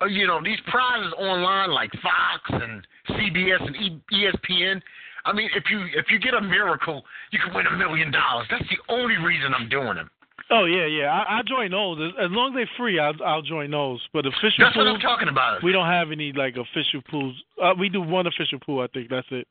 uh, 0.00 0.06
you 0.06 0.26
know, 0.26 0.40
these 0.42 0.58
prizes 0.68 1.12
online 1.18 1.70
like 1.70 1.90
Fox 2.02 2.62
and 2.62 2.86
CBS 3.10 3.66
and 3.66 4.02
ESPN. 4.12 4.82
I 5.24 5.32
mean, 5.32 5.48
if 5.54 5.64
you 5.70 5.84
if 5.94 6.06
you 6.10 6.18
get 6.18 6.34
a 6.34 6.40
miracle, 6.40 7.02
you 7.30 7.38
can 7.38 7.54
win 7.54 7.66
a 7.66 7.76
million 7.76 8.10
dollars. 8.10 8.46
That's 8.50 8.64
the 8.68 8.92
only 8.92 9.16
reason 9.16 9.54
I'm 9.54 9.68
doing 9.68 9.94
them. 9.94 10.10
Oh 10.50 10.64
yeah, 10.64 10.86
yeah. 10.86 11.06
I, 11.12 11.38
I 11.38 11.42
join 11.42 11.70
those 11.70 11.98
as, 12.00 12.26
as 12.26 12.30
long 12.30 12.50
as 12.50 12.56
they're 12.56 12.76
free. 12.76 12.98
I'll, 12.98 13.14
I'll 13.24 13.42
join 13.42 13.70
those. 13.70 14.00
But 14.12 14.26
official 14.26 14.64
That's 14.64 14.76
what 14.76 14.86
I'm 14.86 15.00
talking 15.00 15.28
about. 15.28 15.62
we 15.62 15.72
don't 15.72 15.86
have 15.86 16.10
any 16.10 16.32
like 16.32 16.56
official 16.56 17.00
pools. 17.10 17.34
Uh, 17.62 17.72
we 17.78 17.88
do 17.88 18.02
one 18.02 18.26
official 18.26 18.58
pool. 18.64 18.80
I 18.80 18.88
think 18.88 19.08
that's 19.08 19.26
it. 19.30 19.46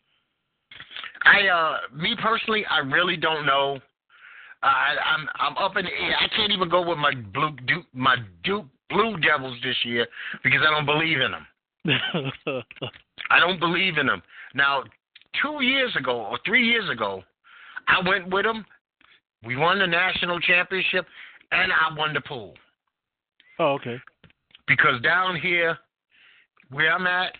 I 1.25 1.47
uh 1.47 1.77
me 1.95 2.15
personally, 2.21 2.65
I 2.69 2.79
really 2.79 3.17
don't 3.17 3.45
know. 3.45 3.79
I 4.63 4.95
I'm 5.05 5.27
I'm 5.39 5.57
up 5.57 5.75
in 5.77 5.85
the 5.85 5.91
air. 5.91 6.15
I 6.19 6.27
can't 6.35 6.51
even 6.51 6.69
go 6.69 6.87
with 6.87 6.97
my 6.97 7.13
blue 7.33 7.55
Duke 7.65 7.85
my 7.93 8.17
Duke 8.43 8.65
Blue 8.89 9.17
Devils 9.17 9.57
this 9.63 9.77
year 9.83 10.07
because 10.43 10.59
I 10.67 10.69
don't 10.69 10.85
believe 10.85 11.19
in 11.19 11.31
them. 11.31 11.47
I 13.29 13.39
don't 13.39 13.59
believe 13.59 13.97
in 13.97 14.05
them. 14.05 14.21
Now, 14.53 14.83
two 15.41 15.63
years 15.63 15.95
ago 15.95 16.25
or 16.25 16.39
three 16.45 16.65
years 16.65 16.89
ago, 16.89 17.23
I 17.87 18.07
went 18.07 18.29
with 18.29 18.45
them. 18.45 18.65
We 19.43 19.55
won 19.55 19.79
the 19.79 19.87
national 19.87 20.39
championship, 20.39 21.05
and 21.51 21.71
I 21.71 21.95
won 21.97 22.13
the 22.13 22.21
pool 22.21 22.53
oh 23.61 23.73
okay. 23.73 23.97
because 24.67 25.01
down 25.01 25.39
here, 25.39 25.77
where 26.69 26.91
I'm 26.91 27.07
at, 27.07 27.33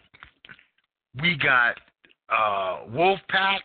we 1.22 1.36
got 1.36 1.78
uh 2.30 2.86
Wolfpack 2.90 3.62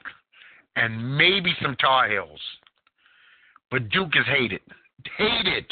and 0.76 1.16
maybe 1.16 1.54
some 1.62 1.76
Tar 1.76 2.08
Heels, 2.10 2.40
but 3.70 3.88
Duke 3.90 4.16
is 4.16 4.26
hated, 4.26 4.60
hated. 5.16 5.66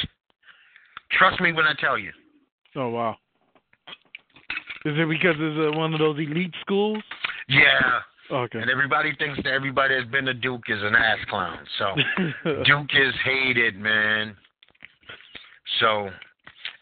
Trust 1.12 1.40
me 1.40 1.52
when 1.52 1.66
I 1.66 1.74
tell 1.80 1.98
you. 1.98 2.10
Oh 2.76 2.90
wow. 2.90 3.16
Is 4.84 4.92
it 4.98 5.08
because 5.08 5.36
it's 5.38 5.74
uh, 5.74 5.78
one 5.78 5.94
of 5.94 5.98
those 5.98 6.18
elite 6.18 6.54
schools? 6.60 7.02
Yeah, 7.48 8.00
Okay. 8.30 8.58
and 8.58 8.70
everybody 8.70 9.14
thinks 9.18 9.36
that 9.42 9.52
everybody 9.52 9.94
that's 9.94 10.10
been 10.10 10.24
to 10.24 10.34
Duke 10.34 10.62
is 10.68 10.82
an 10.82 10.94
ass 10.94 11.18
clown. 11.28 11.58
So. 11.78 11.94
Duke 12.64 12.90
is 12.94 13.14
hated, 13.24 13.76
man. 13.78 14.34
So 15.80 16.08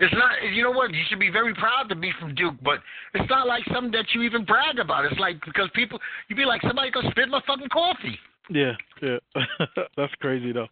it's 0.01 0.13
not. 0.15 0.31
You 0.53 0.63
know 0.63 0.71
what? 0.71 0.93
You 0.93 1.03
should 1.09 1.21
be 1.21 1.31
very 1.31 1.55
proud 1.55 1.89
to 1.89 1.95
be 1.95 2.13
from 2.19 2.35
Duke, 2.35 2.55
but 2.63 2.81
it's 3.15 3.29
not 3.31 3.47
like 3.47 3.65
something 3.73 3.93
that 3.93 4.07
you 4.15 4.23
even 4.23 4.45
brag 4.45 4.79
about. 4.79 5.05
It's 5.05 5.19
like 5.19 5.37
because 5.45 5.69
people, 5.75 5.99
you'd 6.29 6.37
be 6.37 6.45
like 6.45 6.61
somebody 6.63 6.91
gonna 6.91 7.11
spit 7.11 7.29
my 7.29 7.41
fucking 7.47 7.69
coffee. 7.69 8.19
yeah, 8.51 8.73
yeah. 9.01 9.19
that's 9.97 10.15
crazy 10.21 10.53
though. 10.53 10.69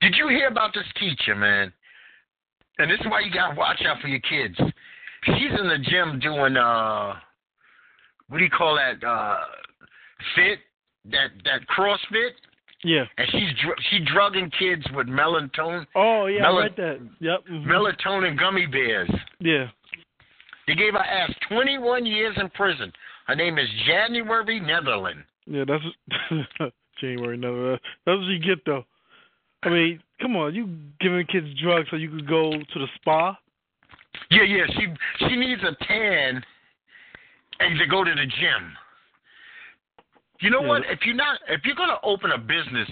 Did 0.00 0.14
you 0.16 0.28
hear 0.28 0.48
about 0.48 0.72
this 0.74 0.86
teacher, 0.98 1.34
man? 1.34 1.72
And 2.78 2.90
this 2.90 3.00
is 3.00 3.06
why 3.06 3.20
you 3.20 3.32
gotta 3.32 3.54
watch 3.54 3.82
out 3.86 4.00
for 4.00 4.08
your 4.08 4.20
kids. 4.20 4.56
She's 5.24 5.58
in 5.58 5.68
the 5.68 5.78
gym 5.82 6.20
doing 6.20 6.56
uh, 6.56 7.14
what 8.28 8.38
do 8.38 8.44
you 8.44 8.50
call 8.50 8.76
that? 8.76 9.04
Uh, 9.06 9.38
fit 10.34 10.58
that 11.10 11.28
that 11.44 11.60
CrossFit, 11.68 12.32
Yeah. 12.84 13.04
and 13.16 13.28
she's 13.30 13.52
dr- 13.62 13.78
she 13.90 14.00
drugging 14.00 14.50
kids 14.58 14.84
with 14.94 15.06
melatonin 15.06 15.86
Oh 15.94 16.26
yeah, 16.26 16.42
Mel- 16.42 16.58
I 16.58 16.62
read 16.62 16.76
that. 16.76 17.00
Yep. 17.20 17.44
mhm. 17.50 17.64
melatonin 17.66 18.38
gummy 18.38 18.66
bears. 18.66 19.10
Yeah. 19.40 19.68
They 20.66 20.74
gave 20.74 20.92
her 20.92 20.98
ass 20.98 21.32
21 21.48 22.04
years 22.04 22.36
in 22.38 22.50
prison. 22.50 22.92
Her 23.26 23.34
name 23.34 23.56
is 23.58 23.68
January 23.86 24.60
Neatherlin. 24.60 25.24
Yeah, 25.46 25.64
that's 25.66 25.84
January. 27.00 27.38
Uh, 27.38 27.78
that's 28.04 28.18
what 28.18 28.26
you 28.26 28.38
get 28.38 28.64
though. 28.66 28.84
I 29.62 29.70
mean, 29.70 30.00
come 30.20 30.36
on, 30.36 30.54
you 30.54 30.68
giving 31.00 31.24
kids 31.26 31.46
drugs 31.62 31.88
so 31.90 31.96
you 31.96 32.10
could 32.10 32.28
go 32.28 32.50
to 32.52 32.78
the 32.78 32.86
spa? 32.96 33.36
Yeah, 34.30 34.42
yeah. 34.42 34.64
She 34.76 34.86
she 35.26 35.36
needs 35.36 35.62
a 35.62 35.74
tan 35.84 36.42
and 37.60 37.78
to 37.78 37.86
go 37.86 38.04
to 38.04 38.10
the 38.14 38.26
gym. 38.26 38.76
You 40.40 40.50
know 40.50 40.62
Yeah. 40.62 40.68
what? 40.68 40.82
If 40.86 41.04
you're 41.04 41.14
not, 41.16 41.40
if 41.48 41.64
you're 41.64 41.74
gonna 41.74 41.98
open 42.02 42.30
a 42.32 42.38
business 42.38 42.88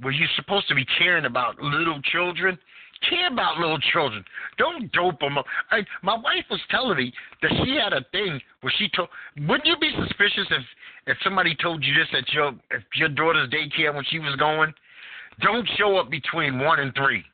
where 0.00 0.12
you're 0.12 0.28
supposed 0.36 0.68
to 0.68 0.74
be 0.74 0.84
caring 0.98 1.24
about 1.24 1.58
little 1.60 2.00
children, 2.02 2.58
care 3.08 3.28
about 3.28 3.58
little 3.58 3.78
children. 3.78 4.24
Don't 4.58 4.92
dope 4.92 5.18
them 5.20 5.38
up. 5.38 5.46
I, 5.70 5.84
my 6.02 6.14
wife 6.14 6.44
was 6.50 6.60
telling 6.70 6.96
me 6.98 7.12
that 7.42 7.50
she 7.64 7.76
had 7.76 7.92
a 7.94 8.04
thing 8.12 8.40
where 8.60 8.72
she 8.76 8.88
told. 8.90 9.08
Wouldn't 9.38 9.66
you 9.66 9.76
be 9.78 9.92
suspicious 9.96 10.46
if 10.50 10.62
if 11.06 11.16
somebody 11.24 11.54
told 11.54 11.82
you 11.82 11.94
this 11.94 12.08
at 12.12 12.30
your 12.32 12.52
if 12.70 12.82
your 12.96 13.08
daughter's 13.08 13.48
daycare 13.48 13.94
when 13.94 14.04
she 14.04 14.18
was 14.18 14.36
going? 14.36 14.72
Don't 15.40 15.66
show 15.78 15.96
up 15.96 16.10
between 16.10 16.58
one 16.58 16.80
and 16.80 16.94
three. 16.94 17.24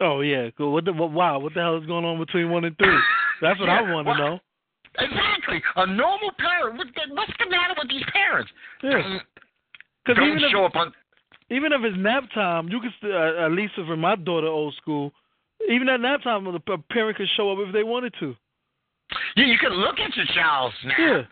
Oh 0.00 0.20
yeah, 0.20 0.50
cool. 0.56 0.72
What 0.72 0.84
the 0.84 0.92
what, 0.92 1.10
wow? 1.10 1.40
What 1.40 1.54
the 1.54 1.60
hell 1.60 1.76
is 1.78 1.86
going 1.86 2.04
on 2.04 2.18
between 2.20 2.48
one 2.50 2.64
and 2.64 2.76
three? 2.78 2.98
That's 3.40 3.58
what 3.58 3.68
I 3.68 3.82
want 3.82 4.06
to 4.06 4.10
what- 4.10 4.18
know. 4.18 4.40
Exactly. 4.98 5.62
A 5.76 5.86
normal 5.86 6.30
parent. 6.38 6.76
What's 6.78 7.32
the 7.38 7.50
matter 7.50 7.74
with 7.78 7.88
these 7.88 8.04
parents? 8.12 8.50
Yeah, 8.82 9.18
because 10.04 10.16
don't 10.20 10.28
even 10.28 10.44
if 10.44 10.50
show 10.50 10.64
up 10.64 10.76
on. 10.76 10.92
even 11.50 11.72
if 11.72 11.80
it's 11.82 11.96
nap 11.98 12.24
time, 12.34 12.68
you 12.68 12.80
can 12.80 12.92
st- 13.00 13.12
uh, 13.12 13.46
at 13.46 13.52
least 13.52 13.74
for 13.74 13.96
my 13.96 14.16
daughter, 14.16 14.46
old 14.48 14.74
school. 14.74 15.12
Even 15.70 15.88
at 15.88 16.00
nap 16.00 16.22
time, 16.22 16.44
the 16.44 16.58
p- 16.60 16.76
parent 16.90 17.16
could 17.16 17.28
show 17.36 17.52
up 17.52 17.58
if 17.66 17.72
they 17.72 17.82
wanted 17.84 18.12
to. 18.20 18.34
Yeah, 19.36 19.46
you 19.46 19.58
can 19.58 19.72
look 19.72 19.98
at 19.98 20.14
your 20.16 20.26
child's 20.34 20.74
nap. 20.84 20.96
Yeah, 20.98 21.22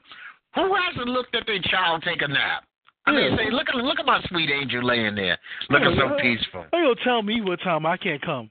Who 0.55 0.75
hasn't 0.75 1.09
looked 1.09 1.35
at 1.35 1.47
their 1.47 1.61
child 1.63 2.03
take 2.03 2.23
a 2.23 2.29
nap? 2.29 2.65
I 3.07 3.13
mean, 3.13 3.33
Yeah. 3.33 3.37
say, 3.39 3.51
look 3.51 3.69
at 3.69 3.75
look 3.77 3.99
at 3.99 4.07
my 4.07 4.23
sweet 4.29 4.51
angel 4.51 4.83
laying 4.83 5.15
there, 5.15 5.39
looking 5.71 5.97
so 5.99 6.17
Yeah. 6.17 6.23
peaceful. 6.23 6.67
How 6.73 6.79
you 6.79 6.85
gonna 6.95 7.05
tell 7.05 7.23
me 7.23 7.41
what 7.41 7.61
time 7.61 7.85
I 7.87 7.97
can't 7.97 8.23
come? 8.23 8.51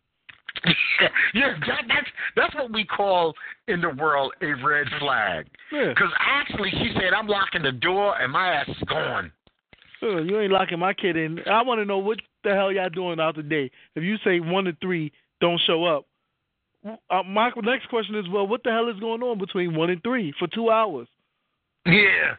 yeah, 1.34 1.54
that, 1.68 1.84
that's 1.88 2.08
that's 2.36 2.56
what 2.56 2.72
we 2.72 2.86
call 2.86 3.34
in 3.68 3.82
the 3.82 3.90
world 3.90 4.34
a 4.42 4.54
red 4.66 4.88
flag. 5.00 5.48
Yeah, 5.72 5.90
Because 5.90 6.12
actually, 6.20 6.72
she 6.72 6.92
said, 6.96 7.14
"I'm 7.14 7.28
locking 7.28 7.62
the 7.62 7.72
door 7.72 8.20
and 8.20 8.32
my 8.32 8.50
ass 8.50 8.68
is 8.70 8.84
gone." 8.88 9.32
Uh, 10.02 10.22
you 10.22 10.40
ain't 10.40 10.52
locking 10.52 10.80
my 10.80 10.94
kid 10.94 11.18
in. 11.18 11.40
I 11.50 11.62
want 11.62 11.80
to 11.80 11.86
know 11.86 11.98
what 11.98 12.20
the 12.44 12.52
hell 12.52 12.72
y'all 12.72 12.90
doing 12.90 13.20
out 13.20 13.36
today. 13.36 13.70
If 13.96 14.04
you 14.04 14.18
say 14.24 14.40
one 14.40 14.64
to 14.66 14.74
three 14.82 15.12
don't 15.42 15.60
show 15.68 15.84
up, 15.84 16.06
uh, 16.86 17.24
my 17.24 17.52
next 17.64 17.90
question 17.90 18.16
is, 18.16 18.26
well, 18.30 18.48
what 18.48 18.64
the 18.64 18.72
hell 18.72 18.90
is 18.90 19.00
going 19.00 19.22
on 19.22 19.38
between 19.38 19.76
one 19.76 19.90
and 19.90 20.02
three 20.02 20.34
for 20.40 20.48
two 20.48 20.70
hours? 20.70 21.08
Yeah. 21.86 22.36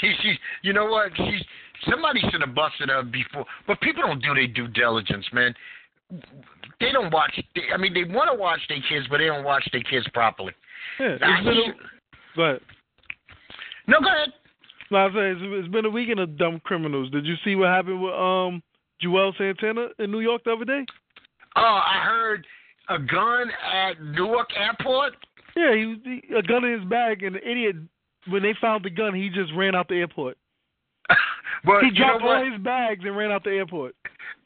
She, 0.00 0.14
she, 0.22 0.34
you 0.62 0.72
know 0.72 0.86
what? 0.86 1.12
She, 1.16 1.40
somebody 1.88 2.20
should 2.30 2.40
have 2.40 2.54
busted 2.54 2.88
her 2.88 3.02
before. 3.02 3.46
But 3.66 3.80
people 3.80 4.02
don't 4.02 4.22
do 4.22 4.34
their 4.34 4.48
due 4.48 4.68
diligence, 4.68 5.24
man. 5.32 5.54
They 6.80 6.92
don't 6.92 7.12
watch. 7.12 7.40
They, 7.54 7.62
I 7.72 7.76
mean, 7.76 7.94
they 7.94 8.04
want 8.04 8.30
to 8.30 8.38
watch 8.38 8.60
their 8.68 8.80
kids, 8.88 9.06
but 9.10 9.18
they 9.18 9.26
don't 9.26 9.44
watch 9.44 9.66
their 9.72 9.82
kids 9.82 10.06
properly. 10.12 10.52
Yeah, 11.00 11.16
I 11.22 11.38
it's 11.38 11.46
little, 11.46 11.64
hear- 11.64 11.74
but 12.36 12.62
no, 13.86 14.00
go 14.00 14.08
ahead. 14.08 14.32
No, 14.90 14.98
I 14.98 15.08
say 15.08 15.30
it's, 15.32 15.40
it's 15.42 15.72
been 15.72 15.84
a 15.84 15.90
weekend 15.90 16.20
of 16.20 16.38
dumb 16.38 16.60
criminals. 16.64 17.10
Did 17.10 17.26
you 17.26 17.34
see 17.44 17.56
what 17.56 17.68
happened 17.68 18.00
with 18.02 18.12
um 18.14 18.62
Juelz 19.02 19.36
Santana 19.36 19.88
in 19.98 20.10
New 20.10 20.20
York 20.20 20.42
the 20.44 20.52
other 20.52 20.64
day? 20.64 20.84
Oh, 21.56 21.80
I 21.84 22.04
heard 22.04 22.46
a 22.88 22.98
gun 22.98 23.50
at 23.72 24.00
Newark 24.00 24.50
Airport. 24.56 25.14
Yeah, 25.56 25.74
he, 25.74 25.96
he 26.04 26.34
a 26.34 26.42
gun 26.42 26.64
in 26.64 26.80
his 26.80 26.88
bag, 26.88 27.22
and 27.22 27.34
the 27.34 27.50
idiot 27.50 27.76
when 28.28 28.42
they 28.42 28.54
found 28.60 28.84
the 28.84 28.90
gun, 28.90 29.14
he 29.14 29.28
just 29.28 29.52
ran 29.56 29.74
out 29.74 29.88
the 29.88 29.94
airport. 29.96 30.36
but 31.64 31.82
he 31.84 31.90
dropped 31.90 32.22
all 32.22 32.44
his 32.44 32.60
bags 32.62 33.04
and 33.04 33.16
ran 33.16 33.30
out 33.30 33.44
the 33.44 33.50
airport. 33.50 33.94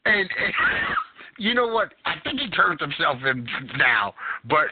And, 0.05 0.21
and 0.21 0.53
you 1.41 1.55
know 1.55 1.67
what? 1.67 1.91
I 2.05 2.15
think 2.23 2.39
he 2.39 2.49
turned 2.51 2.79
himself 2.79 3.17
in 3.25 3.47
now, 3.75 4.13
but 4.47 4.67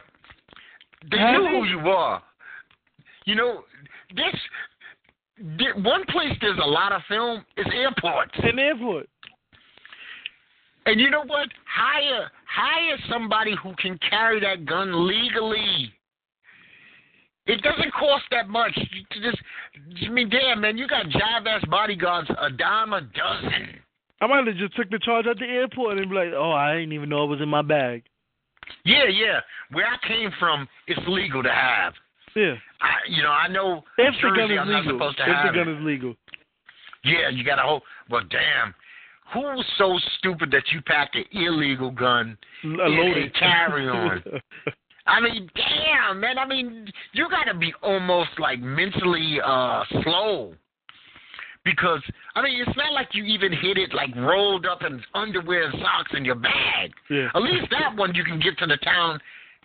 they 1.10 1.16
knew 1.16 1.48
who 1.48 1.64
you 1.64 1.80
are. 1.90 2.22
You 3.24 3.34
know, 3.34 3.64
this 4.14 4.34
thi- 5.58 5.82
one 5.82 6.04
place 6.06 6.32
there's 6.40 6.60
a 6.62 6.68
lot 6.68 6.92
of 6.92 7.02
film 7.08 7.44
is 7.56 7.66
airports. 7.74 8.30
The 8.40 8.62
airport. 8.62 9.08
And 10.86 11.00
you 11.00 11.10
know 11.10 11.24
what? 11.26 11.48
Hire 11.66 12.30
hire 12.46 12.98
somebody 13.10 13.56
who 13.60 13.74
can 13.76 13.98
carry 14.08 14.38
that 14.40 14.64
gun 14.64 15.08
legally. 15.08 15.92
It 17.46 17.62
doesn't 17.62 17.92
cost 17.94 18.24
that 18.30 18.48
much. 18.48 18.78
Just, 19.20 19.38
I 20.06 20.08
mean, 20.08 20.28
damn 20.30 20.60
man, 20.60 20.78
you 20.78 20.86
got 20.86 21.06
jive 21.06 21.46
ass 21.48 21.64
bodyguards 21.68 22.30
a 22.40 22.50
dime 22.50 22.92
a 22.92 23.00
dozen. 23.00 23.80
I 24.20 24.26
might 24.26 24.46
have 24.46 24.56
just 24.56 24.76
took 24.76 24.90
the 24.90 24.98
charge 24.98 25.26
at 25.26 25.38
the 25.38 25.46
airport 25.46 25.98
and 25.98 26.08
be 26.10 26.14
like, 26.16 26.32
"Oh, 26.34 26.52
I 26.52 26.74
didn't 26.74 26.92
even 26.92 27.08
know 27.08 27.24
it 27.24 27.28
was 27.28 27.40
in 27.40 27.48
my 27.48 27.62
bag." 27.62 28.04
Yeah, 28.84 29.06
yeah. 29.06 29.40
Where 29.72 29.86
I 29.86 29.96
came 30.06 30.30
from, 30.38 30.68
it's 30.86 31.00
legal 31.08 31.42
to 31.42 31.50
have. 31.52 31.94
Yeah, 32.36 32.54
I, 32.80 32.90
you 33.08 33.22
know, 33.22 33.30
I 33.30 33.48
know 33.48 33.82
if 33.98 34.14
the 34.14 34.28
Jersey, 34.28 34.36
gun 34.36 34.50
is 34.52 34.58
I'm 34.60 34.68
not 34.70 34.84
legal. 34.84 34.98
supposed 34.98 35.16
to 35.18 35.22
If 35.24 35.28
have 35.36 35.52
the 35.52 35.58
gun 35.58 35.68
it. 35.68 35.78
is 35.78 35.84
legal. 35.84 36.14
Yeah, 37.02 37.28
you 37.30 37.44
got 37.44 37.56
to 37.56 37.62
hope. 37.62 37.82
Well, 38.08 38.22
damn. 38.30 38.74
Who's 39.34 39.64
so 39.78 39.98
stupid 40.18 40.50
that 40.52 40.64
you 40.72 40.80
packed 40.82 41.16
an 41.16 41.24
illegal 41.32 41.90
gun? 41.90 42.36
A 42.64 42.66
loaded 42.68 43.34
carry 43.36 43.88
on. 43.88 44.22
I 45.06 45.20
mean, 45.20 45.48
damn, 45.56 46.20
man. 46.20 46.38
I 46.38 46.46
mean, 46.46 46.86
you 47.12 47.28
got 47.30 47.44
to 47.50 47.58
be 47.58 47.72
almost 47.82 48.30
like 48.38 48.60
mentally 48.60 49.38
uh 49.44 49.82
slow. 50.02 50.54
Because 51.64 52.00
I 52.34 52.42
mean, 52.42 52.62
it's 52.66 52.76
not 52.76 52.92
like 52.92 53.08
you 53.12 53.24
even 53.24 53.52
hid 53.52 53.76
it 53.76 53.92
like 53.92 54.14
rolled 54.16 54.64
up 54.66 54.82
in 54.82 55.02
underwear 55.14 55.64
and 55.68 55.74
socks 55.80 56.12
in 56.16 56.24
your 56.24 56.36
bag. 56.36 56.92
yeah. 57.10 57.28
At 57.34 57.42
least 57.42 57.66
that 57.70 57.94
one 57.96 58.14
you 58.14 58.24
can 58.24 58.40
get 58.40 58.56
to 58.58 58.66
the 58.66 58.78
town 58.78 59.20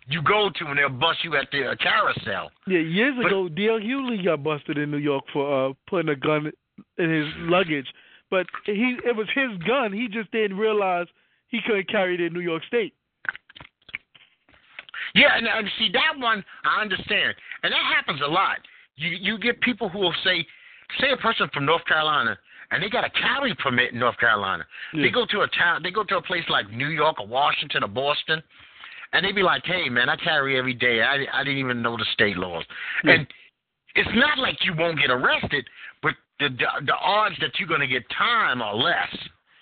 you 0.07 0.21
go 0.21 0.49
to 0.55 0.65
and 0.67 0.77
they'll 0.77 0.89
bust 0.89 1.23
you 1.23 1.35
at 1.35 1.47
the 1.51 1.65
uh, 1.71 1.75
carousel. 1.81 2.51
Yeah, 2.67 2.77
years 2.79 3.15
But- 3.17 3.27
ago, 3.27 3.49
D.L. 3.49 3.79
Hughley 3.79 4.23
got 4.23 4.43
busted 4.43 4.77
in 4.77 4.91
New 4.91 4.97
York 4.97 5.23
for 5.33 5.69
uh 5.69 5.73
putting 5.87 6.09
a 6.09 6.15
gun 6.15 6.51
in 6.97 7.09
his 7.09 7.27
luggage, 7.39 7.87
but 8.29 8.45
he 8.65 8.97
it 9.05 9.15
was 9.15 9.27
his 9.33 9.57
gun. 9.65 9.93
He 9.93 10.07
just 10.09 10.29
didn't 10.31 10.57
realize 10.57 11.07
he 11.47 11.59
couldn't 11.65 11.89
carry 11.89 12.15
it 12.15 12.21
in 12.21 12.33
New 12.33 12.41
York 12.41 12.63
State. 12.67 12.93
Yeah, 15.13 15.37
and, 15.37 15.47
and 15.47 15.67
see 15.79 15.89
that 15.93 16.19
one 16.19 16.43
I 16.65 16.81
understand, 16.81 17.35
and 17.63 17.71
that 17.71 17.93
happens 17.95 18.19
a 18.21 18.27
lot. 18.27 18.57
You 18.97 19.09
you 19.09 19.37
get 19.39 19.61
people 19.61 19.87
who 19.89 19.99
will 19.99 20.15
say, 20.23 20.45
say 20.99 21.11
a 21.11 21.17
person 21.17 21.49
from 21.53 21.65
North 21.65 21.85
Carolina, 21.85 22.37
and 22.71 22.81
they 22.81 22.89
got 22.89 23.03
a 23.05 23.09
carry 23.11 23.53
permit 23.55 23.93
in 23.93 23.99
North 23.99 24.17
Carolina. 24.17 24.65
Yeah. 24.93 25.03
They 25.03 25.09
go 25.11 25.25
to 25.25 25.41
a 25.41 25.47
town, 25.49 25.81
they 25.83 25.91
go 25.91 26.03
to 26.03 26.17
a 26.17 26.21
place 26.21 26.43
like 26.49 26.69
New 26.71 26.89
York 26.89 27.19
or 27.19 27.27
Washington 27.27 27.83
or 27.83 27.87
Boston, 27.87 28.41
and 29.13 29.23
they 29.25 29.31
be 29.31 29.43
like, 29.43 29.63
"Hey, 29.65 29.87
man, 29.89 30.09
I 30.09 30.15
carry 30.17 30.57
every 30.57 30.73
day. 30.73 31.01
I 31.01 31.25
I 31.33 31.43
didn't 31.43 31.59
even 31.59 31.81
know 31.81 31.95
the 31.97 32.05
state 32.13 32.37
laws." 32.37 32.65
Yeah. 33.03 33.13
And 33.13 33.27
it's 33.95 34.09
not 34.15 34.37
like 34.39 34.57
you 34.65 34.73
won't 34.75 34.99
get 34.99 35.09
arrested, 35.11 35.65
but 36.01 36.13
the 36.39 36.49
the, 36.49 36.67
the 36.85 36.95
odds 36.95 37.35
that 37.39 37.51
you're 37.59 37.69
gonna 37.69 37.87
get 37.87 38.03
time 38.09 38.61
are 38.61 38.75
less. 38.75 39.15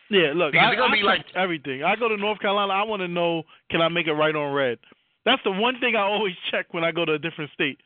Yeah, 0.09 0.31
look, 0.35 0.51
Because 0.51 0.69
I, 0.71 0.75
gonna 0.75 0.93
I 0.93 0.97
be 0.97 1.03
like- 1.03 1.25
everything. 1.35 1.83
I 1.83 1.95
go 1.95 2.07
to 2.07 2.17
North 2.17 2.39
Carolina. 2.39 2.71
I 2.73 2.83
want 2.83 3.01
to 3.01 3.07
know 3.07 3.43
can 3.71 3.81
I 3.81 3.87
make 3.87 4.05
it 4.07 4.13
right 4.13 4.35
on 4.35 4.53
red. 4.53 4.77
That's 5.25 5.41
the 5.43 5.51
one 5.51 5.79
thing 5.79 5.95
I 5.95 6.01
always 6.01 6.35
check 6.51 6.73
when 6.73 6.83
I 6.83 6.91
go 6.91 7.05
to 7.05 7.13
a 7.13 7.17
different 7.19 7.49
state. 7.51 7.79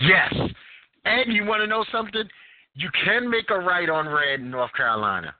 Yes. 0.00 0.32
And 1.08 1.32
you 1.32 1.44
want 1.44 1.62
to 1.62 1.66
know 1.66 1.84
something? 1.90 2.24
You 2.74 2.90
can 3.04 3.28
make 3.28 3.50
a 3.50 3.58
right 3.58 3.88
on 3.88 4.08
red 4.08 4.40
in 4.40 4.50
North 4.50 4.72
Carolina. 4.74 5.34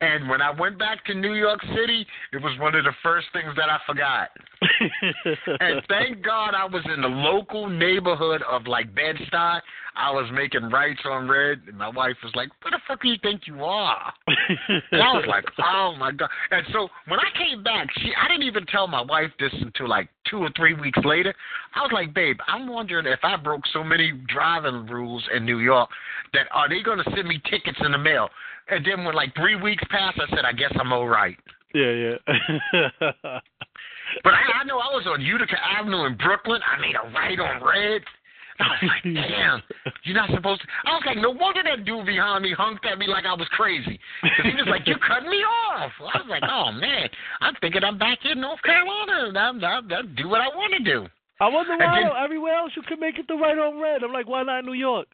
And 0.00 0.28
when 0.28 0.40
I 0.40 0.50
went 0.50 0.78
back 0.78 1.04
to 1.06 1.14
New 1.14 1.34
York 1.34 1.60
City, 1.74 2.06
it 2.32 2.40
was 2.40 2.56
one 2.60 2.76
of 2.76 2.84
the 2.84 2.92
first 3.02 3.26
things 3.32 3.52
that 3.56 3.68
I 3.68 3.78
forgot. 3.86 4.30
And 5.60 5.82
thank 5.88 6.22
God 6.24 6.54
I 6.54 6.64
was 6.64 6.84
in 6.94 7.02
the 7.02 7.08
local 7.08 7.68
neighborhood 7.68 8.42
of 8.48 8.66
like 8.66 8.94
Bed-Stuy. 8.94 9.60
I 9.96 10.10
was 10.12 10.30
making 10.32 10.70
rights 10.70 11.00
on 11.04 11.28
red, 11.28 11.60
and 11.66 11.76
my 11.76 11.88
wife 11.88 12.16
was 12.22 12.32
like, 12.36 12.48
"Where 12.62 12.70
the 12.70 12.78
fuck 12.86 13.02
do 13.02 13.08
you 13.08 13.16
think 13.22 13.46
you 13.46 13.64
are?" 13.64 14.12
And 14.28 15.02
I 15.02 15.12
was 15.14 15.24
like, 15.28 15.44
"Oh 15.58 15.94
my 15.98 16.12
god!" 16.12 16.30
And 16.52 16.64
so 16.72 16.88
when 17.08 17.18
I 17.18 17.36
came 17.36 17.64
back, 17.64 17.88
she 17.98 18.12
I 18.14 18.28
didn't 18.28 18.44
even 18.44 18.64
tell 18.66 18.86
my 18.86 19.02
wife 19.02 19.30
this 19.40 19.52
until 19.60 19.88
like 19.88 20.08
two 20.30 20.38
or 20.38 20.50
three 20.56 20.74
weeks 20.74 21.00
later. 21.04 21.34
I 21.74 21.80
was 21.80 21.90
like, 21.92 22.14
"Babe, 22.14 22.38
I'm 22.46 22.68
wondering 22.68 23.06
if 23.06 23.20
I 23.24 23.36
broke 23.36 23.62
so 23.72 23.82
many 23.82 24.12
driving 24.28 24.86
rules 24.86 25.24
in 25.34 25.44
New 25.44 25.58
York 25.58 25.90
that 26.32 26.46
are 26.52 26.68
they 26.68 26.82
going 26.82 26.98
to 26.98 27.10
send 27.14 27.26
me 27.26 27.40
tickets 27.50 27.78
in 27.84 27.92
the 27.92 27.98
mail?" 27.98 28.28
And 28.70 28.84
then 28.84 29.04
when 29.04 29.14
like 29.14 29.34
three 29.34 29.56
weeks 29.56 29.82
passed, 29.90 30.18
I 30.20 30.28
said, 30.30 30.44
"I 30.44 30.52
guess 30.52 30.72
I'm 30.78 30.92
all 30.92 31.08
right." 31.08 31.36
yeah, 31.74 32.16
yeah. 32.72 32.90
But 34.24 34.32
I, 34.32 34.60
I 34.60 34.64
know 34.64 34.78
I 34.78 34.88
was 34.96 35.04
on 35.06 35.20
Utica 35.20 35.56
Avenue 35.62 36.06
in 36.06 36.16
Brooklyn. 36.16 36.62
I 36.64 36.80
made 36.80 36.96
a 36.96 37.12
right 37.12 37.38
on 37.38 37.62
red. 37.62 38.00
I 38.58 38.64
was 38.64 38.90
like, 38.90 39.04
damn, 39.28 39.62
you're 40.04 40.16
not 40.16 40.30
supposed 40.30 40.62
to. 40.62 40.66
I 40.86 40.94
was 40.94 41.02
like, 41.06 41.18
no 41.18 41.30
wonder 41.30 41.62
that 41.62 41.84
dude 41.84 42.06
behind 42.06 42.42
me 42.42 42.54
hunked 42.58 42.86
at 42.90 42.98
me 42.98 43.06
like 43.06 43.26
I 43.26 43.34
was 43.34 43.46
crazy. 43.52 44.00
'Cause 44.22 44.44
he 44.48 44.54
was 44.56 44.66
like, 44.66 44.86
you're 44.86 44.98
cutting 44.98 45.28
me 45.28 45.36
off. 45.44 45.92
I 46.00 46.18
was 46.18 46.26
like, 46.28 46.42
oh, 46.48 46.72
man, 46.72 47.08
I'm 47.42 47.54
thinking 47.60 47.84
I'm 47.84 47.98
back 47.98 48.18
in 48.24 48.40
North 48.40 48.62
Carolina. 48.62 49.28
and 49.28 49.36
I'm, 49.38 49.62
I'm, 49.62 49.92
I'm 49.92 50.14
do 50.16 50.26
what 50.28 50.40
I 50.40 50.48
want 50.48 50.72
to 50.78 50.82
do. 50.82 51.06
I 51.40 51.48
wonder 51.48 51.76
why 51.76 52.00
then- 52.02 52.10
everywhere 52.24 52.54
else 52.56 52.72
you 52.76 52.82
could 52.88 52.98
make 52.98 53.18
it 53.18 53.28
the 53.28 53.34
right 53.36 53.58
on 53.58 53.78
red. 53.80 54.02
I'm 54.02 54.12
like, 54.12 54.26
why 54.26 54.42
not 54.42 54.64
New 54.64 54.72
York? 54.72 55.06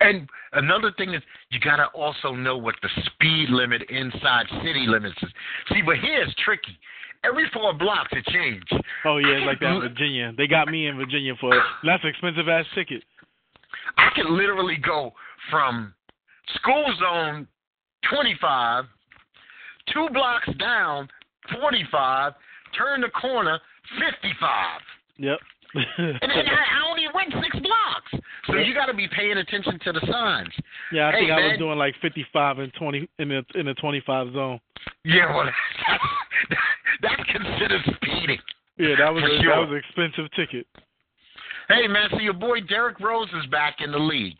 And 0.00 0.28
another 0.52 0.92
thing 0.96 1.14
is 1.14 1.22
you 1.50 1.60
got 1.60 1.76
to 1.76 1.86
also 1.86 2.32
know 2.34 2.56
what 2.56 2.74
the 2.82 2.88
speed 3.06 3.50
limit 3.50 3.82
inside 3.90 4.46
city 4.62 4.86
limits 4.86 5.16
is. 5.22 5.30
See, 5.70 5.82
but 5.84 5.96
here 5.98 6.22
it's 6.22 6.34
tricky. 6.44 6.78
Every 7.24 7.44
four 7.52 7.72
blocks 7.74 8.10
it 8.12 8.24
changes. 8.26 8.62
Oh 9.04 9.18
yeah, 9.18 9.44
like 9.44 9.58
that 9.60 9.74
in 9.74 9.80
Virginia. 9.88 10.32
They 10.36 10.46
got 10.46 10.68
me 10.68 10.86
in 10.86 10.96
Virginia 10.96 11.34
for 11.40 11.50
less 11.82 12.00
expensive 12.04 12.48
ass 12.48 12.64
ticket. 12.74 13.02
I 13.96 14.10
can 14.14 14.36
literally 14.36 14.76
go 14.76 15.12
from 15.50 15.94
school 16.54 16.86
zone 17.00 17.48
25, 18.10 18.84
two 19.92 20.08
blocks 20.12 20.48
down 20.58 21.08
45, 21.60 22.32
turn 22.76 23.00
the 23.00 23.08
corner 23.08 23.58
55. 23.98 24.80
Yep. 25.18 25.38
and 25.74 26.18
then 26.22 26.46
I, 26.48 26.80
I 26.80 26.88
only 26.88 27.04
went 27.14 27.32
to 28.90 28.96
be 28.96 29.08
paying 29.08 29.36
attention 29.36 29.78
to 29.84 29.92
the 29.92 30.00
signs. 30.10 30.52
yeah, 30.92 31.08
I 31.08 31.12
Hey, 31.12 31.18
think 31.20 31.30
I 31.32 31.48
was 31.48 31.58
doing 31.58 31.78
like 31.78 31.94
55 32.02 32.58
and 32.58 32.72
20 32.74 33.08
in 33.18 33.28
the 33.28 33.42
in 33.54 33.66
the 33.66 33.74
25 33.74 34.32
zone. 34.32 34.60
Yeah, 35.04 35.34
well, 35.34 35.46
that's, 35.88 36.60
that's 37.02 37.30
considered 37.30 37.82
speeding. 37.96 38.38
Yeah, 38.78 38.94
that 38.98 39.12
was 39.12 39.24
a, 39.24 39.42
sure. 39.42 39.54
that 39.54 39.60
was 39.60 39.70
an 39.70 39.76
expensive 39.76 40.30
ticket. 40.36 40.66
Hey, 41.68 41.86
man, 41.86 42.08
so 42.10 42.18
your 42.20 42.32
boy 42.32 42.60
Derrick 42.60 42.98
Rose 43.00 43.28
is 43.38 43.46
back 43.50 43.76
in 43.80 43.92
the 43.92 43.98
league. 43.98 44.38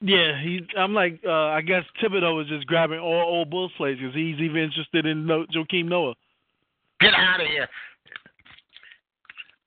Yeah, 0.00 0.40
he. 0.42 0.60
I'm 0.76 0.94
like, 0.94 1.20
uh, 1.24 1.30
I 1.30 1.60
guess 1.60 1.84
Thibodeau 2.02 2.36
was 2.36 2.48
just 2.48 2.66
grabbing 2.66 2.98
all 2.98 3.22
old 3.22 3.50
Bulls 3.50 3.70
players 3.76 3.98
because 3.98 4.14
he's 4.14 4.38
even 4.40 4.56
interested 4.62 5.06
in 5.06 5.26
no, 5.26 5.46
Joakim 5.54 5.86
Noah. 5.86 6.14
Get 7.00 7.14
out 7.14 7.40
of 7.40 7.46
here. 7.46 7.68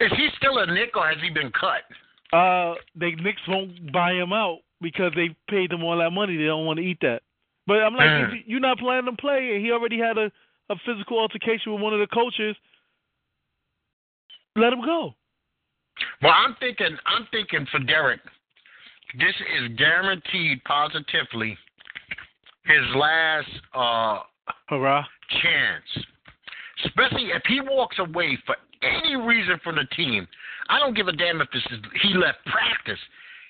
Is 0.01 0.11
he 0.17 0.27
still 0.37 0.57
a 0.57 0.65
Knick 0.65 0.95
or 0.97 1.07
has 1.07 1.17
he 1.21 1.29
been 1.29 1.51
cut? 1.51 1.83
Uh, 2.33 2.75
they 2.95 3.11
Knicks 3.11 3.41
won't 3.47 3.91
buy 3.91 4.13
him 4.13 4.33
out 4.33 4.59
because 4.81 5.11
they 5.15 5.35
paid 5.49 5.71
him 5.71 5.83
all 5.83 5.97
that 5.97 6.11
money. 6.11 6.35
They 6.37 6.45
don't 6.45 6.65
want 6.65 6.77
to 6.77 6.85
eat 6.85 6.97
that. 7.01 7.21
But 7.67 7.81
I'm 7.83 7.95
like, 7.95 8.07
Mm. 8.07 8.43
you're 8.45 8.59
not 8.59 8.77
planning 8.77 9.05
to 9.15 9.21
play, 9.21 9.55
and 9.55 9.65
he 9.65 9.71
already 9.71 9.97
had 9.97 10.17
a 10.17 10.31
a 10.69 10.75
physical 10.85 11.19
altercation 11.19 11.71
with 11.73 11.81
one 11.81 11.93
of 11.93 11.99
the 11.99 12.07
coaches. 12.07 12.55
Let 14.55 14.73
him 14.73 14.83
go. 14.83 15.13
Well, 16.21 16.33
I'm 16.35 16.55
thinking, 16.59 16.97
I'm 17.05 17.27
thinking 17.31 17.67
for 17.71 17.79
Derrick, 17.79 18.19
this 19.19 19.35
is 19.59 19.77
guaranteed 19.77 20.63
positively 20.63 21.57
his 22.65 22.95
last 22.95 23.49
uh, 23.73 24.19
Hurrah! 24.67 25.05
chance. 25.41 26.05
Especially 26.85 27.29
if 27.29 27.43
he 27.47 27.61
walks 27.61 27.97
away 27.99 28.37
for 28.45 28.55
any 28.81 29.15
reason 29.15 29.59
from 29.63 29.75
the 29.75 29.85
team. 29.95 30.27
I 30.69 30.79
don't 30.79 30.95
give 30.95 31.07
a 31.07 31.11
damn 31.13 31.41
if 31.41 31.47
this 31.51 31.63
is 31.71 31.79
he 32.01 32.13
left 32.13 32.39
practice. 32.45 32.99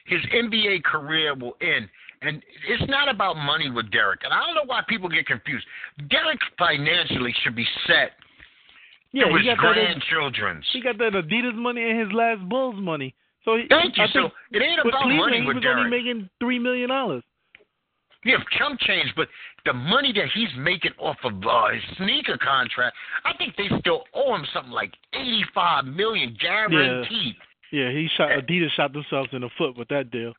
His 0.06 0.22
NBA 0.34 0.84
career 0.84 1.34
will 1.36 1.58
end. 1.62 1.90
And 2.22 2.42
it's 2.70 2.90
not 2.90 3.10
about 3.10 3.36
money 3.38 3.70
with 3.70 3.92
Derrick. 3.92 4.22
And 4.24 4.34
I 4.34 4.40
don't 4.46 4.56
know 4.56 4.64
why 4.66 4.82
people 4.88 5.10
get 5.10 5.26
confused. 5.28 5.66
Derrick 6.10 6.40
financially 6.58 7.34
should 7.44 7.56
be 7.56 7.66
set 7.88 8.12
Yeah, 9.12 9.26
to 9.26 9.32
he 9.38 9.48
his 9.48 9.56
got 9.58 9.62
that. 9.62 9.74
grandchildren's. 9.74 10.66
He 10.74 10.82
got 10.82 10.98
that 10.98 11.14
Adidas 11.14 11.56
money 11.56 11.90
and 11.90 12.00
his 12.00 12.12
last 12.12 12.42
Bulls 12.50 12.76
money. 12.80 13.14
So 13.44 13.58
he, 13.58 13.66
Thank 13.70 13.98
you. 13.98 14.04
I 14.04 14.08
So 14.08 14.30
it 14.52 14.62
ain't 14.62 14.80
about 14.80 15.04
Cleveland, 15.04 15.18
money 15.20 15.42
he 15.42 15.46
with 15.48 15.56
was 15.58 15.64
Derrick. 15.64 15.78
only 15.86 15.90
making 15.92 16.30
three 16.40 16.58
million 16.58 16.90
dollars. 16.90 17.24
Yeah, 18.26 18.38
chump 18.58 18.80
change, 18.82 19.14
but 19.16 19.28
the 19.66 19.74
money 19.74 20.12
that 20.14 20.26
he's 20.34 20.50
making 20.58 20.92
off 20.98 21.18
of 21.24 21.34
uh, 21.48 21.68
his 21.74 21.84
sneaker 21.98 22.38
contract, 22.38 22.96
I 23.24 23.38
think 23.38 23.56
they 23.56 23.70
still 23.80 24.04
owe 24.16 24.36
him 24.36 24.46
something 24.52 24.72
like 24.74 24.92
eighty-five 25.14 25.86
million 25.86 26.36
guaranteed. 26.42 27.36
Yeah, 27.72 27.92
he 27.92 28.10
shot 28.18 28.32
Eh. 28.32 28.42
Adidas 28.42 28.72
shot 28.76 28.94
themselves 28.94 29.30
in 29.32 29.42
the 29.42 29.50
foot 29.58 29.78
with 29.78 29.88
that 29.90 30.10
deal. 30.12 30.34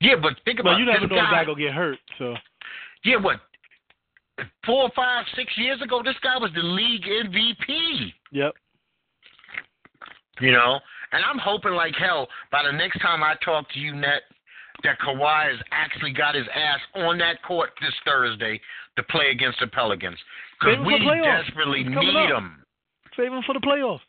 Yeah, 0.00 0.14
but 0.20 0.34
think 0.44 0.58
about 0.60 0.78
you 0.78 0.84
never 0.86 1.00
this 1.00 1.10
know 1.10 1.16
if 1.16 1.22
guy. 1.24 1.30
guy 1.30 1.44
gonna 1.44 1.58
get 1.60 1.72
hurt. 1.74 1.98
So 2.18 2.34
Yeah, 3.04 3.16
what? 3.16 3.40
Four, 4.64 4.90
five, 4.96 5.24
six 5.36 5.52
years 5.56 5.80
ago, 5.82 6.02
this 6.04 6.16
guy 6.22 6.38
was 6.38 6.50
the 6.54 6.62
league 6.62 7.02
MVP. 7.04 8.12
yep. 8.32 8.52
You 10.40 10.50
know, 10.52 10.80
and 11.12 11.22
I'm 11.24 11.38
hoping 11.38 11.72
like 11.72 11.94
hell 11.94 12.26
by 12.50 12.62
the 12.64 12.72
next 12.72 13.00
time 13.00 13.22
I 13.22 13.34
talk 13.44 13.70
to 13.72 13.78
you, 13.78 13.94
Net, 13.94 14.22
that 14.84 14.98
Kawhi 15.00 15.50
has 15.50 15.60
actually 15.70 16.12
got 16.12 16.34
his 16.34 16.46
ass 16.54 16.80
on 16.94 17.18
that 17.18 17.42
court 17.42 17.70
this 17.80 17.92
Thursday 18.04 18.60
to 18.96 19.02
play 19.04 19.30
against 19.30 19.60
the 19.60 19.66
Pelicans 19.68 20.18
because 20.60 20.78
we 20.86 20.98
desperately 21.22 21.84
need 21.84 22.16
up. 22.16 22.30
him. 22.42 22.64
Save 23.16 23.32
him 23.32 23.42
for 23.46 23.52
the 23.54 23.60
playoffs. 23.60 24.00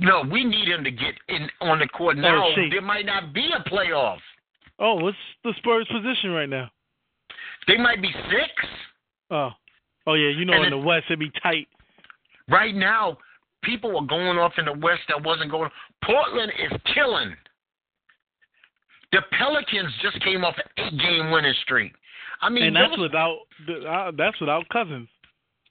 No, 0.00 0.22
we 0.30 0.42
need 0.44 0.68
him 0.68 0.82
to 0.82 0.90
get 0.90 1.14
in 1.28 1.48
on 1.60 1.78
the 1.78 1.86
court 1.88 2.16
now. 2.16 2.44
Oh, 2.46 2.52
shit. 2.56 2.70
there 2.72 2.82
might 2.82 3.06
not 3.06 3.32
be 3.32 3.48
a 3.56 3.68
playoff. 3.68 4.18
Oh, 4.78 4.94
what's 4.96 5.16
the 5.44 5.52
Spurs' 5.58 5.86
position 5.90 6.30
right 6.32 6.48
now? 6.48 6.70
They 7.68 7.76
might 7.76 8.02
be 8.02 8.10
six 8.30 8.50
Oh, 9.30 9.50
oh 10.06 10.14
yeah, 10.14 10.28
you 10.28 10.44
know 10.44 10.52
And 10.54 10.66
in 10.66 10.72
it- 10.72 10.76
the 10.76 10.78
West 10.86 11.06
it'd 11.08 11.18
be 11.18 11.30
tight. 11.42 11.68
right 12.48 12.74
now. 12.74 13.18
People 13.62 13.98
are 13.98 14.06
going 14.06 14.38
off 14.38 14.52
in 14.58 14.64
the 14.66 14.72
West 14.74 15.02
that 15.08 15.20
wasn't 15.24 15.50
going. 15.50 15.68
Portland 16.04 16.52
is 16.58 16.78
killing. 16.94 17.34
The 19.16 19.22
Pelicans 19.38 19.92
just 20.02 20.22
came 20.22 20.44
off 20.44 20.54
an 20.58 20.84
eight-game 20.84 21.30
winning 21.30 21.54
streak. 21.62 21.92
I 22.42 22.50
mean, 22.50 22.64
and 22.64 22.76
that's 22.76 22.90
was- 22.90 23.00
without 23.08 23.38
uh, 23.88 24.12
that's 24.16 24.38
without 24.40 24.68
Cousins. 24.68 25.08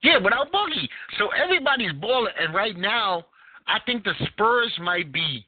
Yeah, 0.01 0.17
without 0.17 0.51
Boogie. 0.51 0.87
So 1.19 1.29
everybody's 1.29 1.91
balling, 1.93 2.33
and 2.39 2.53
right 2.53 2.75
now, 2.77 3.25
I 3.67 3.77
think 3.85 4.03
the 4.03 4.13
Spurs 4.27 4.71
might 4.81 5.11
be 5.11 5.45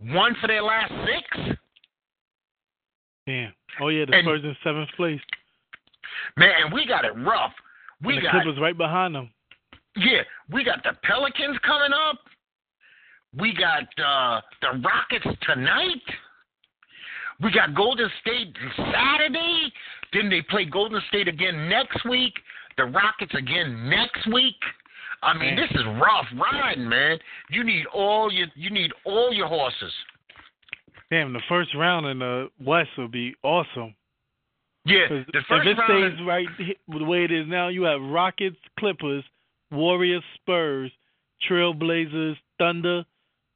one 0.00 0.34
for 0.40 0.46
their 0.46 0.62
last 0.62 0.92
six. 1.04 1.56
Damn. 3.26 3.52
Oh 3.80 3.88
yeah, 3.88 4.04
the 4.06 4.14
And- 4.16 4.24
Spurs 4.24 4.44
in 4.44 4.56
seventh 4.64 4.88
place. 4.96 5.20
Man, 6.36 6.72
we 6.72 6.86
got 6.86 7.04
it 7.04 7.12
rough. 7.16 7.52
We 8.02 8.14
and 8.16 8.18
the 8.24 8.30
got 8.30 8.42
Clippers 8.42 8.60
right 8.60 8.76
behind 8.76 9.14
them. 9.14 9.30
yeah, 9.96 10.22
we 10.50 10.64
got 10.64 10.82
the 10.84 10.92
Pelicans 11.02 11.58
coming 11.66 11.92
up. 11.92 12.18
We 13.38 13.52
got 13.54 13.82
uh, 14.02 14.40
the 14.62 14.80
Rockets 14.82 15.26
tonight. 15.42 16.02
We 17.42 17.50
got 17.52 17.74
Golden 17.74 18.08
State 18.20 18.56
Saturday. 18.76 19.72
Then 20.12 20.30
they 20.30 20.42
play 20.42 20.64
Golden 20.64 21.00
State 21.08 21.28
again 21.28 21.68
next 21.68 22.04
week. 22.08 22.32
The 22.76 22.84
Rockets 22.84 23.34
again 23.34 23.88
next 23.88 24.26
week. 24.32 24.56
I 25.22 25.36
mean, 25.36 25.56
this 25.56 25.70
is 25.70 25.84
rough 26.00 26.26
riding, 26.38 26.88
man. 26.88 27.18
You 27.50 27.64
need 27.64 27.86
all 27.92 28.30
your 28.32 28.46
you 28.54 28.70
need 28.70 28.92
all 29.04 29.32
your 29.32 29.48
horses. 29.48 29.92
Damn, 31.10 31.32
the 31.32 31.40
first 31.48 31.74
round 31.74 32.06
in 32.06 32.18
the 32.18 32.48
West 32.64 32.90
will 32.98 33.08
be 33.08 33.34
awesome. 33.42 33.94
Yeah, 34.84 35.08
the 35.08 35.40
first 35.48 35.66
if 35.66 35.78
it 35.78 35.80
round. 35.80 36.14
stays 36.14 36.26
right 36.26 36.46
the 36.88 37.04
way 37.04 37.24
it 37.24 37.32
is 37.32 37.46
now, 37.48 37.68
you 37.68 37.82
have 37.84 38.00
Rockets, 38.00 38.56
Clippers, 38.78 39.24
Warriors, 39.72 40.22
Spurs, 40.34 40.92
Trailblazers, 41.48 42.36
Thunder, 42.58 43.04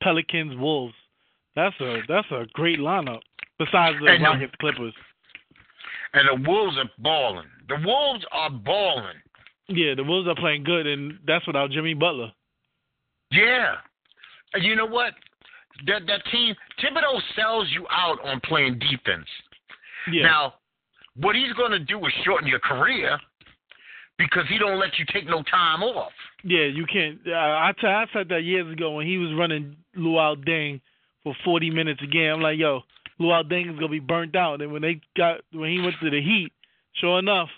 Pelicans, 0.02 0.56
Wolves. 0.58 0.94
That's 1.54 1.78
a 1.80 1.98
that's 2.08 2.30
a 2.30 2.46
great 2.52 2.78
lineup. 2.78 3.20
Besides 3.60 3.98
the 4.00 4.10
And, 4.10 4.24
Rockets, 4.24 4.54
Clippers. 4.58 4.94
and 6.14 6.26
the 6.44 6.48
Wolves 6.50 6.76
are 6.78 6.90
balling. 6.98 7.46
The 7.68 7.76
Wolves 7.84 8.24
are 8.32 8.50
balling. 8.50 9.16
Yeah, 9.68 9.94
the 9.94 10.02
Wolves 10.02 10.26
are 10.28 10.34
playing 10.34 10.64
good, 10.64 10.86
and 10.86 11.18
that's 11.26 11.46
without 11.46 11.70
Jimmy 11.70 11.94
Butler. 11.94 12.32
Yeah. 13.30 13.74
And 14.54 14.64
you 14.64 14.74
know 14.74 14.86
what? 14.86 15.12
That 15.86 16.06
that 16.08 16.22
team 16.32 16.54
Thibodeau 16.82 17.20
sells 17.36 17.68
you 17.72 17.86
out 17.90 18.18
on 18.24 18.40
playing 18.44 18.78
defense. 18.80 19.28
Yeah, 20.10 20.22
Now, 20.24 20.54
what 21.16 21.36
he's 21.36 21.52
going 21.52 21.70
to 21.72 21.78
do 21.78 21.98
is 22.06 22.12
shorten 22.24 22.48
your 22.48 22.58
career 22.58 23.18
because 24.18 24.44
he 24.48 24.58
don't 24.58 24.78
let 24.80 24.98
you 24.98 25.04
take 25.12 25.26
no 25.26 25.42
time 25.44 25.82
off. 25.82 26.12
yeah, 26.44 26.64
you 26.64 26.84
can't. 26.86 27.18
Uh, 27.26 27.32
I 27.32 27.72
t- 27.80 27.86
I 27.86 28.06
said 28.12 28.28
that 28.30 28.42
years 28.42 28.70
ago 28.72 28.92
when 28.92 29.06
he 29.06 29.18
was 29.18 29.30
running 29.38 29.76
Luol 29.96 30.36
Deng 30.44 30.80
for 31.22 31.34
40 31.44 31.70
minutes 31.70 32.00
a 32.02 32.06
game. 32.06 32.32
I'm 32.34 32.40
like, 32.40 32.58
yo, 32.58 32.80
Luol 33.20 33.44
Deng 33.44 33.70
is 33.72 33.74
gonna 33.78 33.88
be 33.88 34.00
burnt 34.00 34.34
out. 34.34 34.62
And 34.62 34.72
when 34.72 34.82
they 34.82 35.00
got 35.16 35.40
when 35.52 35.70
he 35.70 35.80
went 35.80 35.96
to 36.02 36.10
the 36.10 36.20
Heat, 36.22 36.52
sure 36.94 37.18
enough, 37.18 37.48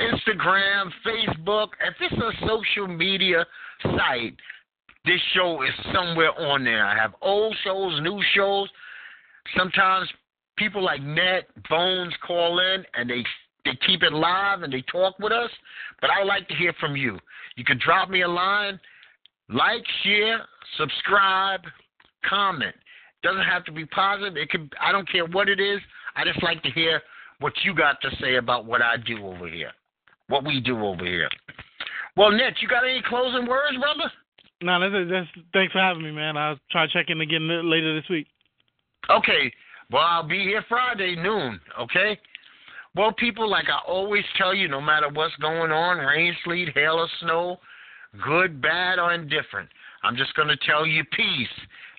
Instagram, 0.01 0.91
Facebook. 1.07 1.69
If 1.87 1.95
it's 2.01 2.15
a 2.15 2.33
social 2.47 2.87
media 2.87 3.45
site, 3.83 4.37
this 5.07 5.21
show 5.35 5.63
is 5.63 5.71
somewhere 5.95 6.39
on 6.39 6.65
there. 6.65 6.85
I 6.85 6.97
have 6.97 7.15
old 7.23 7.57
shows, 7.65 8.01
new 8.03 8.21
shows. 8.35 8.69
Sometimes 9.57 10.09
people 10.57 10.83
like 10.83 11.01
Net, 11.01 11.49
Bones 11.71 12.13
call 12.27 12.59
in 12.59 12.85
and 12.95 13.09
they 13.09 13.25
they 13.65 13.77
keep 13.87 14.03
it 14.03 14.13
live 14.13 14.63
and 14.63 14.73
they 14.73 14.83
talk 14.83 15.19
with 15.19 15.33
us. 15.33 15.51
But 16.01 16.11
I 16.11 16.21
would 16.21 16.29
like 16.29 16.49
to 16.49 16.55
hear 16.55 16.73
from 16.79 16.97
you. 16.97 17.19
You 17.57 17.65
can 17.65 17.81
drop 17.85 18.09
me 18.09 18.23
a 18.23 18.29
line, 18.29 18.79
like, 19.49 19.85
share, 20.03 20.43
subscribe, 20.79 21.63
comment. 22.29 22.75
Doesn't 23.23 23.43
have 23.43 23.65
to 23.65 23.73
be 23.73 23.85
positive. 23.87 24.37
It 24.37 24.51
could. 24.51 24.73
I 24.81 24.93
don't 24.93 25.11
care 25.11 25.27
what 25.27 25.49
it 25.49 25.59
is. 25.59 25.81
I 26.15 26.25
just 26.25 26.43
like 26.43 26.63
to 26.63 26.71
hear 26.71 27.03
what 27.41 27.53
you 27.65 27.75
got 27.75 28.01
to 28.03 28.11
say 28.21 28.37
about 28.37 28.67
what 28.67 28.83
I 28.83 28.97
do 28.97 29.27
over 29.27 29.49
here, 29.49 29.73
what 30.29 30.45
we 30.45 30.61
do 30.61 30.85
over 30.85 31.05
here. 31.05 31.29
Well, 32.17 32.31
Ned, 32.31 32.55
you 32.61 32.69
got 32.69 32.85
any 32.85 33.03
closing 33.07 33.47
words, 33.47 33.77
brother? 33.79 34.11
No, 34.63 34.81
that's, 34.81 34.93
it. 34.95 35.11
that's 35.11 35.29
thanks 35.53 35.73
for 35.73 35.81
having 35.81 36.03
me, 36.03 36.11
man. 36.11 36.37
I'll 36.37 36.59
try 36.71 36.87
to 36.87 36.93
check 36.93 37.07
in 37.11 37.21
again 37.21 37.49
later 37.69 37.95
this 37.95 38.09
week. 38.09 38.27
Okay. 39.11 39.53
Well, 39.91 40.03
I'll 40.03 40.27
be 40.27 40.43
here 40.43 40.65
Friday 40.69 41.15
noon. 41.17 41.61
Okay. 41.81 42.19
Well, 42.95 43.13
people, 43.13 43.49
like 43.49 43.67
I 43.69 43.79
always 43.87 44.25
tell 44.39 44.55
you, 44.55 44.69
no 44.69 44.81
matter 44.81 45.09
what's 45.11 45.35
going 45.37 45.71
on, 45.71 45.99
rain, 45.99 46.35
sleet, 46.45 46.71
hail, 46.75 46.95
or 46.95 47.09
snow, 47.21 47.59
good, 48.25 48.63
bad, 48.63 48.99
or 48.99 49.13
indifferent, 49.13 49.69
I'm 50.03 50.17
just 50.17 50.35
going 50.35 50.49
to 50.49 50.57
tell 50.67 50.87
you 50.87 51.05
peace. 51.13 51.49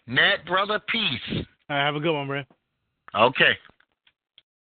Net, 0.08 0.46
brother, 0.48 0.80
peace. 0.90 1.46
All 1.70 1.78
right, 1.78 1.86
have 1.86 1.96
a 1.96 2.00
good 2.00 2.14
one, 2.14 2.28
bro. 2.28 2.44
Okay. 3.16 3.58